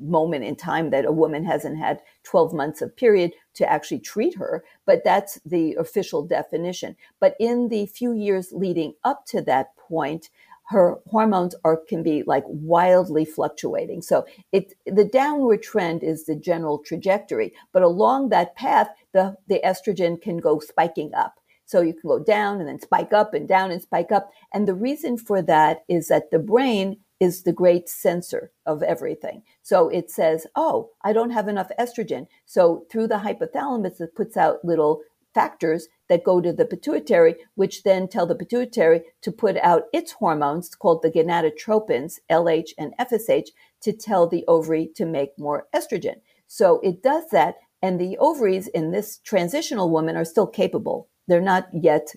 moment 0.00 0.44
in 0.44 0.56
time 0.56 0.90
that 0.90 1.04
a 1.04 1.12
woman 1.12 1.44
hasn't 1.44 1.76
had 1.76 2.00
12 2.22 2.54
months 2.54 2.80
of 2.80 2.96
period 2.96 3.32
to 3.54 3.70
actually 3.70 3.98
treat 3.98 4.36
her. 4.36 4.64
But 4.86 5.02
that's 5.04 5.40
the 5.44 5.74
official 5.74 6.22
definition. 6.22 6.96
But 7.20 7.34
in 7.40 7.68
the 7.68 7.86
few 7.86 8.12
years 8.12 8.52
leading 8.52 8.94
up 9.04 9.26
to 9.26 9.42
that 9.42 9.76
point, 9.76 10.30
her 10.68 10.98
hormones 11.06 11.54
are 11.64 11.78
can 11.88 12.02
be 12.02 12.22
like 12.26 12.44
wildly 12.46 13.24
fluctuating. 13.24 14.02
So 14.02 14.26
it 14.52 14.74
the 14.86 15.04
downward 15.04 15.62
trend 15.62 16.02
is 16.02 16.26
the 16.26 16.36
general 16.36 16.78
trajectory, 16.78 17.54
but 17.72 17.82
along 17.82 18.28
that 18.28 18.54
path, 18.54 18.88
the 19.12 19.36
the 19.48 19.60
estrogen 19.64 20.20
can 20.20 20.38
go 20.38 20.58
spiking 20.58 21.14
up. 21.14 21.34
So 21.64 21.80
you 21.80 21.92
can 21.92 22.08
go 22.08 22.18
down 22.18 22.60
and 22.60 22.68
then 22.68 22.80
spike 22.80 23.12
up 23.12 23.34
and 23.34 23.46
down 23.46 23.70
and 23.70 23.82
spike 23.82 24.12
up. 24.12 24.30
And 24.54 24.66
the 24.66 24.74
reason 24.74 25.18
for 25.18 25.42
that 25.42 25.84
is 25.88 26.08
that 26.08 26.30
the 26.30 26.38
brain 26.38 26.98
is 27.20 27.42
the 27.42 27.52
great 27.52 27.88
sensor 27.88 28.52
of 28.64 28.82
everything. 28.82 29.42
So 29.62 29.88
it 29.88 30.10
says, 30.10 30.46
oh, 30.54 30.90
I 31.02 31.12
don't 31.12 31.30
have 31.30 31.48
enough 31.48 31.70
estrogen. 31.78 32.26
So 32.46 32.86
through 32.90 33.08
the 33.08 33.16
hypothalamus, 33.16 34.00
it 34.00 34.14
puts 34.14 34.36
out 34.36 34.64
little 34.64 35.00
factors 35.34 35.88
that 36.08 36.24
go 36.24 36.40
to 36.40 36.52
the 36.52 36.64
pituitary, 36.64 37.36
which 37.54 37.82
then 37.82 38.08
tell 38.08 38.26
the 38.26 38.34
pituitary 38.34 39.02
to 39.22 39.32
put 39.32 39.56
out 39.58 39.84
its 39.92 40.12
hormones 40.12 40.74
called 40.74 41.02
the 41.02 41.10
gonadotropins, 41.10 42.18
LH 42.30 42.70
and 42.78 42.94
FSH, 42.98 43.48
to 43.82 43.92
tell 43.92 44.26
the 44.26 44.44
ovary 44.48 44.90
to 44.96 45.04
make 45.04 45.38
more 45.38 45.68
estrogen. 45.74 46.16
So 46.46 46.80
it 46.80 47.02
does 47.02 47.24
that. 47.30 47.56
And 47.80 48.00
the 48.00 48.18
ovaries 48.18 48.66
in 48.68 48.90
this 48.90 49.18
transitional 49.18 49.90
woman 49.90 50.16
are 50.16 50.24
still 50.24 50.46
capable. 50.46 51.08
They're 51.28 51.40
not 51.40 51.68
yet, 51.72 52.14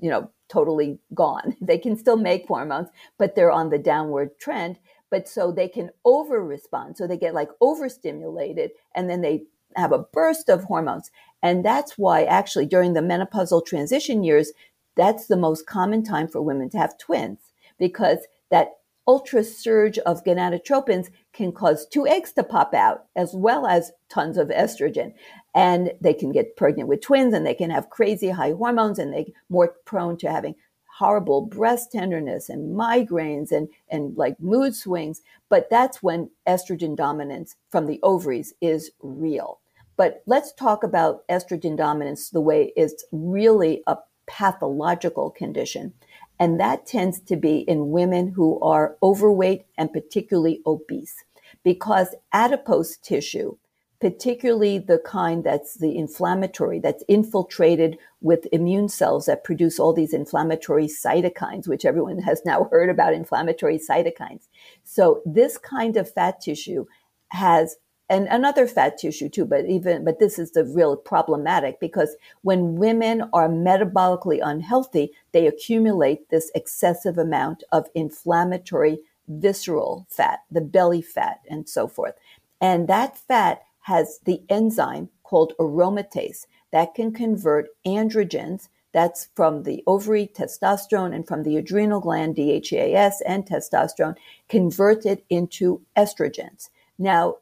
you 0.00 0.08
know, 0.08 0.30
totally 0.48 0.98
gone. 1.12 1.56
They 1.60 1.78
can 1.78 1.96
still 1.96 2.16
make 2.16 2.46
hormones, 2.46 2.88
but 3.18 3.34
they're 3.34 3.50
on 3.50 3.70
the 3.70 3.78
downward 3.78 4.38
trend. 4.38 4.78
But 5.10 5.28
so 5.28 5.52
they 5.52 5.68
can 5.68 5.90
over 6.04 6.42
respond. 6.42 6.96
So 6.96 7.06
they 7.06 7.18
get 7.18 7.34
like 7.34 7.50
overstimulated 7.60 8.70
and 8.94 9.08
then 9.10 9.20
they 9.20 9.44
have 9.76 9.92
a 9.92 9.98
burst 9.98 10.48
of 10.48 10.64
hormones. 10.64 11.10
And 11.42 11.64
that's 11.64 11.98
why 11.98 12.24
actually 12.24 12.66
during 12.66 12.94
the 12.94 13.00
menopausal 13.00 13.66
transition 13.66 14.24
years, 14.24 14.52
that's 14.96 15.26
the 15.26 15.36
most 15.36 15.66
common 15.66 16.02
time 16.02 16.28
for 16.28 16.40
women 16.40 16.70
to 16.70 16.78
have 16.78 16.98
twins 16.98 17.38
because 17.78 18.18
that 18.50 18.68
ultra 19.06 19.44
surge 19.44 19.98
of 19.98 20.24
gonadotropins 20.24 21.10
can 21.32 21.52
cause 21.52 21.86
two 21.86 22.06
eggs 22.06 22.32
to 22.32 22.42
pop 22.42 22.72
out 22.72 23.04
as 23.16 23.34
well 23.34 23.66
as 23.66 23.92
tons 24.08 24.38
of 24.38 24.48
estrogen. 24.48 25.12
And 25.54 25.92
they 26.00 26.14
can 26.14 26.32
get 26.32 26.56
pregnant 26.56 26.88
with 26.88 27.02
twins 27.02 27.34
and 27.34 27.46
they 27.46 27.54
can 27.54 27.70
have 27.70 27.90
crazy 27.90 28.30
high 28.30 28.52
hormones 28.52 28.98
and 28.98 29.12
they're 29.12 29.24
more 29.48 29.74
prone 29.84 30.16
to 30.18 30.30
having 30.30 30.54
horrible 30.98 31.42
breast 31.42 31.90
tenderness 31.92 32.48
and 32.48 32.76
migraines 32.76 33.50
and, 33.50 33.68
and 33.90 34.16
like 34.16 34.38
mood 34.40 34.74
swings. 34.74 35.20
But 35.48 35.68
that's 35.68 36.02
when 36.02 36.30
estrogen 36.48 36.96
dominance 36.96 37.56
from 37.68 37.86
the 37.86 38.00
ovaries 38.02 38.54
is 38.60 38.92
real 39.02 39.60
but 39.96 40.22
let's 40.26 40.52
talk 40.52 40.82
about 40.82 41.26
estrogen 41.28 41.76
dominance 41.76 42.30
the 42.30 42.40
way 42.40 42.72
it's 42.76 43.04
really 43.12 43.82
a 43.86 43.96
pathological 44.26 45.30
condition. 45.30 45.92
And 46.40 46.58
that 46.58 46.86
tends 46.86 47.20
to 47.20 47.36
be 47.36 47.58
in 47.58 47.90
women 47.90 48.28
who 48.28 48.60
are 48.60 48.96
overweight 49.02 49.66
and 49.78 49.92
particularly 49.92 50.60
obese 50.66 51.24
because 51.62 52.14
adipose 52.32 52.96
tissue, 52.96 53.56
particularly 54.00 54.78
the 54.78 54.98
kind 54.98 55.44
that's 55.44 55.78
the 55.78 55.96
inflammatory, 55.96 56.80
that's 56.80 57.04
infiltrated 57.08 57.96
with 58.20 58.46
immune 58.52 58.88
cells 58.88 59.26
that 59.26 59.44
produce 59.44 59.78
all 59.78 59.92
these 59.92 60.12
inflammatory 60.12 60.86
cytokines, 60.86 61.68
which 61.68 61.84
everyone 61.84 62.18
has 62.18 62.42
now 62.44 62.68
heard 62.70 62.90
about 62.90 63.14
inflammatory 63.14 63.78
cytokines. 63.78 64.48
So 64.82 65.22
this 65.24 65.56
kind 65.56 65.96
of 65.96 66.12
fat 66.12 66.40
tissue 66.40 66.86
has 67.28 67.76
and 68.10 68.26
another 68.28 68.66
fat 68.66 68.98
tissue 68.98 69.28
too, 69.28 69.46
but 69.46 69.64
even, 69.66 70.04
but 70.04 70.18
this 70.18 70.38
is 70.38 70.50
the 70.50 70.64
real 70.64 70.96
problematic 70.96 71.80
because 71.80 72.16
when 72.42 72.76
women 72.76 73.22
are 73.32 73.48
metabolically 73.48 74.40
unhealthy, 74.42 75.12
they 75.32 75.46
accumulate 75.46 76.28
this 76.28 76.50
excessive 76.54 77.16
amount 77.16 77.64
of 77.72 77.88
inflammatory 77.94 78.98
visceral 79.28 80.06
fat, 80.10 80.40
the 80.50 80.60
belly 80.60 81.00
fat 81.00 81.40
and 81.48 81.68
so 81.68 81.88
forth. 81.88 82.14
And 82.60 82.88
that 82.88 83.16
fat 83.16 83.62
has 83.82 84.20
the 84.24 84.42
enzyme 84.48 85.08
called 85.22 85.54
aromatase 85.58 86.46
that 86.72 86.94
can 86.94 87.12
convert 87.12 87.68
androgens 87.86 88.68
that's 88.92 89.28
from 89.34 89.64
the 89.64 89.82
ovary 89.88 90.30
testosterone 90.32 91.12
and 91.12 91.26
from 91.26 91.42
the 91.42 91.56
adrenal 91.56 92.00
gland 92.00 92.36
DHEAS 92.36 93.20
and 93.26 93.44
testosterone 93.44 94.14
converted 94.48 95.22
into 95.28 95.82
estrogens. 95.96 96.68
Now, 96.96 97.38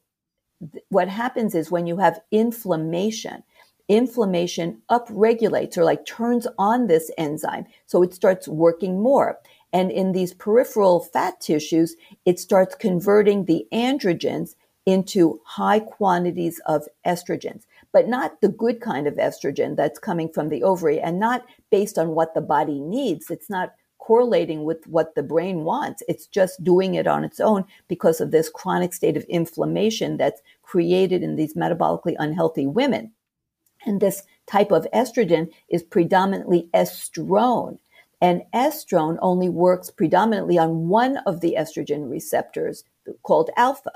what 0.88 1.08
happens 1.08 1.54
is 1.54 1.70
when 1.70 1.86
you 1.86 1.96
have 1.98 2.20
inflammation, 2.30 3.42
inflammation 3.88 4.80
upregulates 4.90 5.76
or 5.76 5.84
like 5.84 6.06
turns 6.06 6.46
on 6.58 6.86
this 6.86 7.10
enzyme. 7.18 7.66
So 7.86 8.02
it 8.02 8.14
starts 8.14 8.48
working 8.48 9.02
more. 9.02 9.38
And 9.72 9.90
in 9.90 10.12
these 10.12 10.34
peripheral 10.34 11.00
fat 11.00 11.40
tissues, 11.40 11.96
it 12.26 12.38
starts 12.38 12.74
converting 12.74 13.44
the 13.44 13.66
androgens 13.72 14.54
into 14.84 15.40
high 15.44 15.80
quantities 15.80 16.60
of 16.66 16.86
estrogens, 17.06 17.64
but 17.92 18.08
not 18.08 18.40
the 18.40 18.48
good 18.48 18.80
kind 18.80 19.06
of 19.06 19.14
estrogen 19.14 19.76
that's 19.76 19.98
coming 19.98 20.28
from 20.28 20.48
the 20.48 20.62
ovary 20.62 21.00
and 21.00 21.18
not 21.18 21.44
based 21.70 21.98
on 21.98 22.10
what 22.10 22.34
the 22.34 22.40
body 22.40 22.80
needs. 22.80 23.30
It's 23.30 23.48
not 23.48 23.72
correlating 24.02 24.64
with 24.64 24.84
what 24.88 25.14
the 25.14 25.22
brain 25.22 25.62
wants. 25.62 26.02
It's 26.08 26.26
just 26.26 26.64
doing 26.64 26.96
it 26.96 27.06
on 27.06 27.22
its 27.22 27.38
own 27.38 27.64
because 27.86 28.20
of 28.20 28.32
this 28.32 28.50
chronic 28.50 28.92
state 28.92 29.16
of 29.16 29.22
inflammation 29.24 30.16
that's 30.16 30.42
created 30.62 31.22
in 31.22 31.36
these 31.36 31.54
metabolically 31.54 32.16
unhealthy 32.18 32.66
women. 32.66 33.12
And 33.86 34.00
this 34.00 34.24
type 34.48 34.72
of 34.72 34.88
estrogen 34.92 35.52
is 35.68 35.84
predominantly 35.84 36.68
estrone. 36.74 37.78
And 38.20 38.42
estrone 38.52 39.18
only 39.22 39.48
works 39.48 39.88
predominantly 39.88 40.58
on 40.58 40.88
one 40.88 41.18
of 41.18 41.40
the 41.40 41.54
estrogen 41.56 42.10
receptors 42.10 42.82
called 43.22 43.50
alpha. 43.56 43.92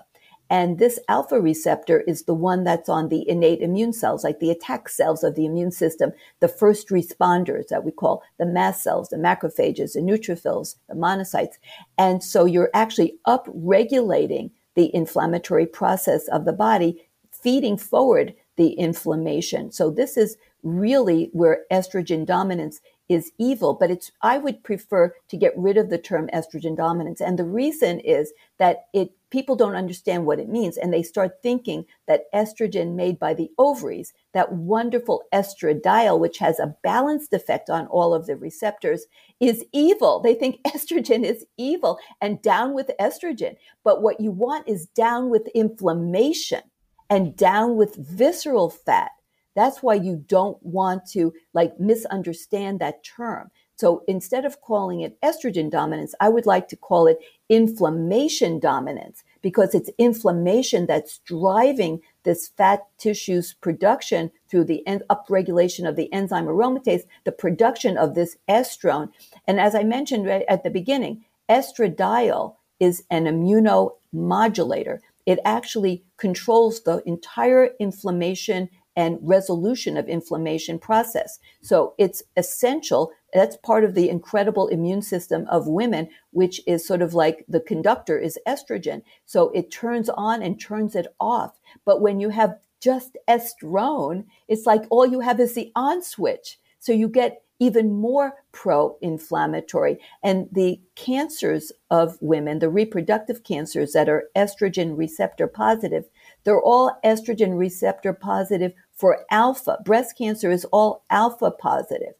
And 0.49 0.79
this 0.79 0.99
alpha 1.09 1.41
receptor 1.41 2.03
is 2.03 2.25
the 2.25 2.35
one 2.35 2.65
that's 2.65 2.89
on 2.89 3.09
the 3.09 3.29
innate 3.29 3.61
immune 3.61 3.93
cells, 3.93 4.23
like 4.23 4.39
the 4.39 4.51
attack 4.51 4.89
cells 4.89 5.25
of 5.25 5.35
the 5.35 5.45
immune 5.45 5.73
system, 5.73 6.13
the 6.41 6.49
first 6.49 6.89
responders 6.89 7.69
that 7.69 7.85
we 7.85 7.91
call 7.91 8.23
the 8.39 8.47
mast 8.47 8.83
cells, 8.83 9.09
the 9.09 9.17
macrophages, 9.17 9.95
the 9.95 10.01
neutrophils, 10.01 10.77
the 10.89 10.95
monocytes. 10.95 11.55
And 11.99 12.23
so 12.23 12.45
you're 12.45 12.71
actually 12.75 13.19
upregulating 13.27 14.51
the 14.75 14.95
inflammatory 14.95 15.67
process 15.67 16.29
of 16.29 16.45
the 16.45 16.53
body, 16.53 17.09
feeding 17.33 17.77
forward 17.77 18.35
the 18.57 18.73
inflammation. 18.75 19.73
So 19.73 19.91
this 19.91 20.17
is 20.17 20.37
really 20.63 21.31
where 21.33 21.65
estrogen 21.73 22.25
dominance 22.27 22.81
is 23.09 23.33
evil, 23.39 23.75
but 23.75 23.91
it's, 23.91 24.11
I 24.23 24.39
would 24.39 24.65
prefer 24.65 25.15
to 25.29 25.37
get 25.37 25.57
rid 25.57 25.77
of 25.77 25.91
the 25.91 25.99
term 25.99 26.29
estrogen 26.35 26.77
dominance. 26.77 27.21
And 27.21 27.39
the 27.39 27.45
reason 27.45 28.01
is 28.01 28.33
that 28.59 28.87
it, 28.93 29.13
people 29.31 29.55
don't 29.55 29.77
understand 29.77 30.27
what 30.27 30.41
it 30.41 30.49
means 30.49 30.77
and 30.77 30.93
they 30.93 31.03
start 31.03 31.43
thinking 31.43 31.85
that 32.09 32.33
estrogen 32.35 32.95
made 32.95 33.19
by 33.19 33.35
the 33.35 33.51
ovaries, 33.59 34.13
that 34.35 34.53
wonderful 34.53 35.23
estradiol, 35.33 36.19
which 36.19 36.39
has 36.39 36.59
a 36.59 36.75
balanced 36.83 37.33
effect 37.33 37.71
on 37.71 37.87
all 37.89 38.13
of 38.13 38.27
the 38.27 38.37
receptors, 38.37 39.07
is 39.41 39.65
evil. 39.73 40.21
They 40.21 40.35
think 40.35 40.63
estrogen 40.67 41.25
is 41.25 41.47
evil 41.57 41.99
and 42.21 42.43
down 42.43 42.75
with 42.75 42.91
estrogen. 43.01 43.57
But 43.85 44.03
what 44.03 44.21
you 44.21 44.31
want 44.31 44.69
is 44.69 44.87
down 44.87 45.31
with 45.31 45.47
inflammation 45.55 46.63
and 47.09 47.37
down 47.37 47.77
with 47.77 47.95
visceral 47.97 48.71
fat 48.71 49.13
that's 49.57 49.83
why 49.83 49.95
you 49.95 50.23
don't 50.29 50.63
want 50.63 51.07
to 51.13 51.33
like 51.55 51.81
misunderstand 51.81 52.79
that 52.79 53.03
term. 53.03 53.51
So 53.79 54.05
instead 54.09 54.45
of 54.45 54.61
calling 54.63 55.01
it 55.01 55.21
estrogen 55.21 55.71
dominance, 55.71 56.15
I 56.21 56.29
would 56.31 56.47
like 56.47 56.69
to 56.69 56.77
call 56.77 57.07
it 57.07 57.19
inflammation 57.49 58.59
dominance 58.59 59.23
because 59.43 59.75
it's 59.75 59.91
inflammation 59.99 60.87
that's 60.87 61.19
driving 61.19 62.01
this 62.23 62.49
fat 62.49 62.87
tissue's 62.99 63.55
production 63.55 64.31
through 64.49 64.65
the 64.65 64.87
en- 64.87 65.03
upregulation 65.11 65.87
of 65.87 65.97
the 65.97 66.11
enzyme 66.13 66.47
aromatase, 66.47 67.03
the 67.25 67.33
production 67.33 67.99
of 67.99 68.15
this 68.15 68.37
estrone. 68.49 69.11
And 69.47 69.61
as 69.61 69.75
I 69.75 69.85
mentioned 69.85 70.27
right 70.27 70.45
at 70.49 70.63
the 70.63 70.71
beginning, 70.71 71.25
estradiol 71.51 72.57
is 72.81 73.05
an 73.11 73.25
immunomodulator. 73.25 75.01
It 75.27 75.39
actually 75.45 76.03
controls 76.17 76.83
the 76.83 77.03
entire 77.07 77.71
inflammation 77.79 78.71
and 78.97 79.19
resolution 79.23 79.97
of 79.97 80.09
inflammation 80.09 80.79
process. 80.79 81.39
So 81.61 81.95
it's 81.99 82.23
essential. 82.37 83.13
That's 83.35 83.57
part 83.59 83.85
of 83.85 83.95
the 83.95 84.09
incredible 84.09 84.69
immune 84.69 85.03
system 85.03 85.47
of 85.51 85.69
women, 85.69 86.09
which 86.31 86.61
is 86.67 86.87
sort 86.87 87.03
of 87.03 87.13
like 87.13 87.45
the 87.47 87.61
conductor 87.61 88.19
is 88.19 88.39
estrogen. 88.49 89.03
So 89.27 89.51
it 89.51 89.71
turns 89.71 90.09
on 90.09 90.43
and 90.43 90.59
turns 90.59 90.97
it 90.97 91.09
off. 91.21 91.59
But 91.85 92.01
when 92.01 92.19
you 92.21 92.31
have 92.31 92.59
just 92.81 93.17
estrone, 93.29 94.25
it's 94.49 94.67
like 94.67 94.85
all 94.91 95.07
you 95.07 95.21
have 95.21 95.41
is 95.41 95.55
the 95.55 95.71
on 95.77 96.03
switch. 96.03 96.59
So 96.79 96.93
you 96.93 97.09
get 97.09 97.43
even 97.59 97.93
more 97.93 98.35
pro 98.53 98.97
inflammatory. 99.01 99.99
And 100.23 100.49
the 100.53 100.81
cancers 100.95 101.73
of 101.91 102.19
women, 102.21 102.59
the 102.59 102.69
reproductive 102.69 103.45
cancers 103.45 103.93
that 103.93 104.09
are 104.09 104.25
estrogen 104.37 104.97
receptor 104.97 105.47
positive, 105.47 106.05
they're 106.45 106.61
all 106.61 106.99
estrogen 107.05 107.59
receptor 107.59 108.13
positive 108.13 108.73
for 108.97 109.25
alpha. 109.31 109.79
Breast 109.85 110.17
cancer 110.19 110.51
is 110.51 110.65
all 110.67 111.05
alpha 111.11 111.51
positive, 111.51 112.15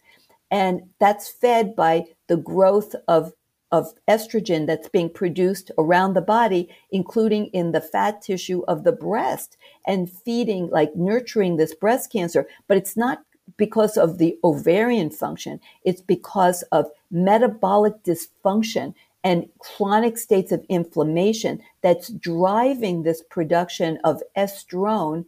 And 0.51 0.91
that's 1.01 1.29
fed 1.29 1.75
by 1.75 2.05
the 2.29 2.37
growth 2.37 2.95
of, 3.09 3.33
of 3.73 3.95
estrogen 4.09 4.67
that's 4.67 4.89
being 4.89 5.11
produced 5.11 5.71
around 5.79 6.15
the 6.15 6.21
body, 6.21 6.69
including 6.91 7.47
in 7.47 7.73
the 7.73 7.81
fat 7.81 8.23
tissue 8.23 8.63
of 8.69 8.85
the 8.85 8.93
breast 8.93 9.57
and 9.87 10.11
feeding, 10.11 10.69
like 10.71 10.95
nurturing 10.95 11.57
this 11.57 11.75
breast 11.75 12.13
cancer. 12.13 12.47
But 12.69 12.77
it's 12.77 12.97
not 12.97 13.23
because 13.57 13.97
of 13.97 14.19
the 14.19 14.39
ovarian 14.45 15.11
function. 15.11 15.61
It's 15.85 16.01
because 16.01 16.63
of 16.73 16.91
metabolic 17.11 18.03
dysfunction 18.03 18.95
and 19.25 19.49
chronic 19.59 20.19
states 20.19 20.53
of 20.53 20.65
inflammation 20.69 21.61
that's 21.81 22.09
driving 22.09 23.03
this 23.03 23.23
production 23.23 23.99
of 24.05 24.23
estrone 24.37 25.25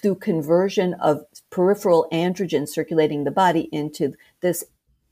through 0.00 0.16
conversion 0.16 0.94
of 0.94 1.22
peripheral 1.50 2.06
androgen 2.12 2.68
circulating 2.68 3.24
the 3.24 3.30
body 3.30 3.68
into 3.72 4.14
this 4.40 4.64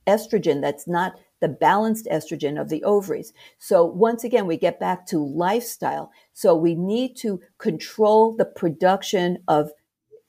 estrogen 0.07 0.61
that's 0.61 0.87
not 0.87 1.18
the 1.41 1.49
balanced 1.49 2.07
estrogen 2.07 2.61
of 2.61 2.68
the 2.68 2.82
ovaries. 2.84 3.32
So 3.59 3.84
once 3.84 4.24
again, 4.24 4.47
we 4.47 4.57
get 4.57 4.80
back 4.80 5.07
to 5.09 5.18
lifestyle. 5.18 6.11
So 6.32 6.55
we 6.55 6.74
need 6.74 7.16
to 7.16 7.41
control 7.59 8.34
the 8.34 8.47
production 8.47 9.39
of 9.49 9.70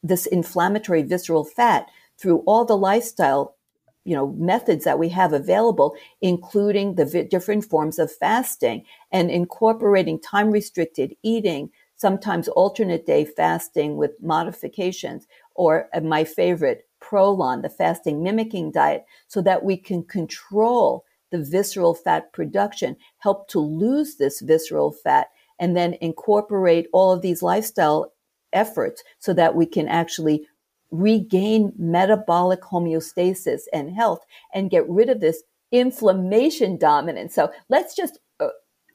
this 0.03 0.25
inflammatory 0.25 1.03
visceral 1.03 1.45
fat 1.45 1.87
through 2.17 2.39
all 2.45 2.65
the 2.65 2.77
lifestyle 2.77 3.55
you 4.03 4.15
know 4.15 4.27
methods 4.37 4.85
that 4.85 4.99
we 4.99 5.09
have 5.09 5.33
available 5.33 5.93
including 6.21 6.95
the 6.95 7.27
different 7.29 7.65
forms 7.65 7.99
of 7.99 8.09
fasting 8.09 8.85
and 9.11 9.29
incorporating 9.29 10.17
time 10.17 10.49
restricted 10.49 11.13
eating 11.23 11.69
sometimes 11.97 12.47
alternate 12.49 13.05
day 13.05 13.25
fasting 13.25 13.97
with 13.97 14.11
modifications 14.21 15.27
or 15.55 15.89
uh, 15.93 15.99
my 15.99 16.23
favorite 16.23 16.87
prolon 17.01 17.61
the 17.61 17.69
fasting 17.69 18.23
mimicking 18.23 18.71
diet 18.71 19.05
so 19.27 19.41
that 19.41 19.63
we 19.63 19.75
can 19.77 20.03
control 20.03 21.03
the 21.31 21.43
visceral 21.43 21.93
fat 21.93 22.31
production 22.31 22.95
help 23.19 23.47
to 23.49 23.59
lose 23.59 24.15
this 24.15 24.41
visceral 24.41 24.91
fat 24.91 25.27
and 25.59 25.75
then 25.75 25.97
incorporate 26.01 26.87
all 26.93 27.11
of 27.11 27.21
these 27.21 27.43
lifestyle 27.43 28.13
efforts 28.53 29.03
so 29.19 29.33
that 29.33 29.55
we 29.55 29.65
can 29.65 29.87
actually 29.87 30.47
regain 30.91 31.73
metabolic 31.77 32.61
homeostasis 32.61 33.63
and 33.73 33.91
health 33.91 34.25
and 34.53 34.69
get 34.69 34.87
rid 34.89 35.09
of 35.09 35.19
this 35.19 35.43
inflammation 35.71 36.77
dominance. 36.77 37.35
So 37.35 37.51
let's 37.69 37.95
just 37.95 38.19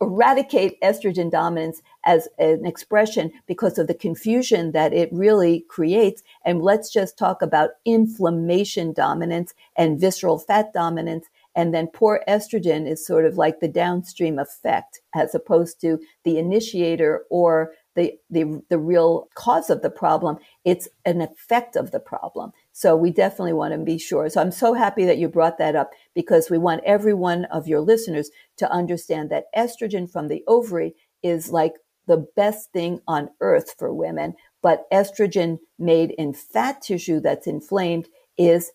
eradicate 0.03 0.81
estrogen 0.83 1.31
dominance 1.31 1.81
as 2.05 2.29
an 2.39 2.67
expression 2.67 3.33
because 3.47 3.79
of 3.79 3.87
the 3.87 3.95
confusion 3.95 4.73
that 4.73 4.93
it 4.93 5.09
really 5.13 5.61
creates. 5.69 6.23
And 6.45 6.61
let's 6.61 6.93
just 6.93 7.17
talk 7.17 7.41
about 7.41 7.71
inflammation 7.85 8.93
dominance 8.93 9.55
and 9.77 10.01
visceral 10.01 10.39
fat 10.39 10.73
dominance. 10.73 11.27
And 11.55 11.73
then 11.73 11.87
poor 11.87 12.23
estrogen 12.27 12.91
is 12.91 13.07
sort 13.07 13.25
of 13.25 13.37
like 13.37 13.61
the 13.61 13.69
downstream 13.69 14.39
effect 14.39 15.01
as 15.15 15.35
opposed 15.35 15.81
to 15.83 16.01
the 16.25 16.39
initiator 16.39 17.25
or 17.31 17.73
the, 17.95 18.19
the, 18.31 18.63
the 18.71 18.79
real 18.79 19.29
cause 19.35 19.71
of 19.71 19.83
the 19.83 19.91
problem. 19.91 20.39
It's 20.65 20.89
an 21.05 21.21
effect 21.21 21.77
of 21.77 21.91
the 21.91 22.01
problem. 22.01 22.53
So 22.73 22.97
we 22.97 23.11
definitely 23.11 23.53
want 23.53 23.73
to 23.73 23.79
be 23.79 23.99
sure. 23.99 24.29
So 24.29 24.41
I'm 24.41 24.51
so 24.51 24.75
happy 24.75 25.05
that 25.05 25.19
you 25.19 25.29
brought 25.29 25.59
that 25.59 25.77
up 25.77 25.91
because 26.15 26.51
we 26.51 26.59
want 26.59 26.83
every 26.85 27.15
one 27.15 27.45
of 27.47 27.69
your 27.69 27.81
listeners 27.81 28.31
to 28.57 28.71
understand 28.71 29.31
that 29.31 29.45
estrogen 29.57 30.11
from 30.11 30.29
the 30.29 30.43
ovary 30.49 30.95
is 31.23 31.51
like 31.51 31.75
the 32.07 32.27
best 32.35 32.73
thing 32.73 33.01
on 33.07 33.31
earth 33.41 33.75
for 33.79 33.93
women. 33.93 34.35
But 34.63 34.91
estrogen 34.91 35.59
made 35.79 36.13
in 36.13 36.33
fat 36.33 36.83
tissue 36.83 37.21
that's 37.21 37.47
inflamed 37.47 38.09
is 38.39 38.73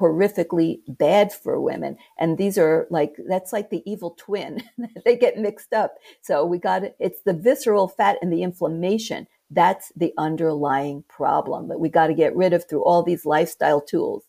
horrifically 0.00 0.78
bad 0.88 1.32
for 1.32 1.60
women. 1.60 1.96
And 2.18 2.38
these 2.38 2.56
are 2.56 2.86
like, 2.90 3.16
that's 3.28 3.52
like 3.52 3.70
the 3.70 3.82
evil 3.84 4.16
twin. 4.18 4.62
they 5.04 5.16
get 5.16 5.36
mixed 5.36 5.72
up. 5.72 5.94
So 6.22 6.44
we 6.44 6.58
got 6.58 6.84
it. 6.84 6.96
It's 6.98 7.20
the 7.24 7.34
visceral 7.34 7.88
fat 7.88 8.16
and 8.22 8.32
the 8.32 8.42
inflammation. 8.42 9.26
That's 9.50 9.92
the 9.96 10.12
underlying 10.16 11.04
problem 11.08 11.68
that 11.68 11.80
we 11.80 11.88
got 11.88 12.06
to 12.06 12.14
get 12.14 12.36
rid 12.36 12.52
of 12.52 12.68
through 12.68 12.84
all 12.84 13.02
these 13.02 13.26
lifestyle 13.26 13.80
tools. 13.80 14.24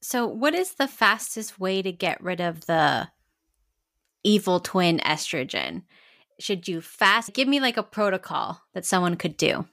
So, 0.00 0.26
what 0.26 0.54
is 0.54 0.74
the 0.74 0.88
fastest 0.88 1.58
way 1.58 1.82
to 1.82 1.92
get 1.92 2.22
rid 2.22 2.40
of 2.40 2.66
the 2.66 3.08
evil 4.24 4.60
twin 4.60 5.00
estrogen? 5.00 5.82
Should 6.38 6.68
you 6.68 6.80
fast? 6.80 7.34
Give 7.34 7.48
me 7.48 7.60
like 7.60 7.76
a 7.76 7.82
protocol 7.82 8.62
that 8.72 8.86
someone 8.86 9.16
could 9.16 9.36
do. 9.36 9.66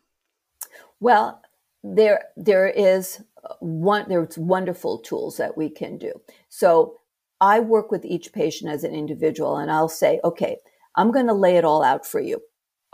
Well, 1.00 1.42
there 1.84 2.26
there 2.36 2.68
is 2.68 3.22
one 3.60 4.06
there's 4.10 4.38
wonderful 4.38 5.00
tools 5.00 5.38
that 5.38 5.56
we 5.56 5.70
can 5.70 5.98
do. 5.98 6.12
So 6.50 6.96
I 7.40 7.60
work 7.60 7.92
with 7.92 8.06
each 8.06 8.34
patient 8.34 8.72
as 8.72 8.84
an 8.84 8.96
individual 8.96 9.58
and 9.58 9.72
I'll 9.72 9.90
say, 9.90 10.20
okay, 10.24 10.58
I'm 10.96 11.12
going 11.12 11.28
to 11.28 11.34
lay 11.34 11.58
it 11.58 11.66
all 11.66 11.84
out 11.84 12.06
for 12.06 12.20
you. 12.20 12.42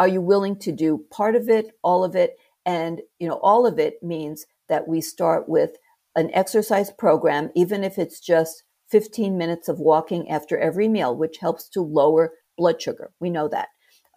Are 0.01 0.07
you 0.07 0.19
willing 0.19 0.55
to 0.61 0.71
do 0.71 1.05
part 1.11 1.35
of 1.35 1.47
it, 1.47 1.77
all 1.83 2.03
of 2.03 2.15
it? 2.15 2.39
And, 2.65 3.01
you 3.19 3.27
know, 3.27 3.39
all 3.43 3.67
of 3.67 3.77
it 3.77 4.01
means 4.01 4.47
that 4.67 4.87
we 4.87 4.99
start 4.99 5.47
with 5.47 5.77
an 6.15 6.31
exercise 6.33 6.89
program, 6.89 7.51
even 7.53 7.83
if 7.83 7.99
it's 7.99 8.19
just 8.19 8.63
15 8.89 9.37
minutes 9.37 9.69
of 9.69 9.77
walking 9.77 10.27
after 10.27 10.57
every 10.57 10.87
meal, 10.87 11.15
which 11.15 11.37
helps 11.37 11.69
to 11.69 11.83
lower 11.83 12.31
blood 12.57 12.81
sugar. 12.81 13.11
We 13.19 13.29
know 13.29 13.47
that. 13.49 13.67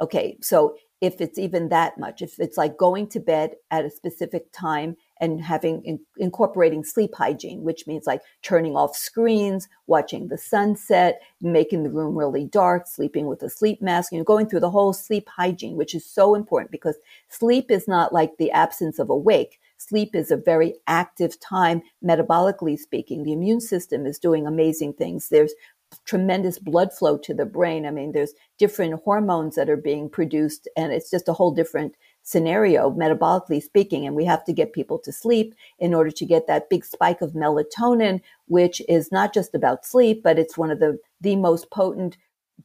Okay. 0.00 0.38
So 0.40 0.74
if 1.02 1.20
it's 1.20 1.38
even 1.38 1.68
that 1.68 1.98
much, 1.98 2.22
if 2.22 2.40
it's 2.40 2.56
like 2.56 2.78
going 2.78 3.06
to 3.08 3.20
bed 3.20 3.50
at 3.70 3.84
a 3.84 3.90
specific 3.90 4.50
time 4.54 4.96
and 5.20 5.40
having 5.40 5.82
in, 5.84 6.00
incorporating 6.18 6.84
sleep 6.84 7.14
hygiene, 7.14 7.62
which 7.62 7.86
means 7.86 8.06
like 8.06 8.22
turning 8.42 8.76
off 8.76 8.96
screens, 8.96 9.68
watching 9.86 10.28
the 10.28 10.38
sunset, 10.38 11.20
making 11.40 11.82
the 11.82 11.90
room 11.90 12.16
really 12.16 12.44
dark, 12.44 12.86
sleeping 12.86 13.26
with 13.26 13.42
a 13.42 13.50
sleep 13.50 13.80
mask, 13.80 14.12
you 14.12 14.18
know, 14.18 14.24
going 14.24 14.48
through 14.48 14.60
the 14.60 14.70
whole 14.70 14.92
sleep 14.92 15.28
hygiene, 15.28 15.76
which 15.76 15.94
is 15.94 16.04
so 16.04 16.34
important 16.34 16.70
because 16.70 16.96
sleep 17.28 17.70
is 17.70 17.86
not 17.86 18.12
like 18.12 18.36
the 18.38 18.50
absence 18.50 18.98
of 18.98 19.10
awake. 19.10 19.60
Sleep 19.76 20.14
is 20.14 20.30
a 20.30 20.36
very 20.36 20.74
active 20.86 21.38
time, 21.40 21.82
metabolically 22.02 22.78
speaking. 22.78 23.22
The 23.22 23.32
immune 23.32 23.60
system 23.60 24.06
is 24.06 24.18
doing 24.18 24.46
amazing 24.46 24.94
things. 24.94 25.28
There's 25.28 25.52
tremendous 26.06 26.58
blood 26.58 26.92
flow 26.92 27.18
to 27.18 27.34
the 27.34 27.46
brain. 27.46 27.86
I 27.86 27.90
mean, 27.90 28.12
there's 28.12 28.34
different 28.58 29.00
hormones 29.04 29.54
that 29.56 29.70
are 29.70 29.76
being 29.76 30.08
produced, 30.08 30.68
and 30.76 30.92
it's 30.92 31.10
just 31.10 31.28
a 31.28 31.32
whole 31.32 31.52
different 31.52 31.96
scenario, 32.24 32.90
metabolically 32.90 33.62
speaking, 33.62 34.06
and 34.06 34.16
we 34.16 34.24
have 34.24 34.44
to 34.44 34.52
get 34.52 34.72
people 34.72 34.98
to 34.98 35.12
sleep 35.12 35.54
in 35.78 35.94
order 35.94 36.10
to 36.10 36.26
get 36.26 36.46
that 36.46 36.68
big 36.68 36.84
spike 36.84 37.20
of 37.20 37.32
melatonin, 37.32 38.20
which 38.46 38.82
is 38.88 39.12
not 39.12 39.32
just 39.32 39.54
about 39.54 39.86
sleep, 39.86 40.22
but 40.22 40.38
it's 40.38 40.58
one 40.58 40.70
of 40.70 40.80
the, 40.80 40.98
the 41.20 41.36
most 41.36 41.70
potent 41.70 42.16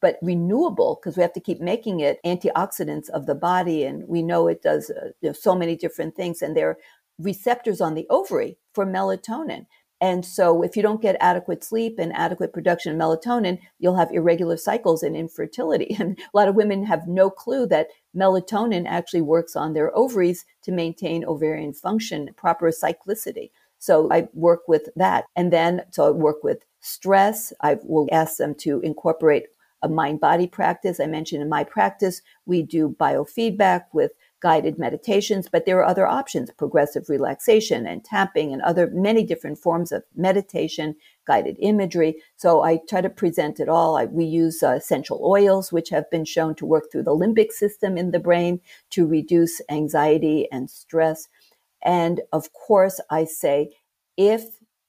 but 0.01 0.17
renewable 0.21 0.95
because 0.95 1.17
we 1.17 1.23
have 1.23 1.33
to 1.33 1.39
keep 1.41 1.59
making 1.59 1.99
it 1.99 2.19
antioxidants 2.25 3.09
of 3.09 3.25
the 3.25 3.35
body. 3.35 3.83
And 3.83 4.07
we 4.07 4.21
know 4.21 4.47
it 4.47 4.61
does 4.61 4.89
uh, 4.91 5.09
you 5.21 5.29
know, 5.29 5.33
so 5.33 5.55
many 5.55 5.75
different 5.75 6.15
things. 6.15 6.41
And 6.41 6.55
there 6.55 6.69
are 6.69 6.77
receptors 7.17 7.81
on 7.81 7.95
the 7.95 8.07
ovary 8.09 8.57
for 8.73 8.85
melatonin. 8.85 9.65
And 10.01 10.25
so, 10.25 10.61
if 10.61 10.77
you 10.77 10.83
don't 10.83 11.01
get 11.01 11.17
adequate 11.19 11.63
sleep 11.63 11.99
and 11.99 12.15
adequate 12.15 12.53
production 12.53 12.93
of 12.93 12.99
melatonin, 12.99 13.59
you'll 13.79 13.97
have 13.97 14.11
irregular 14.11 14.55
cycles 14.55 15.03
and 15.03 15.15
infertility. 15.15 15.95
And 15.99 16.17
a 16.19 16.37
lot 16.37 16.47
of 16.47 16.55
women 16.55 16.85
have 16.85 17.07
no 17.07 17.29
clue 17.29 17.67
that 17.67 17.87
melatonin 18.15 18.85
actually 18.87 19.21
works 19.21 19.55
on 19.55 19.73
their 19.73 19.95
ovaries 19.95 20.45
to 20.63 20.71
maintain 20.71 21.25
ovarian 21.25 21.73
function, 21.73 22.29
proper 22.37 22.71
cyclicity. 22.71 23.51
So, 23.77 24.09
I 24.11 24.29
work 24.33 24.67
with 24.67 24.89
that. 24.95 25.25
And 25.35 25.51
then, 25.51 25.83
so 25.91 26.07
I 26.07 26.11
work 26.11 26.43
with 26.43 26.63
stress. 26.79 27.51
I 27.61 27.77
will 27.83 28.07
ask 28.11 28.37
them 28.37 28.55
to 28.59 28.79
incorporate 28.81 29.47
a 29.81 29.89
mind 29.89 30.19
body 30.19 30.47
practice. 30.47 30.99
I 30.99 31.07
mentioned 31.07 31.41
in 31.41 31.49
my 31.49 31.63
practice, 31.63 32.21
we 32.45 32.61
do 32.63 32.95
biofeedback 32.99 33.85
with 33.93 34.11
guided 34.41 34.79
meditations, 34.79 35.49
but 35.51 35.65
there 35.65 35.77
are 35.79 35.85
other 35.85 36.07
options, 36.07 36.49
progressive 36.51 37.09
relaxation 37.09 37.85
and 37.85 38.03
tapping 38.03 38.53
and 38.53 38.61
other 38.61 38.89
many 38.91 39.23
different 39.23 39.57
forms 39.57 39.91
of 39.91 40.03
meditation, 40.15 40.95
guided 41.27 41.57
imagery. 41.59 42.15
So 42.37 42.63
I 42.63 42.79
try 42.89 43.01
to 43.01 43.09
present 43.09 43.59
it 43.59 43.69
all. 43.69 43.97
I, 43.97 44.05
we 44.05 44.25
use 44.25 44.63
uh, 44.63 44.71
essential 44.71 45.21
oils, 45.23 45.71
which 45.71 45.89
have 45.89 46.09
been 46.09 46.25
shown 46.25 46.55
to 46.55 46.65
work 46.65 46.85
through 46.91 47.03
the 47.03 47.15
limbic 47.15 47.51
system 47.51 47.97
in 47.97 48.11
the 48.11 48.19
brain 48.19 48.61
to 48.91 49.05
reduce 49.05 49.61
anxiety 49.69 50.47
and 50.51 50.69
stress. 50.69 51.27
And 51.83 52.21
of 52.31 52.53
course, 52.53 52.99
I 53.09 53.25
say, 53.25 53.71
if 54.17 54.43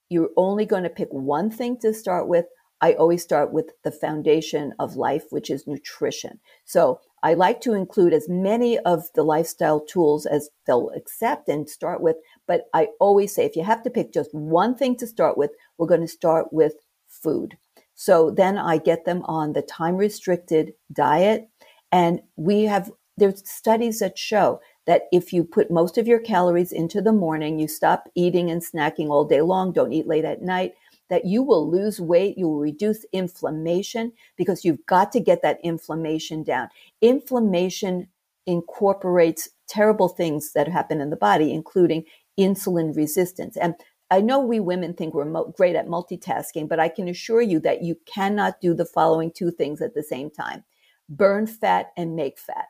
you're 0.08 0.30
only 0.36 0.66
going 0.66 0.82
to 0.82 0.90
pick 0.90 1.08
one 1.10 1.50
thing 1.50 1.78
to 1.80 1.94
start 1.94 2.28
with, 2.28 2.46
I 2.80 2.94
always 2.94 3.22
start 3.22 3.52
with 3.52 3.72
the 3.84 3.92
foundation 3.92 4.72
of 4.78 4.96
life, 4.96 5.24
which 5.30 5.50
is 5.50 5.66
nutrition. 5.66 6.40
So 6.64 7.00
I 7.22 7.34
like 7.34 7.60
to 7.62 7.74
include 7.74 8.12
as 8.12 8.28
many 8.28 8.78
of 8.78 9.04
the 9.14 9.22
lifestyle 9.22 9.80
tools 9.80 10.26
as 10.26 10.50
they'll 10.66 10.90
accept 10.96 11.48
and 11.48 11.68
start 11.68 12.00
with. 12.00 12.16
But 12.46 12.64
I 12.72 12.88
always 12.98 13.34
say 13.34 13.44
if 13.44 13.56
you 13.56 13.64
have 13.64 13.82
to 13.82 13.90
pick 13.90 14.12
just 14.12 14.32
one 14.32 14.74
thing 14.74 14.96
to 14.96 15.06
start 15.06 15.36
with, 15.36 15.50
we're 15.76 15.86
going 15.86 16.00
to 16.00 16.08
start 16.08 16.52
with 16.52 16.74
food. 17.08 17.56
So 17.94 18.30
then 18.30 18.56
I 18.56 18.78
get 18.78 19.04
them 19.04 19.22
on 19.24 19.52
the 19.52 19.62
time 19.62 19.96
restricted 19.96 20.72
diet. 20.92 21.48
And 21.92 22.20
we 22.36 22.64
have, 22.64 22.90
there's 23.18 23.48
studies 23.48 23.98
that 23.98 24.16
show 24.16 24.60
that 24.86 25.02
if 25.12 25.32
you 25.32 25.44
put 25.44 25.70
most 25.70 25.98
of 25.98 26.08
your 26.08 26.20
calories 26.20 26.72
into 26.72 27.02
the 27.02 27.12
morning, 27.12 27.58
you 27.58 27.68
stop 27.68 28.08
eating 28.14 28.50
and 28.50 28.62
snacking 28.62 29.10
all 29.10 29.24
day 29.24 29.42
long, 29.42 29.72
don't 29.72 29.92
eat 29.92 30.06
late 30.06 30.24
at 30.24 30.40
night, 30.40 30.72
that 31.10 31.26
you 31.26 31.42
will 31.42 31.70
lose 31.70 32.00
weight, 32.00 32.38
you 32.38 32.48
will 32.48 32.60
reduce 32.60 33.04
inflammation 33.12 34.12
because 34.36 34.64
you've 34.64 34.84
got 34.86 35.12
to 35.12 35.20
get 35.20 35.42
that 35.42 35.58
inflammation 35.62 36.42
down. 36.42 36.68
Inflammation 37.02 38.08
incorporates 38.46 39.48
terrible 39.68 40.08
things 40.08 40.52
that 40.54 40.68
happen 40.68 41.00
in 41.00 41.10
the 41.10 41.16
body, 41.16 41.52
including 41.52 42.04
insulin 42.38 42.96
resistance. 42.96 43.56
And 43.56 43.74
I 44.10 44.20
know 44.20 44.40
we 44.40 44.58
women 44.58 44.94
think 44.94 45.14
we're 45.14 45.24
mo- 45.24 45.52
great 45.56 45.76
at 45.76 45.86
multitasking, 45.86 46.68
but 46.68 46.80
I 46.80 46.88
can 46.88 47.06
assure 47.08 47.42
you 47.42 47.60
that 47.60 47.82
you 47.82 47.96
cannot 48.06 48.60
do 48.60 48.74
the 48.74 48.86
following 48.86 49.30
two 49.30 49.50
things 49.50 49.80
at 49.80 49.94
the 49.94 50.02
same 50.02 50.30
time 50.30 50.64
burn 51.08 51.44
fat 51.44 51.90
and 51.96 52.14
make 52.14 52.38
fat. 52.38 52.66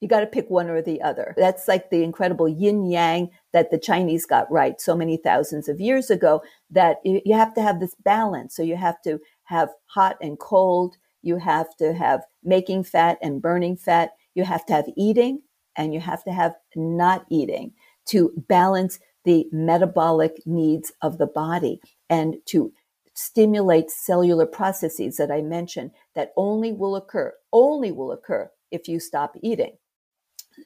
You 0.00 0.08
got 0.08 0.20
to 0.20 0.26
pick 0.26 0.50
one 0.50 0.68
or 0.68 0.82
the 0.82 1.00
other. 1.00 1.34
That's 1.36 1.66
like 1.68 1.90
the 1.90 2.02
incredible 2.02 2.48
yin 2.48 2.84
yang 2.84 3.30
that 3.52 3.70
the 3.70 3.78
Chinese 3.78 4.26
got 4.26 4.50
right 4.50 4.80
so 4.80 4.94
many 4.94 5.16
thousands 5.16 5.68
of 5.68 5.80
years 5.80 6.10
ago 6.10 6.42
that 6.70 6.98
you 7.04 7.34
have 7.34 7.54
to 7.54 7.62
have 7.62 7.80
this 7.80 7.94
balance. 8.04 8.54
So 8.54 8.62
you 8.62 8.76
have 8.76 9.00
to 9.02 9.18
have 9.44 9.70
hot 9.86 10.16
and 10.20 10.38
cold. 10.38 10.96
You 11.22 11.38
have 11.38 11.74
to 11.78 11.94
have 11.94 12.24
making 12.44 12.84
fat 12.84 13.18
and 13.22 13.40
burning 13.40 13.76
fat. 13.76 14.10
You 14.34 14.44
have 14.44 14.66
to 14.66 14.74
have 14.74 14.86
eating 14.96 15.40
and 15.76 15.94
you 15.94 16.00
have 16.00 16.22
to 16.24 16.32
have 16.32 16.54
not 16.74 17.24
eating 17.30 17.72
to 18.06 18.32
balance 18.48 18.98
the 19.24 19.46
metabolic 19.50 20.42
needs 20.46 20.92
of 21.02 21.18
the 21.18 21.26
body 21.26 21.80
and 22.08 22.36
to 22.46 22.72
stimulate 23.14 23.90
cellular 23.90 24.46
processes 24.46 25.16
that 25.16 25.30
I 25.30 25.40
mentioned 25.40 25.90
that 26.14 26.32
only 26.36 26.72
will 26.72 26.96
occur, 26.96 27.32
only 27.52 27.90
will 27.90 28.12
occur 28.12 28.50
if 28.70 28.88
you 28.88 29.00
stop 29.00 29.36
eating. 29.42 29.76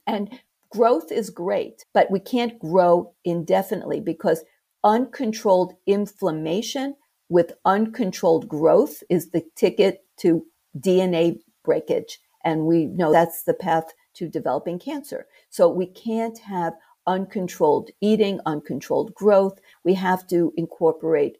And 0.06 0.38
growth 0.70 1.12
is 1.12 1.30
great, 1.30 1.84
but 1.92 2.10
we 2.10 2.20
can't 2.20 2.58
grow 2.58 3.12
indefinitely 3.24 4.00
because 4.00 4.44
uncontrolled 4.84 5.74
inflammation 5.86 6.94
with 7.28 7.52
uncontrolled 7.64 8.48
growth 8.48 9.02
is 9.08 9.30
the 9.30 9.44
ticket 9.56 10.04
to 10.18 10.44
DNA 10.78 11.38
breakage. 11.64 12.18
And 12.44 12.66
we 12.66 12.86
know 12.86 13.12
that's 13.12 13.44
the 13.44 13.54
path 13.54 13.92
to 14.14 14.28
developing 14.28 14.78
cancer. 14.78 15.26
So 15.50 15.68
we 15.68 15.86
can't 15.86 16.38
have 16.38 16.74
uncontrolled 17.06 17.90
eating, 18.00 18.40
uncontrolled 18.46 19.14
growth. 19.14 19.58
We 19.84 19.94
have 19.94 20.26
to 20.28 20.52
incorporate 20.56 21.38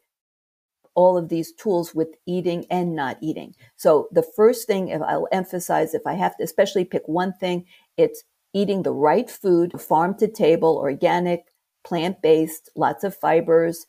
all 0.94 1.16
of 1.16 1.28
these 1.28 1.52
tools 1.52 1.94
with 1.94 2.08
eating 2.26 2.66
and 2.70 2.94
not 2.94 3.16
eating. 3.20 3.54
So 3.76 4.08
the 4.12 4.22
first 4.22 4.66
thing 4.66 4.88
if 4.88 5.00
I'll 5.02 5.28
emphasize 5.32 5.94
if 5.94 6.06
I 6.06 6.14
have 6.14 6.36
to 6.36 6.44
especially 6.44 6.84
pick 6.84 7.02
one 7.06 7.32
thing, 7.34 7.64
it's 7.96 8.24
eating 8.52 8.82
the 8.82 8.92
right 8.92 9.30
food, 9.30 9.80
farm 9.80 10.16
to 10.18 10.28
table, 10.28 10.76
organic, 10.76 11.46
plant-based, 11.84 12.70
lots 12.76 13.04
of 13.04 13.16
fibers, 13.16 13.86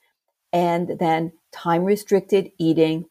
and 0.54 1.00
then 1.00 1.32
time 1.52 1.84
restricted 1.84 2.52
eating. 2.58 3.06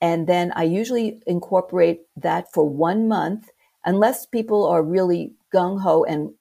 And 0.00 0.26
then 0.26 0.52
I 0.54 0.64
usually 0.64 1.20
incorporate 1.26 2.02
that 2.16 2.52
for 2.52 2.68
one 2.68 3.08
month, 3.08 3.50
unless 3.84 4.26
people 4.26 4.66
are 4.66 4.82
really 4.82 5.32
gung 5.54 5.80
ho 5.80 6.04
and 6.04 6.34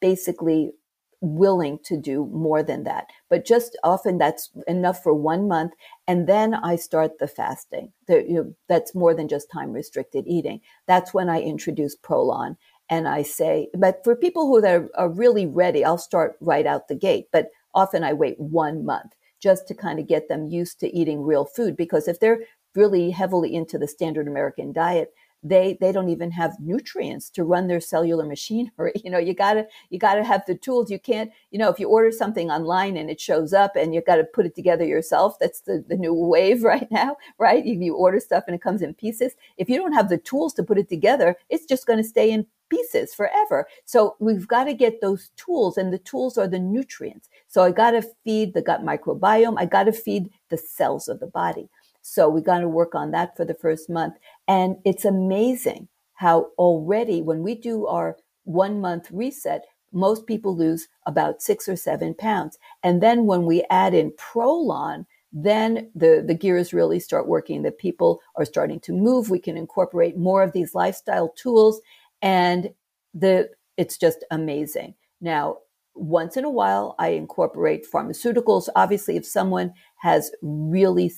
basically 0.00 0.72
willing 1.20 1.80
to 1.84 1.96
do 2.00 2.26
more 2.26 2.62
than 2.62 2.84
that. 2.84 3.06
But 3.28 3.44
just 3.44 3.76
often 3.82 4.18
that's 4.18 4.50
enough 4.68 5.02
for 5.02 5.12
one 5.12 5.48
month. 5.48 5.72
And 6.06 6.28
then 6.28 6.54
I 6.54 6.76
start 6.76 7.18
the 7.18 7.26
fasting. 7.26 7.92
The, 8.06 8.22
you 8.22 8.34
know, 8.34 8.54
that's 8.68 8.94
more 8.94 9.14
than 9.14 9.26
just 9.26 9.50
time 9.50 9.72
restricted 9.72 10.24
eating. 10.28 10.60
That's 10.86 11.12
when 11.12 11.28
I 11.28 11.40
introduce 11.40 11.96
Prolon. 11.96 12.56
And 12.90 13.06
I 13.06 13.22
say, 13.22 13.68
but 13.76 14.02
for 14.02 14.16
people 14.16 14.46
who 14.46 14.64
are, 14.64 14.88
are 14.94 15.08
really 15.10 15.46
ready, 15.46 15.84
I'll 15.84 15.98
start 15.98 16.36
right 16.40 16.66
out 16.66 16.88
the 16.88 16.94
gate. 16.94 17.26
But 17.32 17.50
often 17.74 18.02
I 18.02 18.12
wait 18.14 18.38
one 18.38 18.84
month 18.84 19.12
just 19.40 19.68
to 19.68 19.74
kind 19.74 19.98
of 19.98 20.08
get 20.08 20.28
them 20.28 20.46
used 20.48 20.80
to 20.80 20.96
eating 20.96 21.22
real 21.22 21.44
food. 21.44 21.76
Because 21.76 22.08
if 22.08 22.18
they're 22.20 22.40
really 22.74 23.10
heavily 23.10 23.54
into 23.54 23.78
the 23.78 23.88
standard 23.88 24.26
American 24.26 24.72
diet, 24.72 25.12
they 25.42 25.78
they 25.80 25.92
don't 25.92 26.08
even 26.08 26.30
have 26.30 26.58
nutrients 26.58 27.30
to 27.30 27.44
run 27.44 27.68
their 27.68 27.80
cellular 27.80 28.24
machinery. 28.24 28.92
You 29.08 29.12
know 29.12 29.18
you 29.18 29.34
gotta 29.34 29.66
you 29.90 29.98
gotta 29.98 30.24
have 30.24 30.42
the 30.46 30.54
tools. 30.54 30.90
You 30.90 30.98
can't 30.98 31.30
you 31.50 31.58
know 31.58 31.70
if 31.70 31.78
you 31.78 31.88
order 31.88 32.10
something 32.10 32.50
online 32.50 32.96
and 32.96 33.08
it 33.10 33.20
shows 33.20 33.52
up 33.52 33.76
and 33.76 33.94
you 33.94 34.02
gotta 34.04 34.24
put 34.24 34.46
it 34.46 34.54
together 34.54 34.84
yourself 34.84 35.38
that's 35.38 35.60
the, 35.62 35.84
the 35.88 35.96
new 35.96 36.12
wave 36.34 36.62
right 36.62 36.90
now 36.90 37.16
right? 37.38 37.64
You, 37.64 37.80
you 37.80 37.94
order 37.94 38.20
stuff 38.20 38.44
and 38.46 38.54
it 38.54 38.62
comes 38.62 38.82
in 38.82 38.94
pieces. 38.94 39.34
If 39.56 39.68
you 39.68 39.76
don't 39.78 39.92
have 39.92 40.08
the 40.08 40.18
tools 40.18 40.52
to 40.54 40.62
put 40.62 40.78
it 40.78 40.88
together 40.88 41.36
it's 41.48 41.66
just 41.66 41.86
going 41.86 41.98
to 41.98 42.04
stay 42.04 42.30
in 42.30 42.46
pieces 42.68 43.14
forever. 43.14 43.66
So 43.84 44.16
we've 44.18 44.46
got 44.46 44.64
to 44.64 44.74
get 44.74 45.00
those 45.00 45.30
tools 45.36 45.78
and 45.78 45.92
the 45.92 45.98
tools 45.98 46.36
are 46.36 46.48
the 46.48 46.58
nutrients. 46.58 47.28
So 47.46 47.62
i 47.62 47.70
got 47.70 47.92
to 47.92 48.02
feed 48.24 48.54
the 48.54 48.62
gut 48.62 48.84
microbiome. 48.84 49.54
I 49.58 49.64
got 49.64 49.84
to 49.84 49.92
feed 49.92 50.30
the 50.50 50.58
cells 50.58 51.08
of 51.08 51.20
the 51.20 51.26
body 51.26 51.68
so 52.08 52.28
we 52.28 52.40
got 52.40 52.60
to 52.60 52.68
work 52.68 52.94
on 52.94 53.10
that 53.10 53.36
for 53.36 53.44
the 53.44 53.54
first 53.54 53.90
month. 53.90 54.14
And 54.46 54.76
it's 54.84 55.04
amazing 55.04 55.88
how 56.14 56.50
already 56.56 57.20
when 57.20 57.42
we 57.42 57.54
do 57.54 57.86
our 57.86 58.16
one 58.44 58.80
month 58.80 59.08
reset, 59.10 59.66
most 59.92 60.26
people 60.26 60.56
lose 60.56 60.88
about 61.06 61.42
six 61.42 61.68
or 61.68 61.76
seven 61.76 62.14
pounds. 62.14 62.58
And 62.82 63.02
then 63.02 63.26
when 63.26 63.44
we 63.44 63.64
add 63.70 63.92
in 63.92 64.12
Prolon, 64.12 65.04
then 65.32 65.90
the, 65.94 66.24
the 66.26 66.34
gears 66.34 66.72
really 66.72 66.98
start 66.98 67.28
working. 67.28 67.62
The 67.62 67.70
people 67.70 68.20
are 68.36 68.46
starting 68.46 68.80
to 68.80 68.92
move. 68.92 69.28
We 69.28 69.38
can 69.38 69.58
incorporate 69.58 70.16
more 70.16 70.42
of 70.42 70.52
these 70.52 70.74
lifestyle 70.74 71.28
tools 71.36 71.80
and 72.22 72.70
the, 73.12 73.50
it's 73.76 73.98
just 73.98 74.24
amazing. 74.30 74.94
Now, 75.20 75.58
once 75.98 76.36
in 76.36 76.44
a 76.44 76.50
while, 76.50 76.94
I 76.98 77.08
incorporate 77.08 77.86
pharmaceuticals. 77.90 78.68
Obviously, 78.76 79.16
if 79.16 79.26
someone 79.26 79.72
has 79.96 80.30
really 80.42 81.12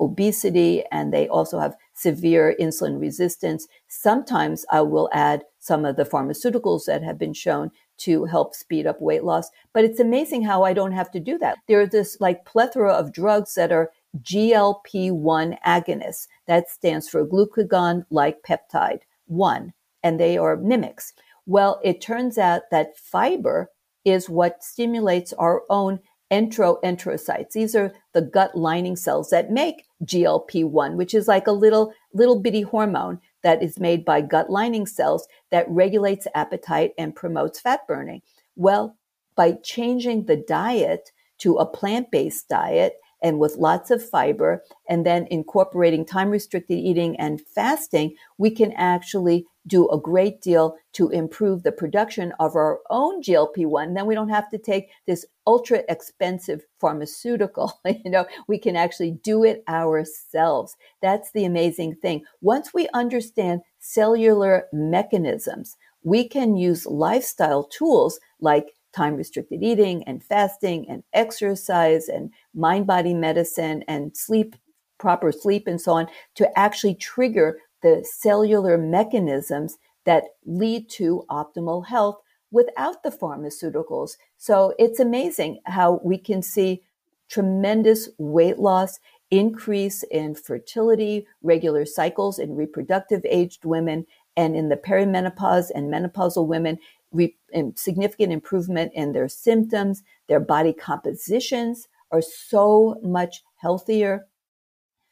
obesity 0.00 0.84
and 0.90 1.12
they 1.12 1.28
also 1.28 1.58
have 1.58 1.76
severe 1.94 2.54
insulin 2.60 3.00
resistance, 3.00 3.66
sometimes 3.88 4.66
I 4.70 4.80
will 4.82 5.08
add 5.12 5.44
some 5.58 5.84
of 5.84 5.96
the 5.96 6.04
pharmaceuticals 6.04 6.84
that 6.86 7.02
have 7.02 7.18
been 7.18 7.32
shown 7.32 7.70
to 7.96 8.24
help 8.24 8.54
speed 8.54 8.86
up 8.86 9.00
weight 9.00 9.24
loss. 9.24 9.50
But 9.72 9.84
it's 9.84 10.00
amazing 10.00 10.42
how 10.42 10.64
I 10.64 10.72
don't 10.72 10.92
have 10.92 11.10
to 11.12 11.20
do 11.20 11.38
that. 11.38 11.58
There's 11.68 11.90
this 11.90 12.16
like 12.20 12.44
plethora 12.44 12.92
of 12.92 13.12
drugs 13.12 13.54
that 13.54 13.72
are 13.72 13.92
GLP-1 14.22 15.58
agonists. 15.64 16.26
That 16.46 16.68
stands 16.68 17.08
for 17.08 17.26
glucagon 17.26 18.04
like 18.10 18.42
peptide 18.42 19.00
1, 19.26 19.72
and 20.02 20.20
they 20.20 20.36
are 20.36 20.56
mimics. 20.56 21.12
Well, 21.46 21.80
it 21.84 22.00
turns 22.00 22.38
out 22.38 22.62
that 22.70 22.96
fiber 22.96 23.70
is 24.04 24.28
what 24.28 24.62
stimulates 24.62 25.32
our 25.34 25.62
own 25.70 26.00
enteroenterocytes. 26.30 27.52
These 27.52 27.76
are 27.76 27.92
the 28.12 28.22
gut 28.22 28.56
lining 28.56 28.96
cells 28.96 29.30
that 29.30 29.50
make 29.50 29.86
GLP-1, 30.04 30.96
which 30.96 31.14
is 31.14 31.28
like 31.28 31.46
a 31.46 31.52
little, 31.52 31.92
little 32.12 32.40
bitty 32.40 32.62
hormone 32.62 33.20
that 33.42 33.62
is 33.62 33.78
made 33.78 34.04
by 34.04 34.20
gut 34.20 34.50
lining 34.50 34.86
cells 34.86 35.28
that 35.50 35.68
regulates 35.68 36.26
appetite 36.34 36.92
and 36.98 37.14
promotes 37.14 37.60
fat 37.60 37.86
burning. 37.86 38.22
Well, 38.56 38.96
by 39.36 39.52
changing 39.62 40.24
the 40.24 40.36
diet 40.36 41.10
to 41.38 41.56
a 41.56 41.66
plant-based 41.66 42.48
diet 42.48 42.94
and 43.22 43.38
with 43.38 43.56
lots 43.56 43.90
of 43.90 44.06
fiber 44.06 44.62
and 44.88 45.04
then 45.04 45.26
incorporating 45.30 46.04
time 46.04 46.30
restricted 46.30 46.78
eating 46.78 47.16
and 47.16 47.40
fasting, 47.40 48.16
we 48.38 48.50
can 48.50 48.72
actually 48.72 49.46
do 49.66 49.88
a 49.88 49.98
great 49.98 50.40
deal 50.40 50.76
to 50.92 51.08
improve 51.10 51.62
the 51.62 51.72
production 51.72 52.32
of 52.38 52.54
our 52.54 52.80
own 52.90 53.22
GLP-1. 53.22 53.94
Then 53.94 54.06
we 54.06 54.14
don't 54.14 54.28
have 54.28 54.50
to 54.50 54.58
take 54.58 54.90
this 55.06 55.24
ultra 55.46 55.82
expensive 55.88 56.64
pharmaceutical. 56.80 57.80
you 57.84 58.10
know, 58.10 58.26
we 58.46 58.58
can 58.58 58.76
actually 58.76 59.12
do 59.22 59.44
it 59.44 59.64
ourselves. 59.68 60.76
That's 61.00 61.32
the 61.32 61.44
amazing 61.44 61.96
thing. 61.96 62.24
Once 62.40 62.74
we 62.74 62.88
understand 62.92 63.62
cellular 63.78 64.66
mechanisms, 64.72 65.76
we 66.02 66.28
can 66.28 66.56
use 66.56 66.86
lifestyle 66.86 67.64
tools 67.64 68.20
like 68.40 68.74
time 68.94 69.16
restricted 69.16 69.62
eating 69.62 70.04
and 70.04 70.22
fasting 70.22 70.86
and 70.88 71.02
exercise 71.12 72.08
and 72.08 72.30
mind 72.54 72.86
body 72.86 73.14
medicine 73.14 73.82
and 73.88 74.16
sleep, 74.16 74.54
proper 74.98 75.32
sleep 75.32 75.66
and 75.66 75.80
so 75.80 75.92
on 75.92 76.06
to 76.36 76.58
actually 76.58 76.94
trigger 76.94 77.58
the 77.84 78.02
cellular 78.02 78.78
mechanisms 78.78 79.76
that 80.06 80.24
lead 80.46 80.88
to 80.88 81.24
optimal 81.30 81.86
health 81.86 82.16
without 82.50 83.02
the 83.02 83.10
pharmaceuticals. 83.10 84.12
So 84.38 84.74
it's 84.78 85.00
amazing 85.00 85.60
how 85.66 86.00
we 86.02 86.16
can 86.16 86.40
see 86.40 86.82
tremendous 87.28 88.08
weight 88.16 88.58
loss, 88.58 89.00
increase 89.30 90.02
in 90.04 90.34
fertility, 90.34 91.26
regular 91.42 91.84
cycles 91.84 92.38
in 92.38 92.56
reproductive 92.56 93.22
aged 93.28 93.66
women, 93.66 94.06
and 94.34 94.56
in 94.56 94.70
the 94.70 94.76
perimenopause 94.76 95.70
and 95.74 95.92
menopausal 95.92 96.46
women, 96.46 96.78
re- 97.12 97.36
significant 97.74 98.32
improvement 98.32 98.92
in 98.94 99.12
their 99.12 99.28
symptoms, 99.28 100.02
their 100.28 100.40
body 100.40 100.72
compositions 100.72 101.86
are 102.10 102.22
so 102.22 102.98
much 103.02 103.42
healthier. 103.56 104.26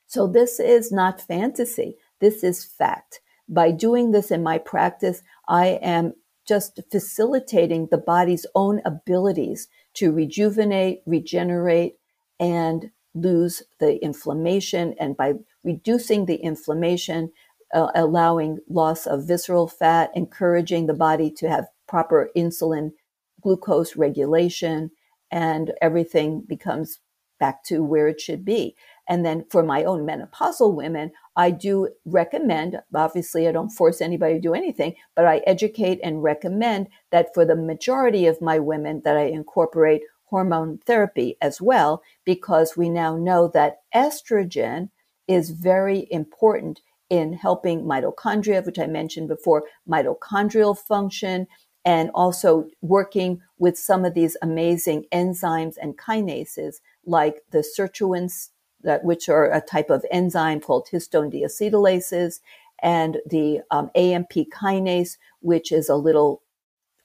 So 0.06 0.26
this 0.26 0.58
is 0.58 0.90
not 0.90 1.20
fantasy. 1.20 1.96
This 2.22 2.44
is 2.44 2.64
fact. 2.64 3.20
By 3.48 3.72
doing 3.72 4.12
this 4.12 4.30
in 4.30 4.44
my 4.44 4.56
practice, 4.56 5.22
I 5.48 5.80
am 5.82 6.14
just 6.46 6.78
facilitating 6.90 7.88
the 7.90 7.98
body's 7.98 8.46
own 8.54 8.80
abilities 8.84 9.66
to 9.94 10.12
rejuvenate, 10.12 11.02
regenerate, 11.04 11.96
and 12.38 12.92
lose 13.14 13.64
the 13.80 14.02
inflammation. 14.04 14.94
And 15.00 15.16
by 15.16 15.34
reducing 15.64 16.26
the 16.26 16.36
inflammation, 16.36 17.32
uh, 17.74 17.90
allowing 17.96 18.60
loss 18.68 19.04
of 19.06 19.26
visceral 19.26 19.66
fat, 19.66 20.12
encouraging 20.14 20.86
the 20.86 20.94
body 20.94 21.28
to 21.32 21.48
have 21.48 21.66
proper 21.88 22.30
insulin 22.36 22.92
glucose 23.40 23.96
regulation, 23.96 24.92
and 25.32 25.72
everything 25.82 26.42
becomes 26.42 27.00
back 27.40 27.64
to 27.64 27.82
where 27.82 28.06
it 28.06 28.20
should 28.20 28.44
be. 28.44 28.76
And 29.12 29.26
then 29.26 29.44
for 29.50 29.62
my 29.62 29.84
own 29.84 30.06
menopausal 30.06 30.72
women, 30.72 31.12
I 31.36 31.50
do 31.50 31.90
recommend, 32.06 32.80
obviously, 32.94 33.46
I 33.46 33.52
don't 33.52 33.68
force 33.68 34.00
anybody 34.00 34.36
to 34.36 34.40
do 34.40 34.54
anything, 34.54 34.94
but 35.14 35.26
I 35.26 35.42
educate 35.46 36.00
and 36.02 36.22
recommend 36.22 36.88
that 37.10 37.34
for 37.34 37.44
the 37.44 37.54
majority 37.54 38.26
of 38.26 38.40
my 38.40 38.58
women 38.58 39.02
that 39.04 39.18
I 39.18 39.24
incorporate 39.24 40.00
hormone 40.30 40.78
therapy 40.86 41.36
as 41.42 41.60
well, 41.60 42.02
because 42.24 42.74
we 42.74 42.88
now 42.88 43.14
know 43.18 43.48
that 43.48 43.82
estrogen 43.94 44.88
is 45.28 45.50
very 45.50 46.08
important 46.10 46.80
in 47.10 47.34
helping 47.34 47.82
mitochondria, 47.82 48.64
which 48.64 48.78
I 48.78 48.86
mentioned 48.86 49.28
before, 49.28 49.64
mitochondrial 49.86 50.74
function, 50.74 51.48
and 51.84 52.10
also 52.14 52.66
working 52.80 53.42
with 53.58 53.76
some 53.76 54.06
of 54.06 54.14
these 54.14 54.38
amazing 54.40 55.04
enzymes 55.12 55.74
and 55.82 55.98
kinases 55.98 56.76
like 57.04 57.42
the 57.50 57.62
sirtuins, 57.78 58.48
that, 58.82 59.04
which 59.04 59.28
are 59.28 59.50
a 59.52 59.60
type 59.60 59.90
of 59.90 60.04
enzyme 60.10 60.60
called 60.60 60.88
histone 60.92 61.32
deacetylases, 61.32 62.40
and 62.82 63.18
the 63.26 63.60
um, 63.70 63.90
AMP 63.94 64.32
kinase, 64.52 65.16
which 65.40 65.70
is 65.72 65.88
a 65.88 65.96
little 65.96 66.42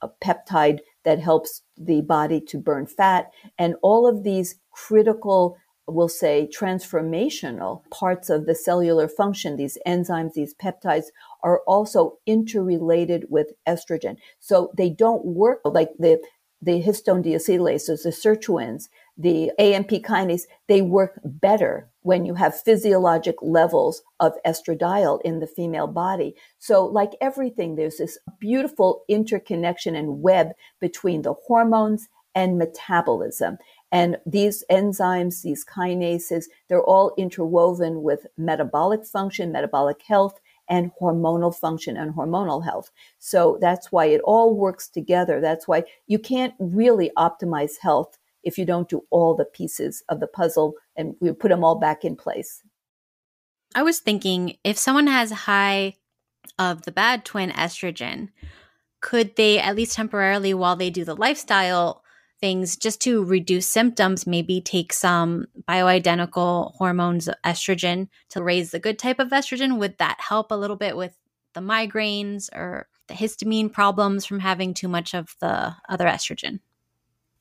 a 0.01 0.09
peptide 0.23 0.79
that 1.05 1.19
helps 1.19 1.63
the 1.75 2.01
body 2.01 2.39
to 2.39 2.59
burn 2.59 2.85
fat. 2.85 3.31
And 3.57 3.75
all 3.81 4.07
of 4.07 4.23
these 4.23 4.55
critical 4.71 5.57
we'll 5.87 6.09
say 6.09 6.49
transformational 6.53 7.81
parts 7.89 8.29
of 8.29 8.45
the 8.45 8.55
cellular 8.55 9.07
function, 9.07 9.55
these 9.55 9.77
enzymes, 9.87 10.33
these 10.33 10.53
peptides 10.53 11.05
are 11.43 11.61
also 11.65 12.17
interrelated 12.25 13.25
with 13.29 13.53
estrogen. 13.67 14.17
So 14.39 14.71
they 14.77 14.89
don't 14.89 15.25
work 15.25 15.61
like 15.63 15.91
the, 15.97 16.21
the 16.61 16.83
histone 16.83 17.25
deacetylases, 17.25 18.03
the 18.03 18.09
sirtuins, 18.09 18.89
the 19.17 19.51
AMP 19.59 19.89
kinase, 19.89 20.43
they 20.67 20.81
work 20.81 21.19
better 21.23 21.89
when 22.01 22.25
you 22.25 22.35
have 22.35 22.61
physiologic 22.61 23.35
levels 23.41 24.01
of 24.19 24.33
estradiol 24.45 25.19
in 25.23 25.39
the 25.39 25.47
female 25.47 25.87
body. 25.87 26.35
So 26.59 26.85
like 26.85 27.11
everything, 27.19 27.75
there's 27.75 27.97
this 27.97 28.17
beautiful 28.39 29.03
interconnection 29.07 29.95
and 29.95 30.21
web 30.21 30.51
between 30.79 31.23
the 31.23 31.33
hormones 31.33 32.07
and 32.35 32.57
metabolism. 32.57 33.57
And 33.91 34.17
these 34.25 34.63
enzymes, 34.69 35.41
these 35.41 35.65
kinases, 35.65 36.45
they're 36.69 36.83
all 36.83 37.13
interwoven 37.17 38.03
with 38.03 38.27
metabolic 38.37 39.05
function, 39.05 39.51
metabolic 39.51 40.01
health, 40.03 40.39
and 40.69 40.91
hormonal 41.01 41.55
function 41.55 41.97
and 41.97 42.13
hormonal 42.13 42.63
health. 42.63 42.91
So 43.19 43.57
that's 43.61 43.91
why 43.91 44.05
it 44.05 44.21
all 44.23 44.55
works 44.55 44.87
together. 44.87 45.39
That's 45.41 45.67
why 45.67 45.83
you 46.07 46.19
can't 46.19 46.53
really 46.59 47.11
optimize 47.17 47.77
health 47.81 48.17
if 48.43 48.57
you 48.57 48.65
don't 48.65 48.89
do 48.89 49.03
all 49.09 49.35
the 49.35 49.45
pieces 49.45 50.03
of 50.09 50.19
the 50.19 50.27
puzzle 50.27 50.75
and 50.95 51.15
we 51.19 51.31
put 51.31 51.49
them 51.49 51.63
all 51.63 51.79
back 51.79 52.05
in 52.05 52.15
place. 52.15 52.61
I 53.75 53.83
was 53.83 53.99
thinking 53.99 54.57
if 54.63 54.77
someone 54.77 55.07
has 55.07 55.31
high 55.31 55.95
of 56.57 56.83
the 56.83 56.91
bad 56.91 57.25
twin 57.25 57.51
estrogen, 57.51 58.29
could 59.01 59.35
they 59.35 59.59
at 59.59 59.75
least 59.75 59.95
temporarily 59.95 60.53
while 60.53 60.75
they 60.75 60.89
do 60.89 61.03
the 61.03 61.15
lifestyle 61.15 62.03
things 62.39 62.77
just 62.77 63.01
to 63.01 63.23
reduce 63.23 63.67
symptoms, 63.67 64.27
maybe 64.27 64.61
take 64.61 64.93
some 64.93 65.47
bioidentical 65.67 66.73
hormones, 66.75 67.29
estrogen, 67.45 68.07
to 68.29 68.43
raise 68.43 68.71
the 68.71 68.79
good 68.79 68.99
type 68.99 69.19
of 69.19 69.29
estrogen. 69.29 69.77
Would 69.79 69.97
that 69.97 70.17
help 70.19 70.51
a 70.51 70.55
little 70.55 70.75
bit 70.75 70.95
with 70.95 71.17
the 71.53 71.61
migraines 71.61 72.49
or 72.53 72.87
the 73.07 73.15
histamine 73.15 73.71
problems 73.71 74.25
from 74.25 74.39
having 74.39 74.73
too 74.73 74.87
much 74.87 75.13
of 75.13 75.35
the 75.39 75.75
other 75.89 76.05
estrogen? 76.05 76.59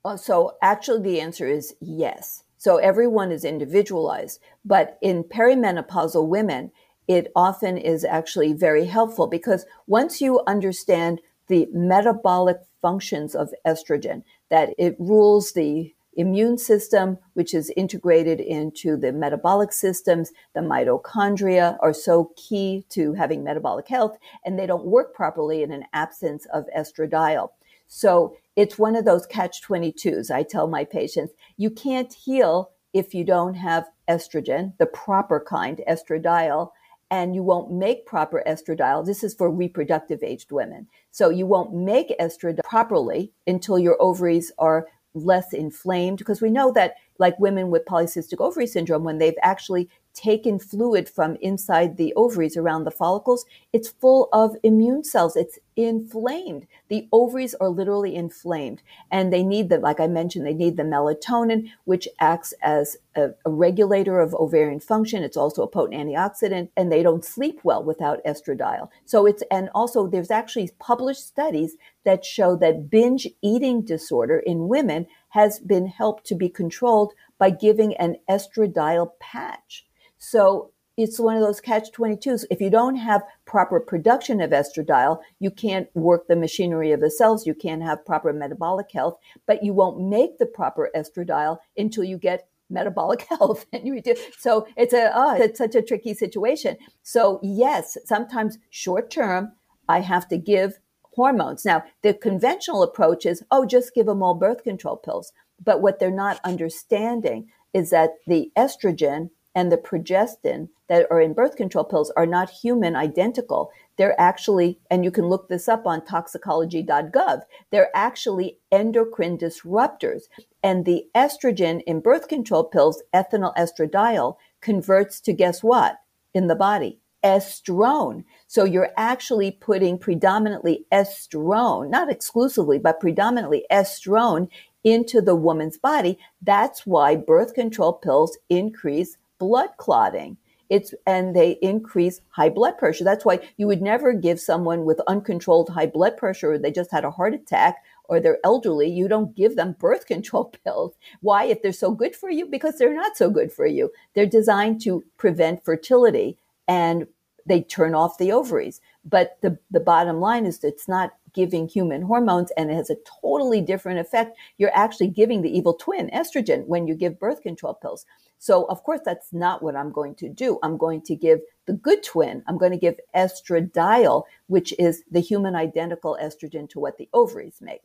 Uh, 0.06 0.16
so, 0.16 0.52
actually, 0.62 1.02
the 1.02 1.20
answer 1.20 1.48
is 1.48 1.74
yes. 1.80 2.44
So, 2.58 2.76
everyone 2.76 3.32
is 3.32 3.44
individualized, 3.44 4.40
but 4.64 4.98
in 5.02 5.24
perimenopausal 5.24 6.28
women, 6.28 6.70
it 7.08 7.32
often 7.34 7.76
is 7.76 8.04
actually 8.04 8.52
very 8.52 8.84
helpful 8.84 9.26
because 9.26 9.66
once 9.88 10.20
you 10.20 10.42
understand 10.46 11.20
the 11.48 11.66
metabolic 11.72 12.58
functions 12.80 13.34
of 13.34 13.52
estrogen, 13.66 14.22
that 14.48 14.74
it 14.78 14.94
rules 15.00 15.54
the 15.54 15.92
immune 16.12 16.56
system, 16.56 17.18
which 17.34 17.52
is 17.52 17.72
integrated 17.76 18.38
into 18.38 18.96
the 18.96 19.12
metabolic 19.12 19.72
systems. 19.72 20.30
The 20.54 20.60
mitochondria 20.60 21.78
are 21.82 21.92
so 21.92 22.30
key 22.36 22.86
to 22.90 23.14
having 23.14 23.42
metabolic 23.42 23.88
health, 23.88 24.16
and 24.44 24.56
they 24.56 24.66
don't 24.66 24.86
work 24.86 25.14
properly 25.14 25.64
in 25.64 25.72
an 25.72 25.84
absence 25.92 26.46
of 26.52 26.64
estradiol. 26.78 27.50
So 27.88 28.36
it's 28.56 28.78
one 28.78 28.96
of 28.96 29.04
those 29.04 29.26
catch 29.26 29.62
22s. 29.62 30.30
I 30.30 30.42
tell 30.42 30.66
my 30.66 30.84
patients, 30.84 31.34
you 31.56 31.70
can't 31.70 32.12
heal 32.12 32.70
if 32.94 33.14
you 33.14 33.22
don't 33.22 33.54
have 33.54 33.86
estrogen, 34.08 34.72
the 34.78 34.86
proper 34.86 35.44
kind, 35.46 35.82
estradiol, 35.88 36.70
and 37.10 37.34
you 37.34 37.42
won't 37.42 37.70
make 37.70 38.06
proper 38.06 38.42
estradiol. 38.46 39.04
This 39.04 39.22
is 39.22 39.34
for 39.34 39.50
reproductive 39.50 40.22
aged 40.22 40.50
women. 40.50 40.88
So 41.10 41.28
you 41.28 41.46
won't 41.46 41.74
make 41.74 42.18
estradiol 42.18 42.64
properly 42.64 43.32
until 43.46 43.78
your 43.78 44.00
ovaries 44.00 44.50
are 44.58 44.88
less 45.14 45.52
inflamed 45.52 46.18
because 46.18 46.40
we 46.40 46.50
know 46.50 46.72
that 46.72 46.94
like 47.18 47.38
women 47.38 47.70
with 47.70 47.86
polycystic 47.86 48.40
ovary 48.40 48.66
syndrome 48.66 49.04
when 49.04 49.18
they've 49.18 49.38
actually 49.42 49.88
taken 50.16 50.58
fluid 50.58 51.08
from 51.08 51.36
inside 51.36 51.96
the 51.96 52.14
ovaries 52.14 52.56
around 52.56 52.84
the 52.84 52.90
follicles, 52.90 53.44
it's 53.72 53.88
full 53.88 54.28
of 54.32 54.56
immune 54.62 55.04
cells. 55.04 55.36
It's 55.36 55.58
inflamed. 55.76 56.66
The 56.88 57.06
ovaries 57.12 57.54
are 57.54 57.68
literally 57.68 58.14
inflamed 58.14 58.82
and 59.10 59.30
they 59.32 59.42
need 59.42 59.68
the, 59.68 59.78
like 59.78 60.00
I 60.00 60.06
mentioned, 60.06 60.46
they 60.46 60.54
need 60.54 60.76
the 60.76 60.82
melatonin, 60.82 61.70
which 61.84 62.08
acts 62.18 62.54
as 62.62 62.96
a, 63.14 63.30
a 63.44 63.50
regulator 63.50 64.18
of 64.18 64.34
ovarian 64.34 64.80
function. 64.80 65.22
It's 65.22 65.36
also 65.36 65.62
a 65.62 65.68
potent 65.68 66.00
antioxidant 66.00 66.70
and 66.76 66.90
they 66.90 67.02
don't 67.02 67.24
sleep 67.24 67.60
well 67.62 67.84
without 67.84 68.24
estradiol. 68.24 68.88
So 69.04 69.26
it's, 69.26 69.42
and 69.50 69.68
also 69.74 70.06
there's 70.06 70.30
actually 70.30 70.70
published 70.78 71.26
studies 71.26 71.76
that 72.04 72.24
show 72.24 72.56
that 72.56 72.88
binge 72.90 73.28
eating 73.42 73.82
disorder 73.82 74.38
in 74.38 74.68
women 74.68 75.06
has 75.30 75.58
been 75.58 75.86
helped 75.86 76.24
to 76.26 76.34
be 76.34 76.48
controlled 76.48 77.12
by 77.38 77.50
giving 77.50 77.94
an 77.96 78.16
estradiol 78.30 79.10
patch. 79.20 79.85
So 80.18 80.72
it's 80.96 81.20
one 81.20 81.36
of 81.36 81.42
those 81.42 81.60
catch 81.60 81.92
22s. 81.92 82.44
If 82.50 82.60
you 82.60 82.70
don't 82.70 82.96
have 82.96 83.22
proper 83.44 83.78
production 83.80 84.40
of 84.40 84.50
estradiol, 84.50 85.18
you 85.40 85.50
can't 85.50 85.88
work 85.94 86.26
the 86.26 86.36
machinery 86.36 86.92
of 86.92 87.00
the 87.00 87.10
cells. 87.10 87.46
You 87.46 87.54
can't 87.54 87.82
have 87.82 88.06
proper 88.06 88.32
metabolic 88.32 88.90
health, 88.92 89.18
but 89.46 89.62
you 89.62 89.74
won't 89.74 90.00
make 90.00 90.38
the 90.38 90.46
proper 90.46 90.90
estradiol 90.96 91.58
until 91.76 92.04
you 92.04 92.16
get 92.16 92.48
metabolic 92.70 93.22
health. 93.28 93.66
and 93.72 93.86
you 93.86 94.00
do. 94.00 94.14
So 94.38 94.66
it's 94.76 94.94
a, 94.94 95.10
oh, 95.14 95.34
it's 95.34 95.58
such 95.58 95.74
a 95.74 95.82
tricky 95.82 96.14
situation. 96.14 96.76
So 97.02 97.40
yes, 97.42 97.98
sometimes 98.06 98.58
short 98.70 99.10
term, 99.10 99.52
I 99.88 100.00
have 100.00 100.28
to 100.28 100.38
give 100.38 100.78
hormones. 101.14 101.64
Now, 101.64 101.84
the 102.02 102.14
conventional 102.14 102.82
approach 102.82 103.26
is, 103.26 103.42
oh, 103.50 103.66
just 103.66 103.94
give 103.94 104.06
them 104.06 104.22
all 104.22 104.34
birth 104.34 104.64
control 104.64 104.96
pills. 104.96 105.32
But 105.62 105.80
what 105.80 105.98
they're 105.98 106.10
not 106.10 106.40
understanding 106.44 107.48
is 107.72 107.90
that 107.90 108.10
the 108.26 108.50
estrogen 108.56 109.30
and 109.56 109.72
the 109.72 109.78
progestin 109.78 110.68
that 110.88 111.06
are 111.10 111.20
in 111.20 111.32
birth 111.32 111.56
control 111.56 111.82
pills 111.82 112.12
are 112.14 112.26
not 112.26 112.50
human 112.50 112.94
identical. 112.94 113.70
They're 113.96 114.20
actually, 114.20 114.78
and 114.90 115.02
you 115.02 115.10
can 115.10 115.28
look 115.28 115.48
this 115.48 115.66
up 115.66 115.86
on 115.86 116.04
toxicology.gov, 116.04 117.40
they're 117.72 117.90
actually 117.96 118.58
endocrine 118.70 119.38
disruptors. 119.38 120.24
And 120.62 120.84
the 120.84 121.06
estrogen 121.14 121.82
in 121.86 122.00
birth 122.00 122.28
control 122.28 122.64
pills, 122.64 123.02
ethinyl 123.14 123.56
estradiol, 123.56 124.36
converts 124.60 125.20
to 125.22 125.32
guess 125.32 125.62
what 125.62 126.00
in 126.34 126.48
the 126.48 126.54
body? 126.54 127.00
Estrone. 127.24 128.24
So 128.46 128.64
you're 128.64 128.92
actually 128.98 129.52
putting 129.52 129.98
predominantly 129.98 130.84
estrone, 130.92 131.88
not 131.88 132.10
exclusively, 132.10 132.78
but 132.78 133.00
predominantly 133.00 133.64
estrone 133.72 134.48
into 134.84 135.22
the 135.22 135.34
woman's 135.34 135.78
body. 135.78 136.18
That's 136.42 136.86
why 136.86 137.16
birth 137.16 137.54
control 137.54 137.94
pills 137.94 138.36
increase 138.50 139.16
blood 139.38 139.70
clotting. 139.76 140.36
It's 140.68 140.92
and 141.06 141.34
they 141.34 141.52
increase 141.62 142.20
high 142.30 142.48
blood 142.48 142.76
pressure. 142.76 143.04
That's 143.04 143.24
why 143.24 143.40
you 143.56 143.68
would 143.68 143.82
never 143.82 144.12
give 144.12 144.40
someone 144.40 144.84
with 144.84 145.00
uncontrolled 145.06 145.68
high 145.68 145.86
blood 145.86 146.16
pressure 146.16 146.52
or 146.52 146.58
they 146.58 146.72
just 146.72 146.90
had 146.90 147.04
a 147.04 147.10
heart 147.10 147.34
attack 147.34 147.76
or 148.08 148.20
they're 148.20 148.38
elderly, 148.44 148.88
you 148.88 149.08
don't 149.08 149.34
give 149.34 149.56
them 149.56 149.76
birth 149.78 150.06
control 150.06 150.52
pills. 150.64 150.94
Why? 151.20 151.44
If 151.44 151.62
they're 151.62 151.72
so 151.72 151.92
good 151.92 152.14
for 152.16 152.30
you, 152.30 152.46
because 152.46 152.78
they're 152.78 152.94
not 152.94 153.16
so 153.16 153.30
good 153.30 153.52
for 153.52 153.66
you. 153.66 153.90
They're 154.14 154.26
designed 154.26 154.80
to 154.82 155.04
prevent 155.16 155.64
fertility 155.64 156.38
and 156.68 157.06
they 157.46 157.62
turn 157.62 157.94
off 157.94 158.18
the 158.18 158.32
ovaries. 158.32 158.80
But 159.08 159.38
the, 159.40 159.56
the 159.70 159.80
bottom 159.80 160.20
line 160.20 160.46
is 160.46 160.62
it's 160.64 160.88
not 160.88 161.12
giving 161.32 161.68
human 161.68 162.02
hormones 162.02 162.50
and 162.56 162.70
it 162.70 162.74
has 162.74 162.90
a 162.90 162.96
totally 163.22 163.60
different 163.60 164.00
effect. 164.00 164.36
You're 164.58 164.74
actually 164.74 165.08
giving 165.08 165.42
the 165.42 165.56
evil 165.56 165.74
twin, 165.74 166.10
estrogen, 166.10 166.66
when 166.66 166.88
you 166.88 166.94
give 166.94 167.20
birth 167.20 167.42
control 167.42 167.74
pills. 167.74 168.04
So, 168.38 168.64
of 168.64 168.82
course, 168.82 169.00
that's 169.04 169.32
not 169.32 169.62
what 169.62 169.76
I'm 169.76 169.92
going 169.92 170.14
to 170.16 170.28
do. 170.28 170.58
I'm 170.62 170.76
going 170.76 171.02
to 171.02 171.14
give 171.14 171.40
the 171.66 171.74
good 171.74 172.02
twin, 172.02 172.42
I'm 172.46 172.58
going 172.58 172.72
to 172.72 172.78
give 172.78 172.96
estradiol, 173.14 174.24
which 174.46 174.72
is 174.78 175.02
the 175.10 175.20
human 175.20 175.54
identical 175.56 176.18
estrogen 176.20 176.68
to 176.70 176.80
what 176.80 176.96
the 176.96 177.08
ovaries 177.12 177.58
make. 177.60 177.82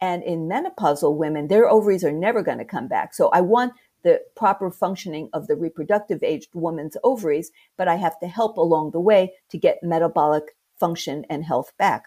And 0.00 0.22
in 0.22 0.48
menopausal 0.48 1.16
women, 1.16 1.48
their 1.48 1.68
ovaries 1.68 2.04
are 2.04 2.12
never 2.12 2.42
going 2.42 2.58
to 2.58 2.64
come 2.64 2.88
back. 2.88 3.14
So 3.14 3.28
I 3.28 3.40
want 3.40 3.74
the 4.02 4.20
proper 4.34 4.70
functioning 4.70 5.28
of 5.32 5.46
the 5.46 5.56
reproductive 5.56 6.22
aged 6.22 6.54
woman's 6.54 6.96
ovaries, 7.04 7.52
but 7.76 7.86
I 7.86 7.96
have 7.96 8.18
to 8.20 8.26
help 8.26 8.56
along 8.56 8.90
the 8.90 9.00
way 9.00 9.34
to 9.50 9.58
get 9.58 9.82
metabolic 9.82 10.56
function 10.80 11.24
and 11.30 11.44
health 11.44 11.72
back. 11.78 12.06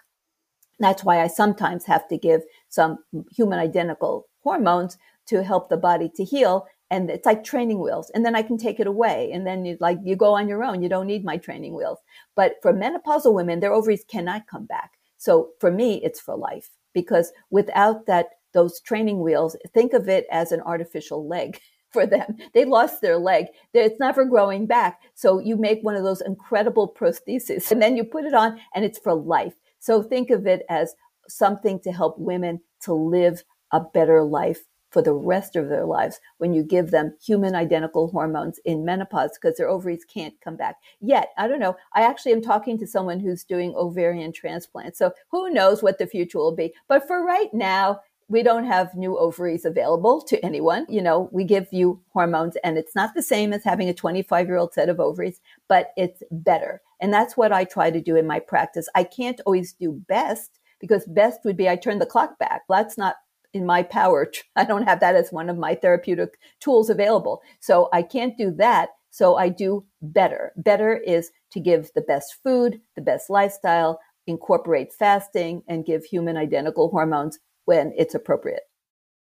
That's 0.80 1.04
why 1.04 1.22
I 1.22 1.28
sometimes 1.28 1.84
have 1.86 2.08
to 2.08 2.18
give 2.18 2.42
some 2.68 2.98
human 3.34 3.58
identical 3.58 4.26
hormones 4.40 4.98
to 5.26 5.42
help 5.42 5.68
the 5.68 5.76
body 5.76 6.10
to 6.16 6.24
heal. 6.24 6.66
And 6.90 7.08
it's 7.10 7.26
like 7.26 7.44
training 7.44 7.80
wheels. 7.80 8.10
And 8.14 8.26
then 8.26 8.36
I 8.36 8.42
can 8.42 8.58
take 8.58 8.78
it 8.78 8.86
away. 8.86 9.30
And 9.32 9.46
then 9.46 9.64
you 9.64 9.76
like, 9.80 9.98
you 10.04 10.16
go 10.16 10.34
on 10.34 10.48
your 10.48 10.62
own. 10.62 10.82
You 10.82 10.88
don't 10.88 11.06
need 11.06 11.24
my 11.24 11.36
training 11.36 11.74
wheels. 11.74 11.98
But 12.34 12.56
for 12.60 12.74
menopausal 12.74 13.32
women, 13.32 13.60
their 13.60 13.72
ovaries 13.72 14.04
cannot 14.04 14.46
come 14.46 14.66
back. 14.66 14.92
So 15.16 15.50
for 15.60 15.70
me, 15.70 16.02
it's 16.04 16.20
for 16.20 16.36
life 16.36 16.68
because 16.92 17.32
without 17.50 18.06
that, 18.06 18.26
those 18.52 18.80
training 18.80 19.20
wheels, 19.20 19.56
think 19.72 19.92
of 19.94 20.08
it 20.08 20.26
as 20.30 20.52
an 20.52 20.60
artificial 20.60 21.26
leg 21.26 21.60
for 21.94 22.04
them. 22.04 22.36
They 22.52 22.66
lost 22.66 23.00
their 23.00 23.16
leg. 23.16 23.46
It's 23.72 23.98
never 23.98 24.26
growing 24.26 24.66
back. 24.66 25.00
So 25.14 25.38
you 25.38 25.56
make 25.56 25.80
one 25.82 25.96
of 25.96 26.04
those 26.04 26.20
incredible 26.20 26.92
prostheses 26.92 27.70
and 27.70 27.80
then 27.80 27.96
you 27.96 28.04
put 28.04 28.26
it 28.26 28.34
on 28.34 28.60
and 28.74 28.84
it's 28.84 28.98
for 28.98 29.14
life. 29.14 29.54
So 29.78 30.02
think 30.02 30.28
of 30.30 30.46
it 30.46 30.66
as 30.68 30.94
something 31.28 31.80
to 31.80 31.92
help 31.92 32.18
women 32.18 32.60
to 32.82 32.92
live 32.92 33.42
a 33.72 33.80
better 33.80 34.22
life 34.22 34.64
for 34.90 35.02
the 35.02 35.12
rest 35.12 35.56
of 35.56 35.68
their 35.68 35.84
lives 35.84 36.20
when 36.38 36.52
you 36.52 36.62
give 36.62 36.90
them 36.90 37.16
human 37.20 37.54
identical 37.56 38.08
hormones 38.08 38.60
in 38.64 38.84
menopause 38.84 39.30
because 39.34 39.56
their 39.56 39.68
ovaries 39.68 40.04
can't 40.04 40.34
come 40.40 40.56
back 40.56 40.76
yet. 41.00 41.30
I 41.36 41.48
don't 41.48 41.58
know. 41.58 41.76
I 41.94 42.02
actually 42.02 42.32
am 42.32 42.42
talking 42.42 42.78
to 42.78 42.86
someone 42.86 43.18
who's 43.18 43.42
doing 43.42 43.74
ovarian 43.74 44.32
transplants. 44.32 44.98
So 44.98 45.12
who 45.30 45.50
knows 45.50 45.82
what 45.82 45.98
the 45.98 46.06
future 46.06 46.38
will 46.38 46.54
be. 46.54 46.72
But 46.86 47.08
for 47.08 47.24
right 47.24 47.52
now, 47.52 48.00
we 48.28 48.42
don't 48.42 48.64
have 48.64 48.94
new 48.94 49.18
ovaries 49.18 49.64
available 49.64 50.20
to 50.22 50.42
anyone. 50.44 50.86
You 50.88 51.02
know, 51.02 51.28
we 51.32 51.44
give 51.44 51.68
you 51.70 52.00
hormones 52.12 52.56
and 52.64 52.78
it's 52.78 52.94
not 52.94 53.14
the 53.14 53.22
same 53.22 53.52
as 53.52 53.64
having 53.64 53.88
a 53.88 53.94
25 53.94 54.46
year 54.46 54.56
old 54.56 54.72
set 54.72 54.88
of 54.88 55.00
ovaries, 55.00 55.40
but 55.68 55.92
it's 55.96 56.22
better. 56.30 56.80
And 57.00 57.12
that's 57.12 57.36
what 57.36 57.52
I 57.52 57.64
try 57.64 57.90
to 57.90 58.00
do 58.00 58.16
in 58.16 58.26
my 58.26 58.38
practice. 58.38 58.88
I 58.94 59.04
can't 59.04 59.40
always 59.44 59.72
do 59.72 59.92
best 60.08 60.58
because 60.80 61.04
best 61.06 61.40
would 61.44 61.56
be 61.56 61.68
I 61.68 61.76
turn 61.76 61.98
the 61.98 62.06
clock 62.06 62.38
back. 62.38 62.62
That's 62.68 62.96
not 62.96 63.16
in 63.52 63.66
my 63.66 63.82
power. 63.82 64.30
I 64.56 64.64
don't 64.64 64.84
have 64.84 65.00
that 65.00 65.14
as 65.14 65.30
one 65.30 65.48
of 65.48 65.58
my 65.58 65.74
therapeutic 65.74 66.38
tools 66.60 66.90
available. 66.90 67.42
So 67.60 67.88
I 67.92 68.02
can't 68.02 68.36
do 68.36 68.50
that. 68.52 68.90
So 69.10 69.36
I 69.36 69.48
do 69.48 69.84
better. 70.02 70.52
Better 70.56 70.96
is 70.96 71.30
to 71.52 71.60
give 71.60 71.90
the 71.94 72.00
best 72.00 72.36
food, 72.42 72.80
the 72.96 73.02
best 73.02 73.30
lifestyle, 73.30 74.00
incorporate 74.26 74.92
fasting, 74.92 75.62
and 75.68 75.86
give 75.86 76.04
human 76.04 76.36
identical 76.36 76.88
hormones 76.88 77.38
when 77.64 77.92
it's 77.96 78.14
appropriate. 78.14 78.62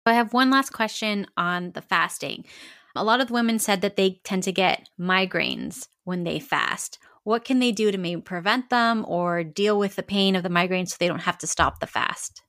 I 0.05 0.13
have 0.13 0.33
one 0.33 0.49
last 0.49 0.71
question 0.71 1.27
on 1.37 1.71
the 1.71 1.81
fasting. 1.81 2.45
A 2.95 3.03
lot 3.03 3.21
of 3.21 3.31
women 3.31 3.57
said 3.57 3.81
that 3.81 3.95
they 3.95 4.21
tend 4.23 4.43
to 4.43 4.51
get 4.51 4.89
migraines 4.99 5.87
when 6.03 6.23
they 6.23 6.39
fast. 6.39 6.99
What 7.23 7.45
can 7.45 7.59
they 7.59 7.71
do 7.71 7.91
to 7.91 7.97
maybe 7.97 8.21
prevent 8.21 8.69
them 8.69 9.05
or 9.07 9.43
deal 9.43 9.79
with 9.79 9.95
the 9.95 10.03
pain 10.03 10.35
of 10.35 10.43
the 10.43 10.49
migraine 10.49 10.85
so 10.85 10.97
they 10.99 11.07
don't 11.07 11.19
have 11.19 11.37
to 11.39 11.47
stop 11.47 11.79
the 11.79 11.87
fast? 11.87 12.43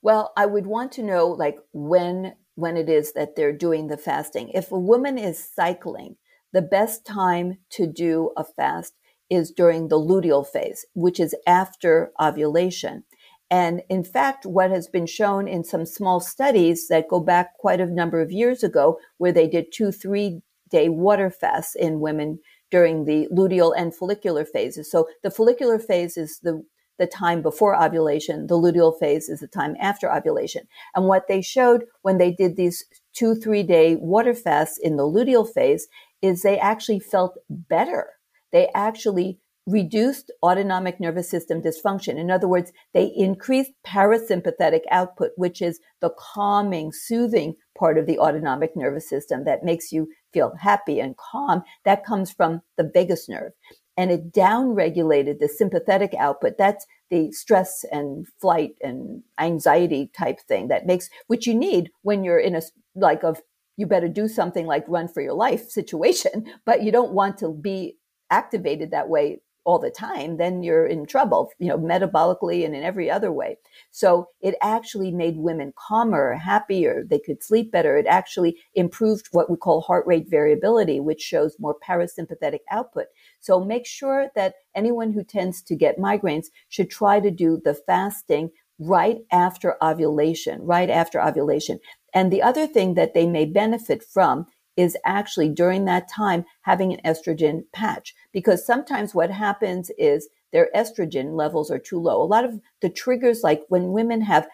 Well, 0.00 0.32
I 0.36 0.46
would 0.46 0.66
want 0.66 0.92
to 0.92 1.02
know 1.02 1.26
like 1.26 1.58
when 1.72 2.34
when 2.54 2.76
it 2.76 2.88
is 2.88 3.14
that 3.14 3.36
they're 3.36 3.52
doing 3.52 3.88
the 3.88 3.96
fasting. 3.96 4.50
If 4.50 4.70
a 4.70 4.78
woman 4.78 5.18
is 5.18 5.42
cycling, 5.42 6.16
the 6.52 6.62
best 6.62 7.06
time 7.06 7.58
to 7.70 7.86
do 7.86 8.30
a 8.36 8.44
fast 8.44 8.94
is 9.30 9.50
during 9.50 9.88
the 9.88 9.98
luteal 9.98 10.46
phase, 10.46 10.84
which 10.94 11.20
is 11.20 11.34
after 11.46 12.12
ovulation. 12.20 13.04
And 13.50 13.82
in 13.88 14.04
fact, 14.04 14.46
what 14.46 14.70
has 14.70 14.86
been 14.86 15.06
shown 15.06 15.48
in 15.48 15.64
some 15.64 15.84
small 15.84 16.20
studies 16.20 16.88
that 16.88 17.08
go 17.08 17.18
back 17.18 17.58
quite 17.58 17.80
a 17.80 17.86
number 17.86 18.20
of 18.20 18.30
years 18.30 18.62
ago, 18.62 18.98
where 19.18 19.32
they 19.32 19.48
did 19.48 19.72
two, 19.72 19.90
three 19.90 20.42
day 20.70 20.88
water 20.88 21.30
fasts 21.30 21.74
in 21.74 22.00
women 22.00 22.38
during 22.70 23.04
the 23.04 23.26
luteal 23.32 23.74
and 23.76 23.94
follicular 23.94 24.44
phases. 24.44 24.90
So 24.90 25.08
the 25.24 25.30
follicular 25.30 25.78
phase 25.78 26.16
is 26.16 26.38
the 26.40 26.62
the 27.00 27.06
time 27.06 27.40
before 27.40 27.82
ovulation. 27.82 28.46
The 28.46 28.58
luteal 28.58 28.96
phase 29.00 29.30
is 29.30 29.40
the 29.40 29.48
time 29.48 29.74
after 29.80 30.12
ovulation. 30.12 30.68
And 30.94 31.06
what 31.06 31.28
they 31.28 31.40
showed 31.40 31.86
when 32.02 32.18
they 32.18 32.30
did 32.30 32.56
these 32.56 32.84
two, 33.14 33.34
three 33.34 33.62
day 33.62 33.96
water 33.96 34.34
fasts 34.34 34.78
in 34.78 34.96
the 34.96 35.04
luteal 35.04 35.50
phase 35.50 35.88
is 36.20 36.42
they 36.42 36.58
actually 36.58 37.00
felt 37.00 37.38
better. 37.48 38.10
They 38.52 38.68
actually 38.74 39.38
reduced 39.70 40.30
autonomic 40.42 41.00
nervous 41.00 41.30
system 41.30 41.62
dysfunction. 41.62 42.16
In 42.16 42.30
other 42.30 42.48
words, 42.48 42.72
they 42.92 43.12
increased 43.16 43.72
parasympathetic 43.86 44.80
output, 44.90 45.30
which 45.36 45.62
is 45.62 45.80
the 46.00 46.10
calming, 46.18 46.92
soothing 46.92 47.54
part 47.78 47.96
of 47.96 48.06
the 48.06 48.18
autonomic 48.18 48.76
nervous 48.76 49.08
system 49.08 49.44
that 49.44 49.64
makes 49.64 49.92
you 49.92 50.08
feel 50.32 50.52
happy 50.58 51.00
and 51.00 51.16
calm. 51.16 51.62
That 51.84 52.04
comes 52.04 52.32
from 52.32 52.62
the 52.76 52.90
vagus 52.92 53.28
nerve. 53.28 53.52
And 53.96 54.10
it 54.10 54.32
downregulated 54.32 55.40
the 55.40 55.48
sympathetic 55.48 56.14
output. 56.18 56.56
That's 56.58 56.86
the 57.10 57.32
stress 57.32 57.84
and 57.92 58.26
flight 58.40 58.72
and 58.80 59.22
anxiety 59.38 60.10
type 60.16 60.40
thing 60.40 60.68
that 60.68 60.86
makes, 60.86 61.10
which 61.26 61.46
you 61.46 61.54
need 61.54 61.90
when 62.02 62.24
you're 62.24 62.38
in 62.38 62.54
a, 62.54 62.62
like 62.94 63.22
a, 63.22 63.36
you 63.76 63.86
better 63.86 64.08
do 64.08 64.26
something 64.26 64.66
like 64.66 64.84
run 64.88 65.08
for 65.08 65.20
your 65.20 65.34
life 65.34 65.68
situation, 65.70 66.46
but 66.64 66.82
you 66.82 66.90
don't 66.90 67.12
want 67.12 67.38
to 67.38 67.52
be 67.52 67.96
activated 68.30 68.92
that 68.92 69.08
way 69.08 69.40
all 69.64 69.78
the 69.78 69.90
time, 69.90 70.36
then 70.36 70.62
you're 70.62 70.86
in 70.86 71.06
trouble, 71.06 71.50
you 71.58 71.68
know, 71.68 71.78
metabolically 71.78 72.64
and 72.64 72.74
in 72.74 72.82
every 72.82 73.10
other 73.10 73.30
way. 73.30 73.56
So 73.90 74.28
it 74.40 74.54
actually 74.62 75.10
made 75.10 75.36
women 75.36 75.72
calmer, 75.76 76.34
happier. 76.34 77.04
They 77.08 77.18
could 77.18 77.42
sleep 77.42 77.70
better. 77.70 77.96
It 77.96 78.06
actually 78.06 78.56
improved 78.74 79.28
what 79.32 79.50
we 79.50 79.56
call 79.56 79.82
heart 79.82 80.06
rate 80.06 80.26
variability, 80.28 81.00
which 81.00 81.20
shows 81.20 81.56
more 81.58 81.76
parasympathetic 81.86 82.60
output. 82.70 83.06
So 83.40 83.62
make 83.62 83.86
sure 83.86 84.28
that 84.34 84.54
anyone 84.74 85.12
who 85.12 85.24
tends 85.24 85.62
to 85.62 85.76
get 85.76 85.98
migraines 85.98 86.46
should 86.68 86.90
try 86.90 87.20
to 87.20 87.30
do 87.30 87.60
the 87.62 87.74
fasting 87.74 88.50
right 88.78 89.18
after 89.30 89.76
ovulation, 89.84 90.62
right 90.62 90.88
after 90.88 91.20
ovulation. 91.20 91.78
And 92.14 92.32
the 92.32 92.42
other 92.42 92.66
thing 92.66 92.94
that 92.94 93.14
they 93.14 93.26
may 93.26 93.44
benefit 93.44 94.02
from 94.02 94.46
is 94.80 94.96
actually 95.04 95.50
during 95.50 95.84
that 95.84 96.08
time 96.08 96.42
having 96.62 96.90
an 96.90 97.00
estrogen 97.04 97.62
patch 97.74 98.14
because 98.32 98.64
sometimes 98.64 99.14
what 99.14 99.30
happens 99.30 99.90
is 99.98 100.30
their 100.52 100.70
estrogen 100.74 101.36
levels 101.36 101.70
are 101.70 101.78
too 101.78 102.00
low. 102.00 102.22
A 102.22 102.24
lot 102.24 102.46
of 102.46 102.58
the 102.80 102.88
triggers, 102.88 103.42
like 103.42 103.60
when 103.68 103.92
women 103.92 104.22
have 104.22 104.48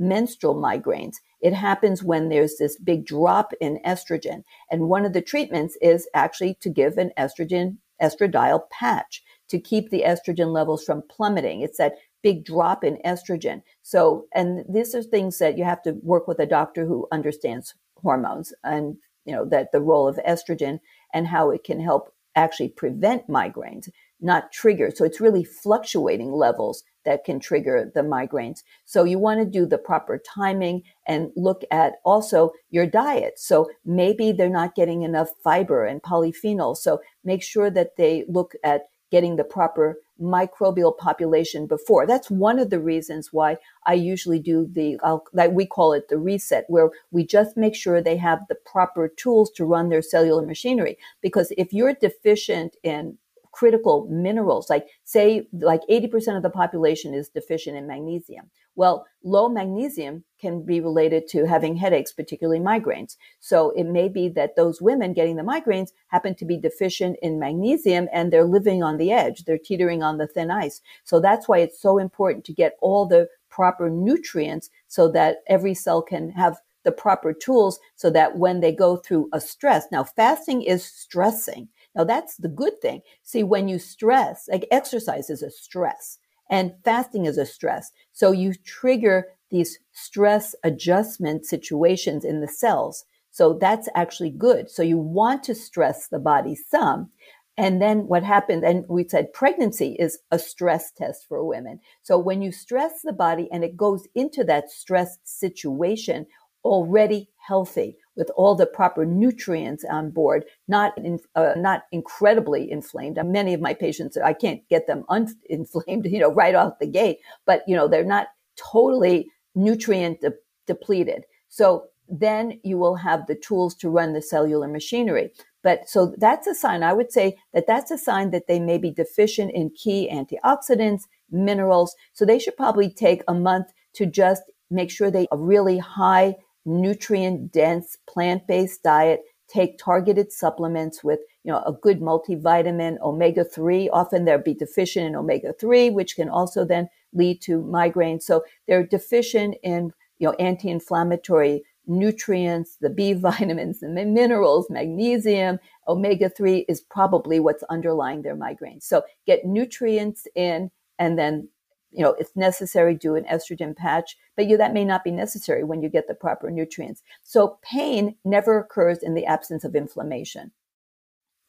menstrual 0.00 0.56
migraines, 0.56 1.18
it 1.40 1.54
happens 1.54 2.02
when 2.02 2.28
there's 2.28 2.56
this 2.56 2.76
big 2.76 3.06
drop 3.06 3.52
in 3.60 3.78
estrogen. 3.86 4.42
And 4.68 4.88
one 4.88 5.04
of 5.04 5.12
the 5.12 5.22
treatments 5.22 5.78
is 5.80 6.08
actually 6.12 6.54
to 6.60 6.68
give 6.68 6.98
an 6.98 7.12
estrogen 7.16 7.76
estradiol 8.02 8.68
patch 8.70 9.22
to 9.48 9.60
keep 9.60 9.90
the 9.90 10.02
estrogen 10.02 10.52
levels 10.52 10.84
from 10.84 11.02
plummeting. 11.08 11.60
It's 11.60 11.78
that 11.78 11.94
big 12.24 12.44
drop 12.44 12.82
in 12.82 12.98
estrogen. 13.04 13.62
So, 13.82 14.26
and 14.34 14.64
these 14.68 14.92
are 14.96 15.04
things 15.04 15.38
that 15.38 15.56
you 15.56 15.62
have 15.62 15.82
to 15.82 15.92
work 16.02 16.26
with 16.26 16.40
a 16.40 16.46
doctor 16.46 16.84
who 16.84 17.06
understands 17.12 17.74
hormones 18.02 18.52
and 18.64 18.96
you 19.28 19.34
know, 19.34 19.44
that 19.44 19.70
the 19.72 19.80
role 19.80 20.08
of 20.08 20.18
estrogen 20.26 20.80
and 21.12 21.26
how 21.26 21.50
it 21.50 21.62
can 21.62 21.78
help 21.78 22.14
actually 22.34 22.68
prevent 22.68 23.28
migraines, 23.28 23.90
not 24.20 24.50
trigger. 24.52 24.90
So 24.94 25.04
it's 25.04 25.20
really 25.20 25.44
fluctuating 25.44 26.32
levels 26.32 26.82
that 27.04 27.24
can 27.24 27.40
trigger 27.40 27.90
the 27.94 28.00
migraines. 28.00 28.62
So 28.86 29.04
you 29.04 29.18
want 29.18 29.40
to 29.40 29.46
do 29.46 29.66
the 29.66 29.76
proper 29.76 30.18
timing 30.18 30.82
and 31.06 31.30
look 31.36 31.62
at 31.70 31.94
also 32.04 32.52
your 32.70 32.86
diet. 32.86 33.38
So 33.38 33.70
maybe 33.84 34.32
they're 34.32 34.48
not 34.48 34.74
getting 34.74 35.02
enough 35.02 35.30
fiber 35.44 35.84
and 35.84 36.02
polyphenols. 36.02 36.78
So 36.78 37.00
make 37.22 37.42
sure 37.42 37.70
that 37.70 37.96
they 37.96 38.24
look 38.28 38.54
at 38.64 38.88
getting 39.10 39.36
the 39.36 39.44
proper 39.44 39.98
microbial 40.20 40.96
population 40.96 41.66
before. 41.66 42.06
That's 42.06 42.30
one 42.30 42.58
of 42.58 42.70
the 42.70 42.80
reasons 42.80 43.32
why 43.32 43.56
I 43.86 43.94
usually 43.94 44.38
do 44.38 44.68
the, 44.72 44.98
like 45.32 45.52
we 45.52 45.66
call 45.66 45.92
it 45.92 46.08
the 46.08 46.18
reset, 46.18 46.64
where 46.68 46.90
we 47.10 47.24
just 47.24 47.56
make 47.56 47.74
sure 47.74 48.00
they 48.00 48.16
have 48.16 48.40
the 48.48 48.54
proper 48.54 49.08
tools 49.08 49.50
to 49.52 49.64
run 49.64 49.88
their 49.88 50.02
cellular 50.02 50.44
machinery. 50.44 50.98
Because 51.20 51.52
if 51.56 51.72
you're 51.72 51.94
deficient 51.94 52.76
in 52.82 53.16
critical 53.52 54.06
minerals, 54.08 54.70
like 54.70 54.86
say, 55.04 55.48
like 55.52 55.80
80% 55.90 56.36
of 56.36 56.42
the 56.42 56.50
population 56.50 57.14
is 57.14 57.28
deficient 57.28 57.76
in 57.76 57.86
magnesium. 57.86 58.50
Well, 58.78 59.08
low 59.24 59.48
magnesium 59.48 60.22
can 60.40 60.62
be 60.62 60.80
related 60.80 61.26
to 61.30 61.48
having 61.48 61.74
headaches, 61.74 62.12
particularly 62.12 62.60
migraines. 62.60 63.16
So 63.40 63.70
it 63.70 63.88
may 63.88 64.08
be 64.08 64.28
that 64.28 64.54
those 64.54 64.80
women 64.80 65.14
getting 65.14 65.34
the 65.34 65.42
migraines 65.42 65.90
happen 66.06 66.36
to 66.36 66.44
be 66.44 66.56
deficient 66.56 67.16
in 67.20 67.40
magnesium 67.40 68.08
and 68.12 68.32
they're 68.32 68.44
living 68.44 68.84
on 68.84 68.96
the 68.96 69.10
edge. 69.10 69.46
They're 69.46 69.58
teetering 69.58 70.04
on 70.04 70.18
the 70.18 70.28
thin 70.28 70.52
ice. 70.52 70.80
So 71.02 71.18
that's 71.18 71.48
why 71.48 71.58
it's 71.58 71.82
so 71.82 71.98
important 71.98 72.44
to 72.44 72.52
get 72.52 72.76
all 72.80 73.04
the 73.04 73.28
proper 73.50 73.90
nutrients 73.90 74.70
so 74.86 75.10
that 75.10 75.38
every 75.48 75.74
cell 75.74 76.00
can 76.00 76.30
have 76.30 76.60
the 76.84 76.92
proper 76.92 77.32
tools 77.32 77.80
so 77.96 78.10
that 78.10 78.38
when 78.38 78.60
they 78.60 78.70
go 78.70 78.96
through 78.96 79.28
a 79.32 79.40
stress, 79.40 79.88
now 79.90 80.04
fasting 80.04 80.62
is 80.62 80.84
stressing. 80.84 81.68
Now 81.96 82.04
that's 82.04 82.36
the 82.36 82.48
good 82.48 82.80
thing. 82.80 83.02
See, 83.24 83.42
when 83.42 83.66
you 83.66 83.80
stress, 83.80 84.48
like 84.48 84.68
exercise 84.70 85.30
is 85.30 85.42
a 85.42 85.50
stress 85.50 86.20
and 86.50 86.74
fasting 86.84 87.26
is 87.26 87.38
a 87.38 87.46
stress. 87.46 87.92
So 88.12 88.32
you 88.32 88.54
trigger 88.54 89.26
these 89.50 89.78
stress 89.92 90.54
adjustment 90.64 91.46
situations 91.46 92.24
in 92.24 92.40
the 92.40 92.48
cells. 92.48 93.04
So 93.30 93.54
that's 93.54 93.88
actually 93.94 94.30
good. 94.30 94.70
So 94.70 94.82
you 94.82 94.98
want 94.98 95.42
to 95.44 95.54
stress 95.54 96.08
the 96.08 96.18
body 96.18 96.54
some. 96.54 97.10
And 97.56 97.82
then 97.82 98.06
what 98.06 98.22
happens, 98.22 98.62
and 98.62 98.84
we 98.88 99.06
said 99.08 99.32
pregnancy 99.32 99.96
is 99.98 100.18
a 100.30 100.38
stress 100.38 100.92
test 100.92 101.26
for 101.28 101.44
women. 101.44 101.80
So 102.02 102.16
when 102.16 102.40
you 102.40 102.52
stress 102.52 103.02
the 103.02 103.12
body 103.12 103.48
and 103.50 103.64
it 103.64 103.76
goes 103.76 104.06
into 104.14 104.44
that 104.44 104.70
stressed 104.70 105.26
situation 105.26 106.26
already 106.64 107.30
healthy 107.36 107.96
with 108.18 108.30
all 108.36 108.54
the 108.56 108.66
proper 108.66 109.06
nutrients 109.06 109.84
on 109.88 110.10
board, 110.10 110.44
not 110.66 110.92
in, 110.98 111.20
uh, 111.36 111.52
not 111.56 111.84
incredibly 111.92 112.70
inflamed. 112.70 113.18
Many 113.24 113.54
of 113.54 113.60
my 113.60 113.72
patients, 113.72 114.18
I 114.18 114.34
can't 114.34 114.60
get 114.68 114.86
them 114.88 115.04
uninflamed, 115.10 116.10
you 116.10 116.18
know, 116.18 116.32
right 116.32 116.54
off 116.54 116.80
the 116.80 116.86
gate, 116.86 117.18
but 117.46 117.62
you 117.66 117.76
know, 117.76 117.88
they're 117.88 118.04
not 118.04 118.26
totally 118.56 119.30
nutrient 119.54 120.20
de- 120.20 120.32
depleted. 120.66 121.24
So 121.48 121.84
then 122.08 122.58
you 122.64 122.76
will 122.76 122.96
have 122.96 123.26
the 123.26 123.36
tools 123.36 123.74
to 123.76 123.88
run 123.88 124.12
the 124.12 124.22
cellular 124.22 124.66
machinery. 124.66 125.30
But 125.62 125.88
so 125.88 126.14
that's 126.18 126.46
a 126.46 126.54
sign. 126.54 126.82
I 126.82 126.92
would 126.92 127.12
say 127.12 127.36
that 127.52 127.66
that's 127.66 127.90
a 127.90 127.98
sign 127.98 128.30
that 128.30 128.46
they 128.48 128.58
may 128.58 128.78
be 128.78 128.90
deficient 128.90 129.52
in 129.52 129.70
key 129.70 130.08
antioxidants, 130.12 131.02
minerals. 131.30 131.94
So 132.12 132.24
they 132.24 132.38
should 132.38 132.56
probably 132.56 132.90
take 132.90 133.22
a 133.28 133.34
month 133.34 133.66
to 133.94 134.06
just 134.06 134.42
make 134.70 134.90
sure 134.90 135.10
they 135.10 135.26
a 135.32 135.36
really 135.36 135.78
high 135.78 136.36
nutrient 136.64 137.52
dense 137.52 137.96
plant-based 138.08 138.82
diet, 138.82 139.22
take 139.48 139.78
targeted 139.78 140.30
supplements 140.30 141.02
with, 141.02 141.20
you 141.42 141.50
know, 141.50 141.62
a 141.66 141.72
good 141.72 142.00
multivitamin, 142.00 143.00
omega 143.00 143.44
3. 143.44 143.88
Often 143.90 144.24
they'll 144.24 144.38
be 144.38 144.54
deficient 144.54 145.06
in 145.06 145.16
omega 145.16 145.54
3, 145.58 145.90
which 145.90 146.16
can 146.16 146.28
also 146.28 146.64
then 146.64 146.88
lead 147.14 147.40
to 147.42 147.62
migraine. 147.62 148.20
So 148.20 148.44
they're 148.66 148.86
deficient 148.86 149.56
in, 149.62 149.92
you 150.18 150.28
know, 150.28 150.34
anti-inflammatory 150.34 151.62
nutrients, 151.86 152.76
the 152.80 152.90
B 152.90 153.12
vitamins, 153.14 153.80
the 153.80 153.88
minerals, 153.88 154.68
magnesium, 154.68 155.58
omega 155.88 156.28
3 156.28 156.66
is 156.68 156.82
probably 156.82 157.40
what's 157.40 157.64
underlying 157.64 158.22
their 158.22 158.36
migraines. 158.36 158.82
So 158.82 159.02
get 159.26 159.46
nutrients 159.46 160.26
in 160.34 160.70
and 160.98 161.18
then 161.18 161.48
you 161.90 162.02
know, 162.02 162.14
it's 162.18 162.36
necessary 162.36 162.94
do 162.94 163.14
an 163.14 163.24
estrogen 163.24 163.74
patch, 163.74 164.16
but 164.36 164.46
you, 164.46 164.56
that 164.56 164.74
may 164.74 164.84
not 164.84 165.04
be 165.04 165.10
necessary 165.10 165.64
when 165.64 165.82
you 165.82 165.88
get 165.88 166.06
the 166.06 166.14
proper 166.14 166.50
nutrients. 166.50 167.02
So 167.22 167.58
pain 167.62 168.16
never 168.24 168.58
occurs 168.58 169.02
in 169.02 169.14
the 169.14 169.26
absence 169.26 169.64
of 169.64 169.74
inflammation. 169.74 170.52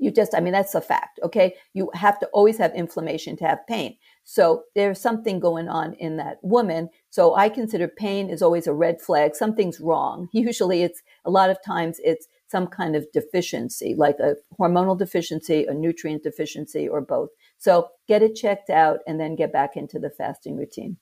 You 0.02 0.12
just, 0.12 0.34
I 0.34 0.40
mean, 0.40 0.54
that's 0.54 0.76
a 0.76 0.82
fact. 0.82 1.20
Okay. 1.24 1.56
You 1.74 1.92
have 1.94 2.20
to 2.20 2.28
always 2.28 2.58
have 2.58 2.74
inflammation 2.74 3.36
to 3.38 3.46
have 3.46 3.68
pain. 3.68 3.98
So 4.24 4.64
there's 4.74 5.02
something 5.02 5.42
going 5.42 5.68
on 5.68 5.94
in 5.96 6.16
that 6.18 6.38
woman. 6.42 6.90
So 7.10 7.36
I 7.36 7.50
consider 7.50 7.90
pain 7.90 8.30
is 8.30 8.42
always 8.42 8.66
a 8.66 8.74
red 8.74 9.02
flag. 9.02 9.36
Something's 9.36 9.82
wrong. 9.82 10.30
Usually 10.34 10.84
it's 10.84 11.02
a 11.26 11.30
lot 11.30 11.50
of 11.50 11.62
times 11.62 12.00
it's 12.02 12.28
some 12.48 12.68
kind 12.68 12.96
of 12.96 13.06
deficiency, 13.12 13.94
like 13.96 14.20
a 14.20 14.36
hormonal 14.60 14.98
deficiency, 14.98 15.66
a 15.66 15.74
nutrient 15.74 16.24
deficiency, 16.24 16.88
or 16.88 17.02
both. 17.02 17.30
So 17.60 17.90
get 18.08 18.24
it 18.24 18.36
checked 18.36 18.70
out 18.70 19.00
and 19.06 19.20
then 19.20 19.36
get 19.36 19.54
back 19.54 19.76
into 19.78 20.00
the 20.00 20.10
fasting 20.10 20.58
routine. 20.58 20.98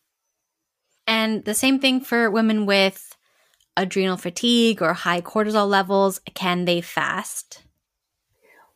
And 1.05 1.45
the 1.45 1.53
same 1.53 1.79
thing 1.79 2.01
for 2.01 2.29
women 2.29 2.65
with 2.65 3.15
adrenal 3.77 4.17
fatigue 4.17 4.81
or 4.81 4.93
high 4.93 5.21
cortisol 5.21 5.69
levels. 5.69 6.19
Can 6.33 6.65
they 6.65 6.81
fast? 6.81 7.63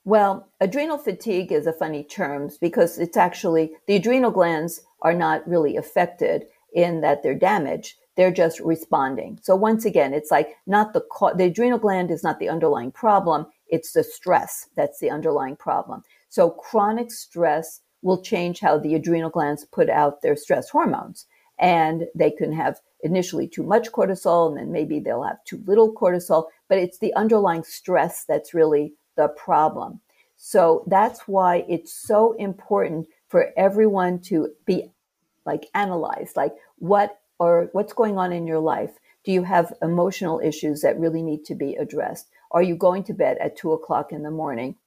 Well, 0.05 0.47
adrenal 0.59 0.97
fatigue 0.97 1.51
is 1.51 1.67
a 1.67 1.73
funny 1.73 2.03
term 2.03 2.49
because 2.61 2.97
it's 2.97 3.17
actually 3.17 3.73
the 3.87 3.95
adrenal 3.95 4.31
glands 4.31 4.81
are 5.01 5.13
not 5.13 5.47
really 5.47 5.75
affected 5.75 6.45
in 6.73 7.01
that 7.01 7.21
they're 7.21 7.35
damaged. 7.35 7.95
They're 8.15 8.31
just 8.31 8.59
responding. 8.59 9.39
So 9.41 9.55
once 9.55 9.85
again, 9.85 10.13
it's 10.13 10.31
like 10.31 10.55
not 10.65 10.93
the 10.93 11.01
the 11.35 11.45
adrenal 11.45 11.79
gland 11.79 12.11
is 12.11 12.23
not 12.23 12.39
the 12.39 12.49
underlying 12.49 12.91
problem. 12.91 13.45
It's 13.67 13.93
the 13.93 14.03
stress 14.03 14.67
that's 14.75 14.99
the 14.99 15.09
underlying 15.09 15.55
problem. 15.55 16.03
So 16.31 16.49
chronic 16.49 17.11
stress 17.11 17.81
will 18.01 18.21
change 18.21 18.61
how 18.61 18.77
the 18.77 18.95
adrenal 18.95 19.29
glands 19.29 19.65
put 19.65 19.89
out 19.89 20.21
their 20.21 20.37
stress 20.37 20.69
hormones. 20.69 21.25
And 21.59 22.07
they 22.15 22.31
can 22.31 22.53
have 22.53 22.79
initially 23.03 23.49
too 23.49 23.63
much 23.63 23.91
cortisol 23.91 24.47
and 24.47 24.57
then 24.57 24.71
maybe 24.71 25.01
they'll 25.01 25.23
have 25.23 25.43
too 25.43 25.61
little 25.65 25.93
cortisol, 25.93 26.45
but 26.69 26.77
it's 26.77 26.99
the 26.99 27.13
underlying 27.15 27.65
stress 27.65 28.23
that's 28.23 28.53
really 28.53 28.93
the 29.17 29.27
problem. 29.27 29.99
So 30.37 30.85
that's 30.87 31.27
why 31.27 31.65
it's 31.67 31.93
so 31.93 32.31
important 32.39 33.07
for 33.27 33.51
everyone 33.57 34.21
to 34.21 34.53
be 34.65 34.93
like 35.45 35.67
analyzed, 35.75 36.37
like 36.37 36.53
what 36.77 37.19
or 37.39 37.67
what's 37.73 37.91
going 37.91 38.17
on 38.17 38.31
in 38.31 38.47
your 38.47 38.59
life. 38.59 38.91
Do 39.25 39.33
you 39.33 39.43
have 39.43 39.73
emotional 39.81 40.39
issues 40.39 40.79
that 40.81 40.97
really 40.97 41.21
need 41.21 41.43
to 41.45 41.55
be 41.55 41.75
addressed? 41.75 42.29
Are 42.51 42.63
you 42.63 42.77
going 42.77 43.03
to 43.03 43.13
bed 43.13 43.37
at 43.41 43.57
two 43.57 43.73
o'clock 43.73 44.13
in 44.13 44.23
the 44.23 44.31
morning? 44.31 44.77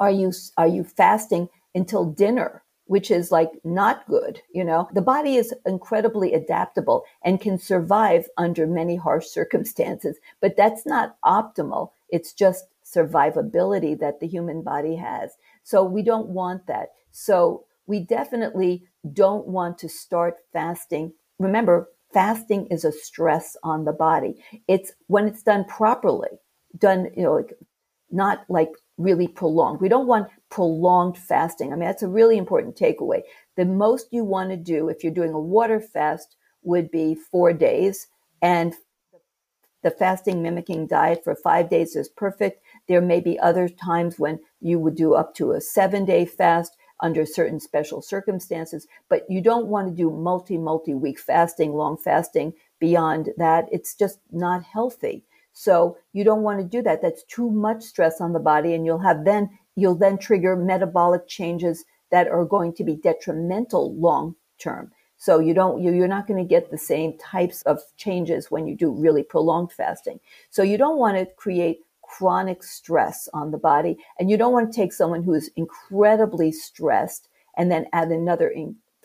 Are 0.00 0.10
you 0.10 0.32
are 0.56 0.66
you 0.66 0.82
fasting 0.84 1.48
until 1.74 2.04
dinner? 2.04 2.62
which 2.86 3.08
is 3.12 3.30
like 3.30 3.52
not 3.62 4.04
good. 4.08 4.40
You 4.52 4.64
know, 4.64 4.88
the 4.92 5.00
body 5.00 5.36
is 5.36 5.54
incredibly 5.64 6.34
adaptable 6.34 7.04
and 7.22 7.40
can 7.40 7.56
survive 7.56 8.26
under 8.36 8.66
many 8.66 8.96
harsh 8.96 9.26
circumstances, 9.28 10.18
but 10.40 10.56
that's 10.56 10.84
not 10.84 11.16
optimal. 11.24 11.92
It's 12.08 12.32
just 12.32 12.64
survivability 12.84 13.96
that 14.00 14.18
the 14.18 14.26
human 14.26 14.62
body 14.62 14.96
has. 14.96 15.30
So 15.62 15.84
we 15.84 16.02
don't 16.02 16.30
want 16.30 16.66
that. 16.66 16.88
So 17.12 17.64
we 17.86 18.00
definitely 18.00 18.88
don't 19.12 19.46
want 19.46 19.78
to 19.78 19.88
start 19.88 20.38
fasting. 20.52 21.12
Remember, 21.38 21.90
fasting 22.12 22.66
is 22.72 22.84
a 22.84 22.90
stress 22.90 23.56
on 23.62 23.84
the 23.84 23.92
body. 23.92 24.42
It's 24.66 24.90
when 25.06 25.28
it's 25.28 25.44
done 25.44 25.64
properly, 25.64 26.40
done, 26.76 27.10
you 27.16 27.22
know, 27.22 27.34
like 27.34 27.56
not 28.12 28.44
like 28.48 28.70
really 28.98 29.28
prolonged. 29.28 29.80
We 29.80 29.88
don't 29.88 30.06
want 30.06 30.28
prolonged 30.50 31.16
fasting. 31.16 31.72
I 31.72 31.76
mean, 31.76 31.86
that's 31.86 32.02
a 32.02 32.08
really 32.08 32.36
important 32.36 32.76
takeaway. 32.76 33.22
The 33.56 33.64
most 33.64 34.08
you 34.10 34.24
want 34.24 34.50
to 34.50 34.56
do 34.56 34.88
if 34.88 35.02
you're 35.02 35.12
doing 35.14 35.32
a 35.32 35.40
water 35.40 35.80
fast 35.80 36.36
would 36.62 36.90
be 36.90 37.14
four 37.14 37.52
days 37.52 38.08
and 38.42 38.74
the 39.82 39.90
fasting 39.90 40.42
mimicking 40.42 40.86
diet 40.86 41.24
for 41.24 41.34
five 41.34 41.70
days 41.70 41.96
is 41.96 42.08
perfect. 42.08 42.62
There 42.86 43.00
may 43.00 43.20
be 43.20 43.38
other 43.38 43.68
times 43.68 44.18
when 44.18 44.40
you 44.60 44.78
would 44.78 44.94
do 44.94 45.14
up 45.14 45.34
to 45.36 45.52
a 45.52 45.60
seven 45.60 46.04
day 46.04 46.26
fast 46.26 46.76
under 47.00 47.24
certain 47.24 47.58
special 47.60 48.02
circumstances, 48.02 48.86
but 49.08 49.24
you 49.30 49.40
don't 49.40 49.68
want 49.68 49.88
to 49.88 49.94
do 49.94 50.10
multi, 50.10 50.58
multi 50.58 50.92
week 50.92 51.18
fasting, 51.18 51.72
long 51.72 51.96
fasting 51.96 52.52
beyond 52.78 53.30
that. 53.38 53.66
It's 53.72 53.94
just 53.94 54.18
not 54.30 54.62
healthy. 54.64 55.24
So 55.52 55.96
you 56.12 56.24
don't 56.24 56.42
want 56.42 56.60
to 56.60 56.64
do 56.64 56.82
that. 56.82 57.02
That's 57.02 57.24
too 57.24 57.50
much 57.50 57.82
stress 57.82 58.20
on 58.20 58.32
the 58.32 58.38
body 58.38 58.74
and 58.74 58.86
you'll 58.86 58.98
have 58.98 59.24
then, 59.24 59.50
you'll 59.76 59.96
then 59.96 60.18
trigger 60.18 60.56
metabolic 60.56 61.26
changes 61.28 61.84
that 62.10 62.28
are 62.28 62.44
going 62.44 62.74
to 62.74 62.84
be 62.84 62.96
detrimental 62.96 63.94
long 63.94 64.36
term. 64.58 64.92
So 65.16 65.38
you 65.38 65.52
don't, 65.52 65.82
you're 65.82 66.08
not 66.08 66.26
going 66.26 66.42
to 66.42 66.48
get 66.48 66.70
the 66.70 66.78
same 66.78 67.18
types 67.18 67.60
of 67.62 67.80
changes 67.98 68.50
when 68.50 68.66
you 68.66 68.74
do 68.74 68.90
really 68.90 69.22
prolonged 69.22 69.70
fasting. 69.70 70.18
So 70.48 70.62
you 70.62 70.78
don't 70.78 70.98
want 70.98 71.18
to 71.18 71.26
create 71.36 71.80
chronic 72.02 72.62
stress 72.62 73.28
on 73.32 73.50
the 73.50 73.58
body. 73.58 73.98
And 74.18 74.30
you 74.30 74.36
don't 74.36 74.52
want 74.52 74.72
to 74.72 74.76
take 74.76 74.92
someone 74.92 75.22
who 75.22 75.34
is 75.34 75.50
incredibly 75.56 76.52
stressed 76.52 77.28
and 77.56 77.70
then 77.70 77.86
add 77.92 78.08
another 78.08 78.52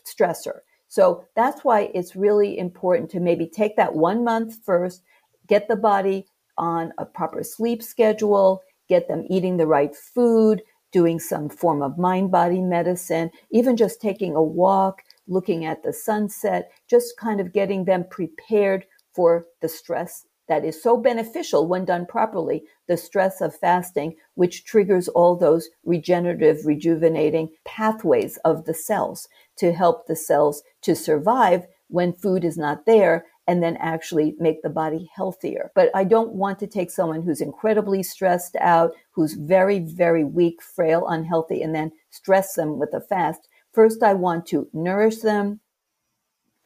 stressor. 0.06 0.60
So 0.88 1.26
that's 1.36 1.64
why 1.64 1.92
it's 1.94 2.16
really 2.16 2.58
important 2.58 3.10
to 3.12 3.20
maybe 3.20 3.48
take 3.48 3.76
that 3.76 3.96
one 3.96 4.24
month 4.24 4.60
first, 4.64 5.04
get 5.48 5.68
the 5.68 5.76
body 5.76 6.28
on 6.58 6.94
a 6.98 7.06
proper 7.06 7.44
sleep 7.44 7.82
schedule, 7.82 8.62
get 8.88 9.08
them 9.08 9.26
eating 9.30 9.58
the 9.58 9.68
right 9.68 9.96
food, 9.96 10.62
doing 10.92 11.20
some 11.20 11.50
form 11.50 11.82
of 11.82 11.98
mind 11.98 12.32
body 12.32 12.62
medicine, 12.62 13.30
even 13.52 13.76
just 13.76 14.00
taking 14.00 14.36
a 14.36 14.42
walk, 14.44 15.02
looking 15.28 15.66
at 15.66 15.84
the 15.84 15.92
sunset, 15.92 16.72
just 16.90 17.18
kind 17.18 17.42
of 17.42 17.54
getting 17.54 17.86
them 17.86 18.06
prepared 18.10 18.86
for 19.14 19.46
the 19.62 19.68
stress 19.70 20.26
that 20.48 20.64
is 20.64 20.82
so 20.82 20.98
beneficial 20.98 21.68
when 21.68 21.86
done 21.86 22.06
properly, 22.06 22.64
the 22.88 22.98
stress 22.98 23.42
of 23.42 23.56
fasting, 23.56 24.16
which 24.36 24.64
triggers 24.64 25.08
all 25.10 25.36
those 25.36 25.70
regenerative, 25.84 26.66
rejuvenating 26.66 27.50
pathways 27.66 28.38
of 28.46 28.66
the 28.66 28.74
cells 28.74 29.28
to 29.58 29.74
help 29.74 30.06
the 30.06 30.16
cells 30.16 30.62
to 30.82 30.96
survive 30.96 31.66
when 31.88 32.14
food 32.14 32.44
is 32.44 32.58
not 32.58 32.86
there 32.86 33.26
and 33.48 33.62
then 33.62 33.78
actually 33.78 34.36
make 34.40 34.62
the 34.62 34.70
body 34.70 35.10
healthier. 35.14 35.72
But 35.76 35.90
I 35.94 36.04
don't 36.04 36.34
want 36.34 36.60
to 36.60 36.68
take 36.68 36.90
someone 36.90 37.22
who's 37.22 37.42
incredibly 37.42 38.02
stressed 38.02 38.56
out, 38.60 38.94
who's 39.12 39.34
very, 39.34 39.80
very 39.80 40.24
weak, 40.24 40.62
frail, 40.62 41.08
unhealthy, 41.08 41.62
and 41.62 41.74
then 41.74 41.92
stress 42.10 42.56
them 42.56 42.80
with 42.80 42.94
a 42.94 43.02
fast. 43.02 43.48
First, 43.72 44.02
I 44.02 44.14
want 44.14 44.46
to 44.48 44.68
nourish 44.74 45.18
them, 45.18 45.60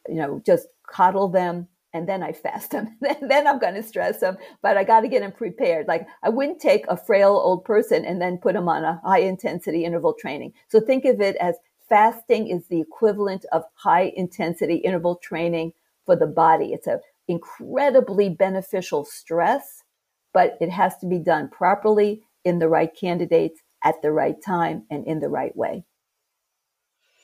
you 0.08 0.16
know, 0.16 0.42
just 0.46 0.68
coddle 0.88 1.28
them, 1.28 1.68
and 1.94 2.08
then 2.08 2.24
I 2.24 2.32
fast 2.32 2.72
them. 2.72 2.98
then 3.22 3.48
I'm 3.48 3.60
going 3.60 3.74
to 3.74 3.84
stress 3.84 4.20
them, 4.20 4.38
but 4.62 4.78
I 4.78 4.84
got 4.84 5.02
to 5.02 5.08
get 5.08 5.22
them 5.22 5.32
prepared. 5.32 5.88
Like 5.88 6.08
I 6.24 6.30
wouldn't 6.30 6.62
take 6.62 6.86
a 6.88 6.96
frail 6.96 7.32
old 7.32 7.66
person 7.66 8.06
and 8.06 8.22
then 8.22 8.38
put 8.38 8.54
them 8.54 8.70
on 8.70 8.84
a 8.84 9.02
high 9.04 9.20
intensity 9.20 9.86
interval 9.86 10.14
training. 10.14 10.54
So 10.70 10.80
think 10.80 11.06
of 11.06 11.20
it 11.20 11.36
as 11.38 11.56
fasting 11.90 12.48
is 12.48 12.68
the 12.68 12.80
equivalent 12.80 13.46
of 13.52 13.64
high 13.74 14.14
intensity 14.16 14.76
interval 14.76 15.16
training 15.16 15.74
for 16.10 16.16
the 16.16 16.26
body. 16.26 16.74
It's 16.74 16.88
an 16.88 17.02
incredibly 17.28 18.30
beneficial 18.30 19.06
stress, 19.06 19.84
but 20.34 20.58
it 20.60 20.72
has 20.72 20.98
to 20.98 21.06
be 21.06 21.20
done 21.20 21.50
properly 21.50 22.24
in 22.44 22.58
the 22.58 22.68
right 22.68 22.90
candidates 23.00 23.62
at 23.84 24.02
the 24.02 24.12
right 24.12 24.42
time 24.44 24.88
and 24.90 25.06
in 25.06 25.20
the 25.20 25.30
right 25.30 25.56
way. 25.56 25.86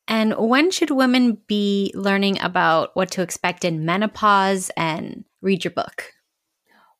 And 0.07 0.35
when 0.37 0.69
should 0.69 0.91
women 0.91 1.39
be 1.47 1.91
learning 1.95 2.39
about 2.41 2.95
what 2.95 3.09
to 3.11 3.23
expect 3.23 3.65
in 3.65 3.85
menopause 3.85 4.69
and 4.77 5.25
read 5.41 5.63
your 5.63 5.71
book? 5.71 6.13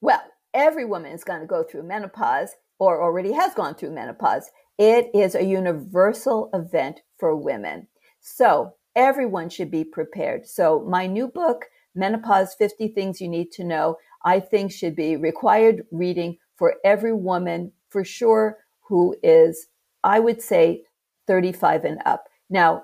Well, 0.02 0.24
every 0.56 0.86
woman 0.86 1.12
is 1.12 1.24
going 1.24 1.41
to 1.41 1.45
go 1.45 1.62
through 1.62 1.84
menopause 1.84 2.49
or 2.80 2.99
already 2.99 3.32
has 3.34 3.53
gone 3.53 3.76
through 3.76 3.91
menopause. 3.91 4.49
It 4.80 5.12
is 5.14 5.36
a 5.36 5.44
universal 5.44 6.49
event 6.52 7.02
for 7.20 7.36
women. 7.36 7.90
So 8.22 8.74
everyone 8.95 9.49
should 9.49 9.70
be 9.70 9.84
prepared. 9.84 10.48
So 10.48 10.84
my 10.90 11.06
new 11.06 11.28
book, 11.28 11.66
Menopause 11.95 12.53
50 12.55 12.89
Things 12.89 13.22
You 13.22 13.27
Need 13.27 13.51
to 13.53 13.63
Know, 13.63 13.97
I 14.23 14.39
think 14.39 14.72
should 14.72 14.95
be 14.95 15.15
required 15.15 15.85
reading 15.91 16.38
for 16.55 16.76
every 16.84 17.13
woman 17.13 17.72
for 17.89 18.03
sure 18.03 18.57
who 18.88 19.15
is, 19.23 19.67
I 20.03 20.19
would 20.19 20.41
say, 20.41 20.84
35 21.27 21.85
and 21.85 22.01
up. 22.05 22.27
Now, 22.49 22.84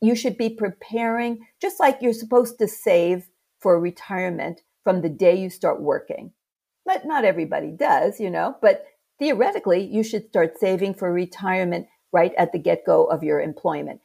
you 0.00 0.14
should 0.14 0.36
be 0.36 0.50
preparing 0.50 1.46
just 1.60 1.80
like 1.80 1.98
you're 2.00 2.12
supposed 2.12 2.58
to 2.58 2.68
save 2.68 3.28
for 3.58 3.78
retirement 3.78 4.60
from 4.84 5.02
the 5.02 5.08
day 5.08 5.36
you 5.36 5.50
start 5.50 5.82
working. 5.82 6.32
But 6.86 7.04
not 7.04 7.24
everybody 7.24 7.70
does, 7.70 8.18
you 8.18 8.30
know, 8.30 8.56
but 8.62 8.84
theoretically, 9.18 9.84
you 9.84 10.02
should 10.02 10.28
start 10.28 10.58
saving 10.58 10.94
for 10.94 11.12
retirement 11.12 11.86
right 12.12 12.32
at 12.38 12.52
the 12.52 12.58
get 12.58 12.86
go 12.86 13.04
of 13.04 13.22
your 13.22 13.40
employment. 13.40 14.00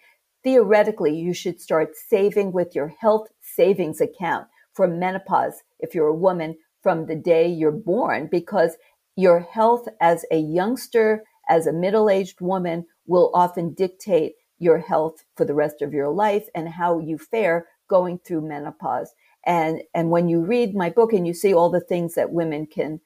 Theoretically, 0.46 1.18
you 1.18 1.34
should 1.34 1.60
start 1.60 1.98
saving 1.98 2.52
with 2.52 2.76
your 2.76 2.90
health 3.00 3.30
savings 3.42 4.00
account 4.00 4.48
for 4.74 4.88
menopause 4.88 5.64
if 5.80 5.96
you're 5.96 6.08
a 6.08 6.14
woman 6.14 6.56
from 6.84 7.08
the 7.08 7.16
day 7.16 7.48
you're 7.48 7.72
born, 7.72 8.30
because 8.32 8.78
your 9.16 9.40
health 9.40 9.88
as 10.00 10.24
a 10.30 10.38
youngster, 10.38 11.24
as 11.50 11.66
a 11.66 11.74
middle 11.74 12.12
aged 12.12 12.42
woman, 12.42 12.86
will 13.08 13.32
often 13.34 13.74
dictate 13.74 14.34
your 14.60 14.78
health 14.78 15.26
for 15.36 15.46
the 15.46 15.56
rest 15.56 15.82
of 15.82 15.94
your 15.94 16.10
life 16.10 16.48
and 16.54 16.70
how 16.70 17.00
you 17.00 17.18
fare 17.18 17.66
going 17.88 18.20
through 18.20 18.48
menopause. 18.48 19.16
And, 19.48 19.82
and 19.96 20.12
when 20.12 20.30
you 20.30 20.42
read 20.42 20.76
my 20.76 20.92
book 20.92 21.12
and 21.12 21.26
you 21.26 21.34
see 21.34 21.56
all 21.56 21.72
the 21.72 21.80
things 21.80 22.14
that 22.14 22.32
women 22.32 22.68
can 22.68 23.02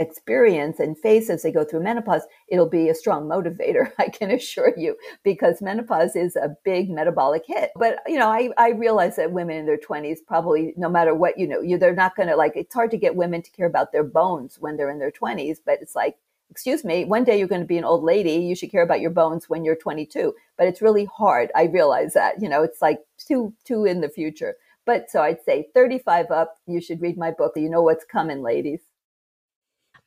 experience 0.00 0.80
and 0.80 0.98
face 0.98 1.30
as 1.30 1.42
they 1.42 1.52
go 1.52 1.62
through 1.62 1.82
menopause, 1.82 2.22
it'll 2.48 2.68
be 2.68 2.88
a 2.88 2.94
strong 2.94 3.28
motivator, 3.28 3.92
I 3.98 4.08
can 4.08 4.30
assure 4.30 4.72
you, 4.76 4.96
because 5.22 5.62
menopause 5.62 6.16
is 6.16 6.34
a 6.34 6.56
big 6.64 6.90
metabolic 6.90 7.44
hit. 7.46 7.70
But, 7.76 7.98
you 8.06 8.18
know, 8.18 8.28
I, 8.28 8.50
I 8.58 8.70
realize 8.70 9.16
that 9.16 9.30
women 9.30 9.58
in 9.58 9.66
their 9.66 9.78
20s 9.78 10.18
probably, 10.26 10.72
no 10.76 10.88
matter 10.88 11.14
what, 11.14 11.38
you 11.38 11.46
know, 11.46 11.60
you, 11.60 11.78
they're 11.78 11.94
not 11.94 12.16
going 12.16 12.28
to 12.28 12.36
like, 12.36 12.56
it's 12.56 12.74
hard 12.74 12.90
to 12.90 12.96
get 12.96 13.14
women 13.14 13.42
to 13.42 13.50
care 13.50 13.66
about 13.66 13.92
their 13.92 14.02
bones 14.02 14.56
when 14.58 14.76
they're 14.76 14.90
in 14.90 14.98
their 14.98 15.12
20s, 15.12 15.58
but 15.64 15.78
it's 15.80 15.94
like, 15.94 16.16
excuse 16.50 16.84
me, 16.84 17.04
one 17.04 17.22
day 17.22 17.38
you're 17.38 17.46
going 17.46 17.60
to 17.60 17.66
be 17.66 17.78
an 17.78 17.84
old 17.84 18.02
lady. 18.02 18.32
You 18.32 18.56
should 18.56 18.72
care 18.72 18.82
about 18.82 19.00
your 19.00 19.10
bones 19.10 19.48
when 19.48 19.64
you're 19.64 19.76
22. 19.76 20.34
But 20.58 20.66
it's 20.66 20.82
really 20.82 21.04
hard. 21.04 21.52
I 21.54 21.64
realize 21.64 22.14
that, 22.14 22.42
you 22.42 22.48
know, 22.48 22.64
it's 22.64 22.82
like 22.82 22.98
too, 23.18 23.54
too 23.64 23.84
in 23.84 24.00
the 24.00 24.08
future. 24.08 24.56
But 24.84 25.10
so 25.10 25.22
I'd 25.22 25.44
say 25.44 25.68
35 25.74 26.32
up, 26.32 26.56
you 26.66 26.80
should 26.80 27.00
read 27.00 27.16
my 27.16 27.30
book. 27.30 27.52
You 27.54 27.70
know 27.70 27.82
what's 27.82 28.04
coming, 28.04 28.42
ladies. 28.42 28.80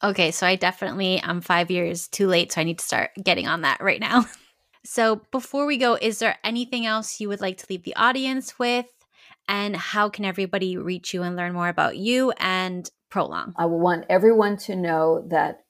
Okay, 0.03 0.31
so 0.31 0.45
I 0.45 0.55
definitely 0.57 1.21
I'm 1.23 1.39
5 1.39 1.71
years 1.71 2.09
too 2.09 2.27
late, 2.27 2.51
so 2.51 2.61
I 2.61 2.65
need 2.65 2.79
to 2.79 2.85
start 2.85 3.11
getting 3.23 3.47
on 3.47 3.61
that 3.61 3.81
right 3.81 4.01
now. 4.01 4.25
so, 4.83 5.21
before 5.31 5.65
we 5.65 5.77
go, 5.77 5.97
is 5.99 6.19
there 6.19 6.37
anything 6.43 6.85
else 6.85 7.21
you 7.21 7.29
would 7.29 7.39
like 7.39 7.57
to 7.59 7.65
leave 7.69 7.83
the 7.83 7.95
audience 7.95 8.59
with? 8.59 8.87
And 9.47 9.75
how 9.75 10.09
can 10.09 10.25
everybody 10.25 10.77
reach 10.77 11.13
you 11.13 11.23
and 11.23 11.35
learn 11.35 11.53
more 11.53 11.69
about 11.69 11.97
you 11.97 12.31
and 12.37 12.89
ProLon? 13.11 13.53
I 13.57 13.65
want 13.65 14.05
everyone 14.09 14.57
to 14.57 14.75
know 14.75 15.25
that 15.29 15.63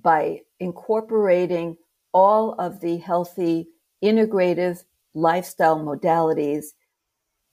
by 0.00 0.40
incorporating 0.60 1.76
all 2.12 2.52
of 2.58 2.80
the 2.80 2.98
healthy 2.98 3.68
integrative 4.02 4.84
lifestyle 5.14 5.78
modalities, 5.78 6.66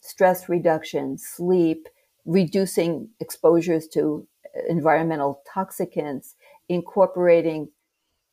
stress 0.02 0.50
reduction, 0.50 1.18
sleep, 1.18 1.88
reducing 2.26 3.10
exposures 3.20 3.88
to 3.88 4.28
environmental 4.68 5.42
toxicants, 5.54 6.36
incorporating 6.70 7.70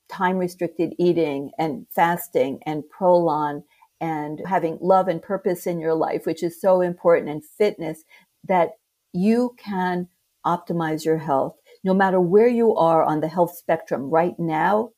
time 0.08 0.38
restricted 0.38 0.94
eating 0.98 1.50
and 1.58 1.86
fasting 1.90 2.60
and 2.64 2.82
prolon 2.84 3.62
and 4.00 4.40
having 4.46 4.78
love 4.80 5.08
and 5.08 5.20
purpose 5.22 5.66
in 5.66 5.78
your 5.80 5.94
life, 5.94 6.24
which 6.24 6.42
is 6.42 6.60
so 6.60 6.80
important, 6.80 7.30
and 7.30 7.44
fitness, 7.44 8.04
that 8.44 8.72
you 9.12 9.54
can 9.58 10.08
optimize 10.46 11.04
your 11.04 11.18
health. 11.18 11.56
No 11.84 11.94
matter 11.94 12.20
where 12.20 12.48
you 12.48 12.74
are 12.76 13.02
on 13.04 13.20
the 13.20 13.28
health 13.28 13.56
spectrum 13.56 14.08
right 14.08 14.38
now, 14.38 14.90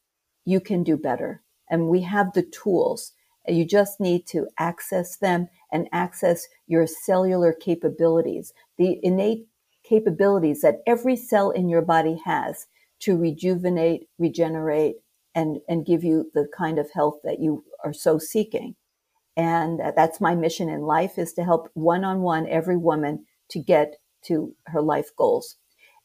you 0.45 0.61
can 0.61 0.83
do 0.83 0.97
better. 0.97 1.43
And 1.71 1.89
we 1.89 2.03
have 2.03 2.33
the 2.33 2.43
tools. 2.43 3.13
You 3.49 3.65
just 3.65 4.01
need 4.01 4.27
to 4.29 4.49
access 4.59 5.17
them 5.17 5.49
and 5.73 5.89
access 5.93 6.47
your 6.67 6.87
cellular 6.87 7.53
capabilities, 7.53 8.53
the 8.77 9.01
innate 9.03 9.47
capabilities 9.91 10.63
that 10.63 10.83
every 10.87 11.17
cell 11.17 11.51
in 11.51 11.69
your 11.69 11.83
body 11.83 12.19
has 12.25 12.67
to 13.01 13.19
rejuvenate, 13.19 14.09
regenerate, 14.19 14.97
and, 15.35 15.59
and 15.69 15.85
give 15.85 16.05
you 16.05 16.31
the 16.33 16.47
kind 16.57 16.79
of 16.79 16.89
health 16.95 17.17
that 17.25 17.41
you 17.41 17.65
are 17.85 17.93
so 17.93 18.19
seeking. 18.19 18.77
And 19.37 19.81
that's 19.97 20.21
my 20.21 20.35
mission 20.35 20.69
in 20.69 20.83
life 20.83 21.19
is 21.19 21.33
to 21.35 21.45
help 21.45 21.69
one 21.75 22.05
on 22.05 22.21
one 22.21 22.49
every 22.49 22.77
woman 22.77 23.27
to 23.51 23.59
get 23.59 23.97
to 24.27 24.55
her 24.67 24.83
life 24.83 25.11
goals. 25.17 25.57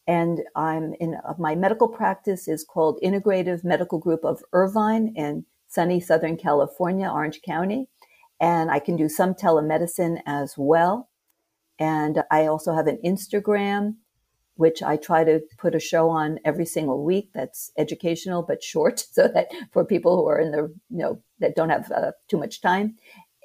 And 0.06 0.42
I'm 0.54 0.94
in 1.00 1.16
my 1.38 1.54
medical 1.54 1.88
practice 1.88 2.48
is 2.48 2.64
called 2.64 3.00
Integrative 3.02 3.64
Medical 3.64 3.98
Group 3.98 4.24
of 4.24 4.42
Irvine 4.52 5.12
in 5.16 5.44
sunny 5.68 6.00
Southern 6.00 6.36
California, 6.36 7.08
Orange 7.08 7.40
County. 7.44 7.88
And 8.40 8.70
I 8.70 8.78
can 8.78 8.96
do 8.96 9.08
some 9.08 9.34
telemedicine 9.34 10.20
as 10.26 10.54
well. 10.56 11.08
And 11.78 12.22
I 12.30 12.46
also 12.46 12.74
have 12.74 12.86
an 12.86 12.98
Instagram, 13.04 13.96
which 14.54 14.82
I 14.82 14.96
try 14.96 15.24
to 15.24 15.40
put 15.58 15.74
a 15.74 15.80
show 15.80 16.08
on 16.08 16.38
every 16.44 16.66
single 16.66 17.04
week 17.04 17.30
that's 17.34 17.70
educational 17.76 18.42
but 18.42 18.62
short 18.62 19.00
so 19.12 19.28
that 19.28 19.48
for 19.72 19.84
people 19.84 20.16
who 20.16 20.28
are 20.28 20.38
in 20.38 20.52
the, 20.52 20.74
you 20.90 20.98
know, 20.98 21.22
that 21.40 21.56
don't 21.56 21.70
have 21.70 21.90
uh, 21.92 22.12
too 22.28 22.38
much 22.38 22.60
time. 22.60 22.96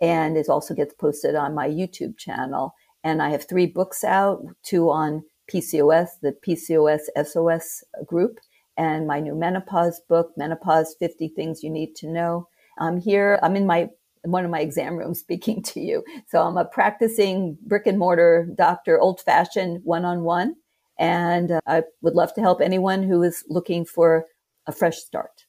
And 0.02 0.38
it 0.38 0.49
also 0.49 0.74
gets 0.74 0.94
posted 0.94 1.36
on 1.36 1.53
my 1.53 1.68
YouTube 1.68 2.18
channel. 2.18 2.74
And 3.03 3.22
I 3.22 3.30
have 3.30 3.48
three 3.48 3.68
books 3.68 4.03
out, 4.03 4.44
two 4.64 4.90
on 4.90 5.24
PCOS, 5.52 6.08
the 6.22 6.36
PCOS 6.45 7.02
SOS 7.26 7.84
group, 8.06 8.40
and 8.78 9.06
my 9.06 9.20
new 9.20 9.36
menopause 9.36 10.02
book, 10.08 10.32
Menopause 10.38 10.95
50 10.99 11.30
Things 11.30 11.62
You 11.62 11.70
Need 11.70 11.95
to 11.98 12.08
Know. 12.08 12.48
I'm 12.80 12.99
here, 12.99 13.40
I'm 13.44 13.56
in 13.56 13.68
my 13.68 13.90
one 14.23 14.45
of 14.45 14.52
my 14.52 14.60
exam 14.60 14.98
rooms 14.98 15.19
speaking 15.19 15.64
to 15.64 15.80
you. 15.80 16.03
So 16.27 16.41
I'm 16.41 16.57
a 16.57 16.65
practicing 16.65 17.57
brick 17.65 17.88
and 17.88 17.98
mortar 17.98 18.48
doctor, 18.56 18.99
old 18.99 19.22
fashioned 19.22 19.81
one 19.84 20.06
on 20.06 20.23
one. 20.23 20.56
And 20.99 21.52
uh, 21.52 21.61
I 21.65 21.84
would 22.02 22.14
love 22.14 22.34
to 22.35 22.41
help 22.41 22.61
anyone 22.61 23.03
who 23.03 23.23
is 23.23 23.43
looking 23.49 23.85
for 23.85 24.26
a 24.68 24.72
fresh 24.72 24.98
start. 24.98 25.45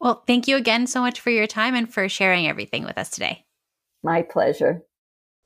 Well, 0.00 0.22
thank 0.26 0.48
you 0.48 0.56
again 0.56 0.86
so 0.86 1.00
much 1.00 1.20
for 1.20 1.30
your 1.30 1.46
time 1.46 1.74
and 1.74 1.92
for 1.92 2.08
sharing 2.08 2.46
everything 2.46 2.84
with 2.84 2.96
us 2.96 3.10
today. 3.10 3.44
My 4.02 4.22
pleasure. 4.22 4.82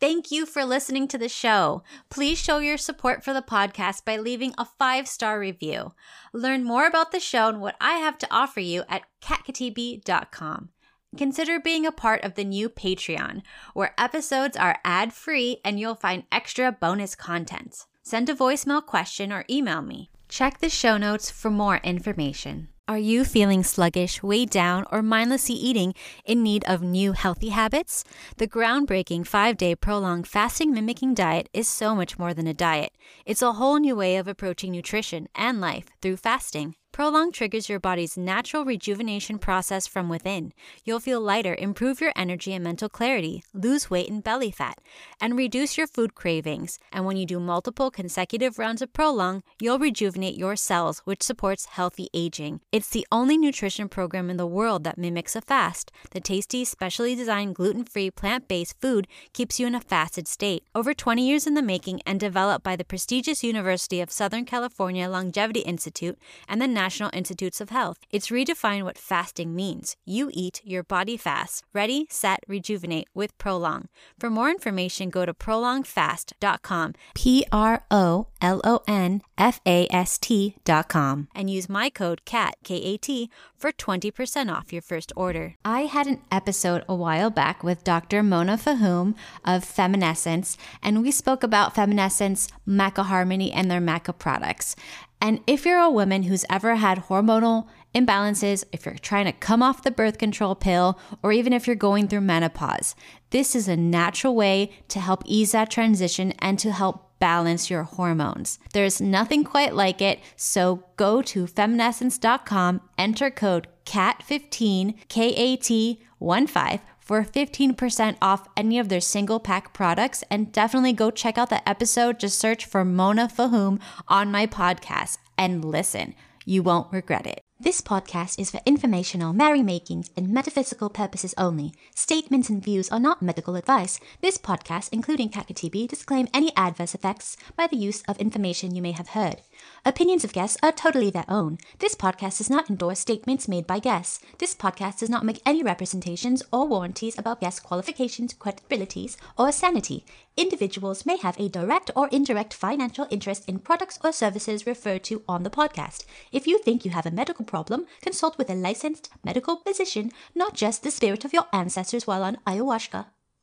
Thank 0.00 0.30
you 0.30 0.44
for 0.44 0.64
listening 0.64 1.08
to 1.08 1.18
the 1.18 1.28
show. 1.28 1.82
Please 2.10 2.38
show 2.38 2.58
your 2.58 2.76
support 2.76 3.24
for 3.24 3.32
the 3.32 3.42
podcast 3.42 4.04
by 4.04 4.16
leaving 4.16 4.52
a 4.58 4.66
five 4.78 5.08
star 5.08 5.40
review. 5.40 5.92
Learn 6.32 6.62
more 6.64 6.86
about 6.86 7.10
the 7.10 7.20
show 7.20 7.48
and 7.48 7.60
what 7.60 7.76
I 7.80 7.94
have 7.94 8.18
to 8.18 8.28
offer 8.30 8.60
you 8.60 8.84
at 8.88 9.02
katkatibi.com. 9.22 10.68
Consider 11.16 11.60
being 11.60 11.86
a 11.86 11.92
part 11.92 12.24
of 12.24 12.34
the 12.34 12.44
new 12.44 12.68
Patreon, 12.68 13.42
where 13.72 13.94
episodes 13.96 14.56
are 14.56 14.78
ad 14.84 15.12
free 15.12 15.58
and 15.64 15.78
you'll 15.78 15.94
find 15.94 16.24
extra 16.32 16.72
bonus 16.72 17.14
content. 17.14 17.86
Send 18.02 18.28
a 18.28 18.34
voicemail 18.34 18.84
question 18.84 19.32
or 19.32 19.44
email 19.48 19.80
me. 19.80 20.10
Check 20.28 20.58
the 20.58 20.68
show 20.68 20.96
notes 20.96 21.30
for 21.30 21.50
more 21.50 21.76
information. 21.84 22.68
Are 22.86 22.98
you 22.98 23.24
feeling 23.24 23.62
sluggish, 23.62 24.22
weighed 24.22 24.50
down, 24.50 24.84
or 24.92 25.00
mindlessly 25.00 25.54
eating 25.54 25.94
in 26.26 26.42
need 26.42 26.64
of 26.66 26.82
new 26.82 27.12
healthy 27.12 27.48
habits? 27.48 28.04
The 28.36 28.46
groundbreaking 28.46 29.26
five 29.26 29.56
day 29.56 29.74
ProLon 29.74 30.26
fasting 30.26 30.70
mimicking 30.74 31.14
diet 31.14 31.48
is 31.54 31.66
so 31.66 31.94
much 31.94 32.18
more 32.18 32.34
than 32.34 32.46
a 32.46 32.52
diet. 32.52 32.92
It's 33.24 33.40
a 33.40 33.54
whole 33.54 33.78
new 33.78 33.96
way 33.96 34.16
of 34.16 34.28
approaching 34.28 34.72
nutrition 34.72 35.28
and 35.34 35.62
life 35.62 35.86
through 36.02 36.18
fasting. 36.18 36.74
ProLon 36.94 37.32
triggers 37.32 37.68
your 37.68 37.80
body's 37.80 38.16
natural 38.16 38.64
rejuvenation 38.64 39.40
process 39.40 39.84
from 39.84 40.08
within. 40.08 40.52
You'll 40.84 41.00
feel 41.00 41.20
lighter, 41.20 41.56
improve 41.58 42.00
your 42.00 42.12
energy 42.14 42.52
and 42.52 42.62
mental 42.62 42.88
clarity, 42.88 43.42
lose 43.52 43.90
weight 43.90 44.08
and 44.08 44.22
belly 44.22 44.52
fat, 44.52 44.78
and 45.20 45.36
reduce 45.36 45.76
your 45.76 45.88
food 45.88 46.14
cravings. 46.14 46.78
And 46.92 47.04
when 47.04 47.16
you 47.16 47.26
do 47.26 47.40
multiple 47.40 47.90
consecutive 47.90 48.60
rounds 48.60 48.80
of 48.80 48.92
ProLon, 48.92 49.40
you'll 49.60 49.80
rejuvenate 49.80 50.38
your 50.38 50.54
cells, 50.54 51.00
which 51.00 51.24
supports 51.24 51.64
healthy 51.64 52.10
aging. 52.14 52.60
It's 52.70 52.90
the 52.90 53.08
only 53.10 53.38
nutrition 53.38 53.88
program 53.88 54.30
in 54.30 54.36
the 54.36 54.46
world 54.46 54.84
that 54.84 54.96
mimics 54.96 55.34
a 55.34 55.40
fast. 55.40 55.90
The 56.12 56.20
tasty, 56.20 56.64
specially 56.64 57.16
designed 57.16 57.56
gluten 57.56 57.82
free, 57.86 58.12
plant 58.12 58.46
based 58.46 58.80
food 58.80 59.08
keeps 59.32 59.58
you 59.58 59.66
in 59.66 59.74
a 59.74 59.80
fasted 59.80 60.28
state. 60.28 60.62
Over 60.76 60.94
20 60.94 61.26
years 61.26 61.44
in 61.44 61.54
the 61.54 61.60
making 61.60 62.02
and 62.06 62.20
developed 62.20 62.62
by 62.62 62.76
the 62.76 62.84
prestigious 62.84 63.42
University 63.42 64.00
of 64.00 64.12
Southern 64.12 64.44
California 64.44 65.08
Longevity 65.08 65.62
Institute 65.62 66.16
and 66.46 66.62
the 66.62 66.83
National 66.84 67.10
Institutes 67.14 67.62
of 67.62 67.70
Health. 67.70 67.98
It's 68.10 68.28
redefined 68.28 68.84
what 68.84 68.98
fasting 68.98 69.54
means. 69.54 69.96
You 70.04 70.28
eat, 70.34 70.60
your 70.64 70.82
body 70.82 71.16
fasts. 71.16 71.62
Ready, 71.72 72.06
set, 72.10 72.40
rejuvenate 72.46 73.08
with 73.14 73.38
ProLon. 73.38 73.84
For 74.20 74.28
more 74.28 74.50
information, 74.50 75.08
go 75.08 75.24
to 75.24 75.32
prolonfast.com. 75.32 76.92
P 77.14 77.46
R 77.50 77.84
O 77.90 78.26
L 78.42 78.60
O 78.64 78.82
N 78.86 79.22
F 79.38 79.60
A 79.66 79.88
S 79.90 80.18
T.com. 80.18 81.28
And 81.34 81.48
use 81.48 81.68
my 81.70 81.88
code 81.88 82.26
CAT, 82.26 82.56
K 82.62 82.74
A 82.74 82.98
T, 82.98 83.30
for 83.56 83.72
20% 83.72 84.52
off 84.54 84.72
your 84.74 84.82
first 84.82 85.10
order. 85.16 85.54
I 85.64 85.82
had 85.86 86.06
an 86.06 86.20
episode 86.30 86.84
a 86.86 86.94
while 86.94 87.30
back 87.30 87.64
with 87.64 87.82
Dr. 87.82 88.22
Mona 88.22 88.58
Fahum 88.58 89.14
of 89.42 89.64
Feminescence, 89.64 90.58
and 90.82 91.00
we 91.00 91.10
spoke 91.10 91.42
about 91.42 91.74
Feminescence, 91.74 92.50
Maca 92.68 93.04
Harmony, 93.06 93.50
and 93.50 93.70
their 93.70 93.80
Maca 93.80 94.12
products. 94.18 94.76
And 95.24 95.40
if 95.46 95.64
you're 95.64 95.80
a 95.80 95.88
woman 95.88 96.24
who's 96.24 96.44
ever 96.50 96.74
had 96.74 97.04
hormonal 97.04 97.66
imbalances, 97.94 98.62
if 98.72 98.84
you're 98.84 98.96
trying 98.96 99.24
to 99.24 99.32
come 99.32 99.62
off 99.62 99.82
the 99.82 99.90
birth 99.90 100.18
control 100.18 100.54
pill, 100.54 100.98
or 101.22 101.32
even 101.32 101.54
if 101.54 101.66
you're 101.66 101.76
going 101.76 102.08
through 102.08 102.20
menopause, 102.20 102.94
this 103.30 103.56
is 103.56 103.66
a 103.66 103.74
natural 103.74 104.34
way 104.34 104.70
to 104.88 105.00
help 105.00 105.22
ease 105.24 105.52
that 105.52 105.70
transition 105.70 106.32
and 106.40 106.58
to 106.58 106.72
help 106.72 107.18
balance 107.20 107.70
your 107.70 107.84
hormones. 107.84 108.58
There's 108.74 109.00
nothing 109.00 109.44
quite 109.44 109.74
like 109.74 110.02
it, 110.02 110.20
so 110.36 110.84
go 110.98 111.22
to 111.22 111.46
feminescence.com, 111.46 112.82
enter 112.98 113.30
code 113.30 113.66
CAT15, 113.86 115.08
K 115.08 115.34
A 115.34 115.56
T 115.56 116.02
1 116.18 116.46
5 116.46 116.80
for 117.04 117.22
15% 117.22 118.16
off 118.20 118.48
any 118.56 118.78
of 118.78 118.88
their 118.88 119.00
single 119.00 119.38
pack 119.38 119.72
products. 119.72 120.24
And 120.30 120.50
definitely 120.50 120.92
go 120.92 121.10
check 121.10 121.38
out 121.38 121.50
the 121.50 121.66
episode. 121.68 122.18
Just 122.18 122.38
search 122.38 122.64
for 122.64 122.84
Mona 122.84 123.28
Fahum 123.28 123.78
on 124.08 124.32
my 124.32 124.46
podcast 124.46 125.18
and 125.38 125.64
listen. 125.64 126.14
You 126.44 126.62
won't 126.62 126.92
regret 126.92 127.26
it. 127.26 127.40
This 127.60 127.80
podcast 127.80 128.38
is 128.38 128.50
for 128.50 128.60
informational, 128.66 129.32
merrymaking, 129.32 130.10
and 130.16 130.28
metaphysical 130.28 130.90
purposes 130.90 131.34
only. 131.38 131.72
Statements 131.94 132.50
and 132.50 132.62
views 132.62 132.90
are 132.90 133.00
not 133.00 133.22
medical 133.22 133.54
advice. 133.54 134.00
This 134.20 134.36
podcast, 134.36 134.88
including 134.92 135.30
Kakatibi, 135.30 135.88
disclaim 135.88 136.28
any 136.34 136.54
adverse 136.56 136.94
effects 136.94 137.36
by 137.56 137.68
the 137.68 137.76
use 137.76 138.02
of 138.08 138.18
information 138.18 138.74
you 138.74 138.82
may 138.82 138.92
have 138.92 139.10
heard. 139.10 139.40
Opinions 139.86 140.24
of 140.24 140.32
guests 140.32 140.56
are 140.62 140.72
totally 140.72 141.10
their 141.10 141.26
own. 141.28 141.58
This 141.78 141.94
podcast 141.94 142.38
does 142.38 142.48
not 142.48 142.70
endorse 142.70 143.00
statements 143.00 143.46
made 143.46 143.66
by 143.66 143.80
guests. 143.80 144.18
This 144.38 144.54
podcast 144.54 145.00
does 145.00 145.10
not 145.10 145.26
make 145.26 145.42
any 145.44 145.62
representations 145.62 146.42
or 146.50 146.66
warranties 146.66 147.18
about 147.18 147.42
guest 147.42 147.62
qualifications, 147.62 148.32
credibilities, 148.32 149.18
or 149.36 149.52
sanity. 149.52 150.06
Individuals 150.38 151.04
may 151.04 151.18
have 151.18 151.38
a 151.38 151.50
direct 151.50 151.90
or 151.94 152.08
indirect 152.08 152.54
financial 152.54 153.06
interest 153.10 153.46
in 153.46 153.58
products 153.58 153.98
or 154.02 154.10
services 154.10 154.66
referred 154.66 155.04
to 155.04 155.22
on 155.28 155.42
the 155.42 155.50
podcast. 155.50 156.06
If 156.32 156.46
you 156.46 156.58
think 156.62 156.86
you 156.86 156.92
have 156.92 157.04
a 157.04 157.10
medical 157.10 157.44
problem, 157.44 157.84
consult 158.00 158.38
with 158.38 158.48
a 158.48 158.54
licensed 158.54 159.10
medical 159.22 159.56
physician, 159.56 160.12
not 160.34 160.54
just 160.54 160.82
the 160.82 160.90
spirit 160.90 161.26
of 161.26 161.34
your 161.34 161.46
ancestors 161.52 162.06
while 162.06 162.22
on 162.22 162.38
ayahuasca. 162.46 163.04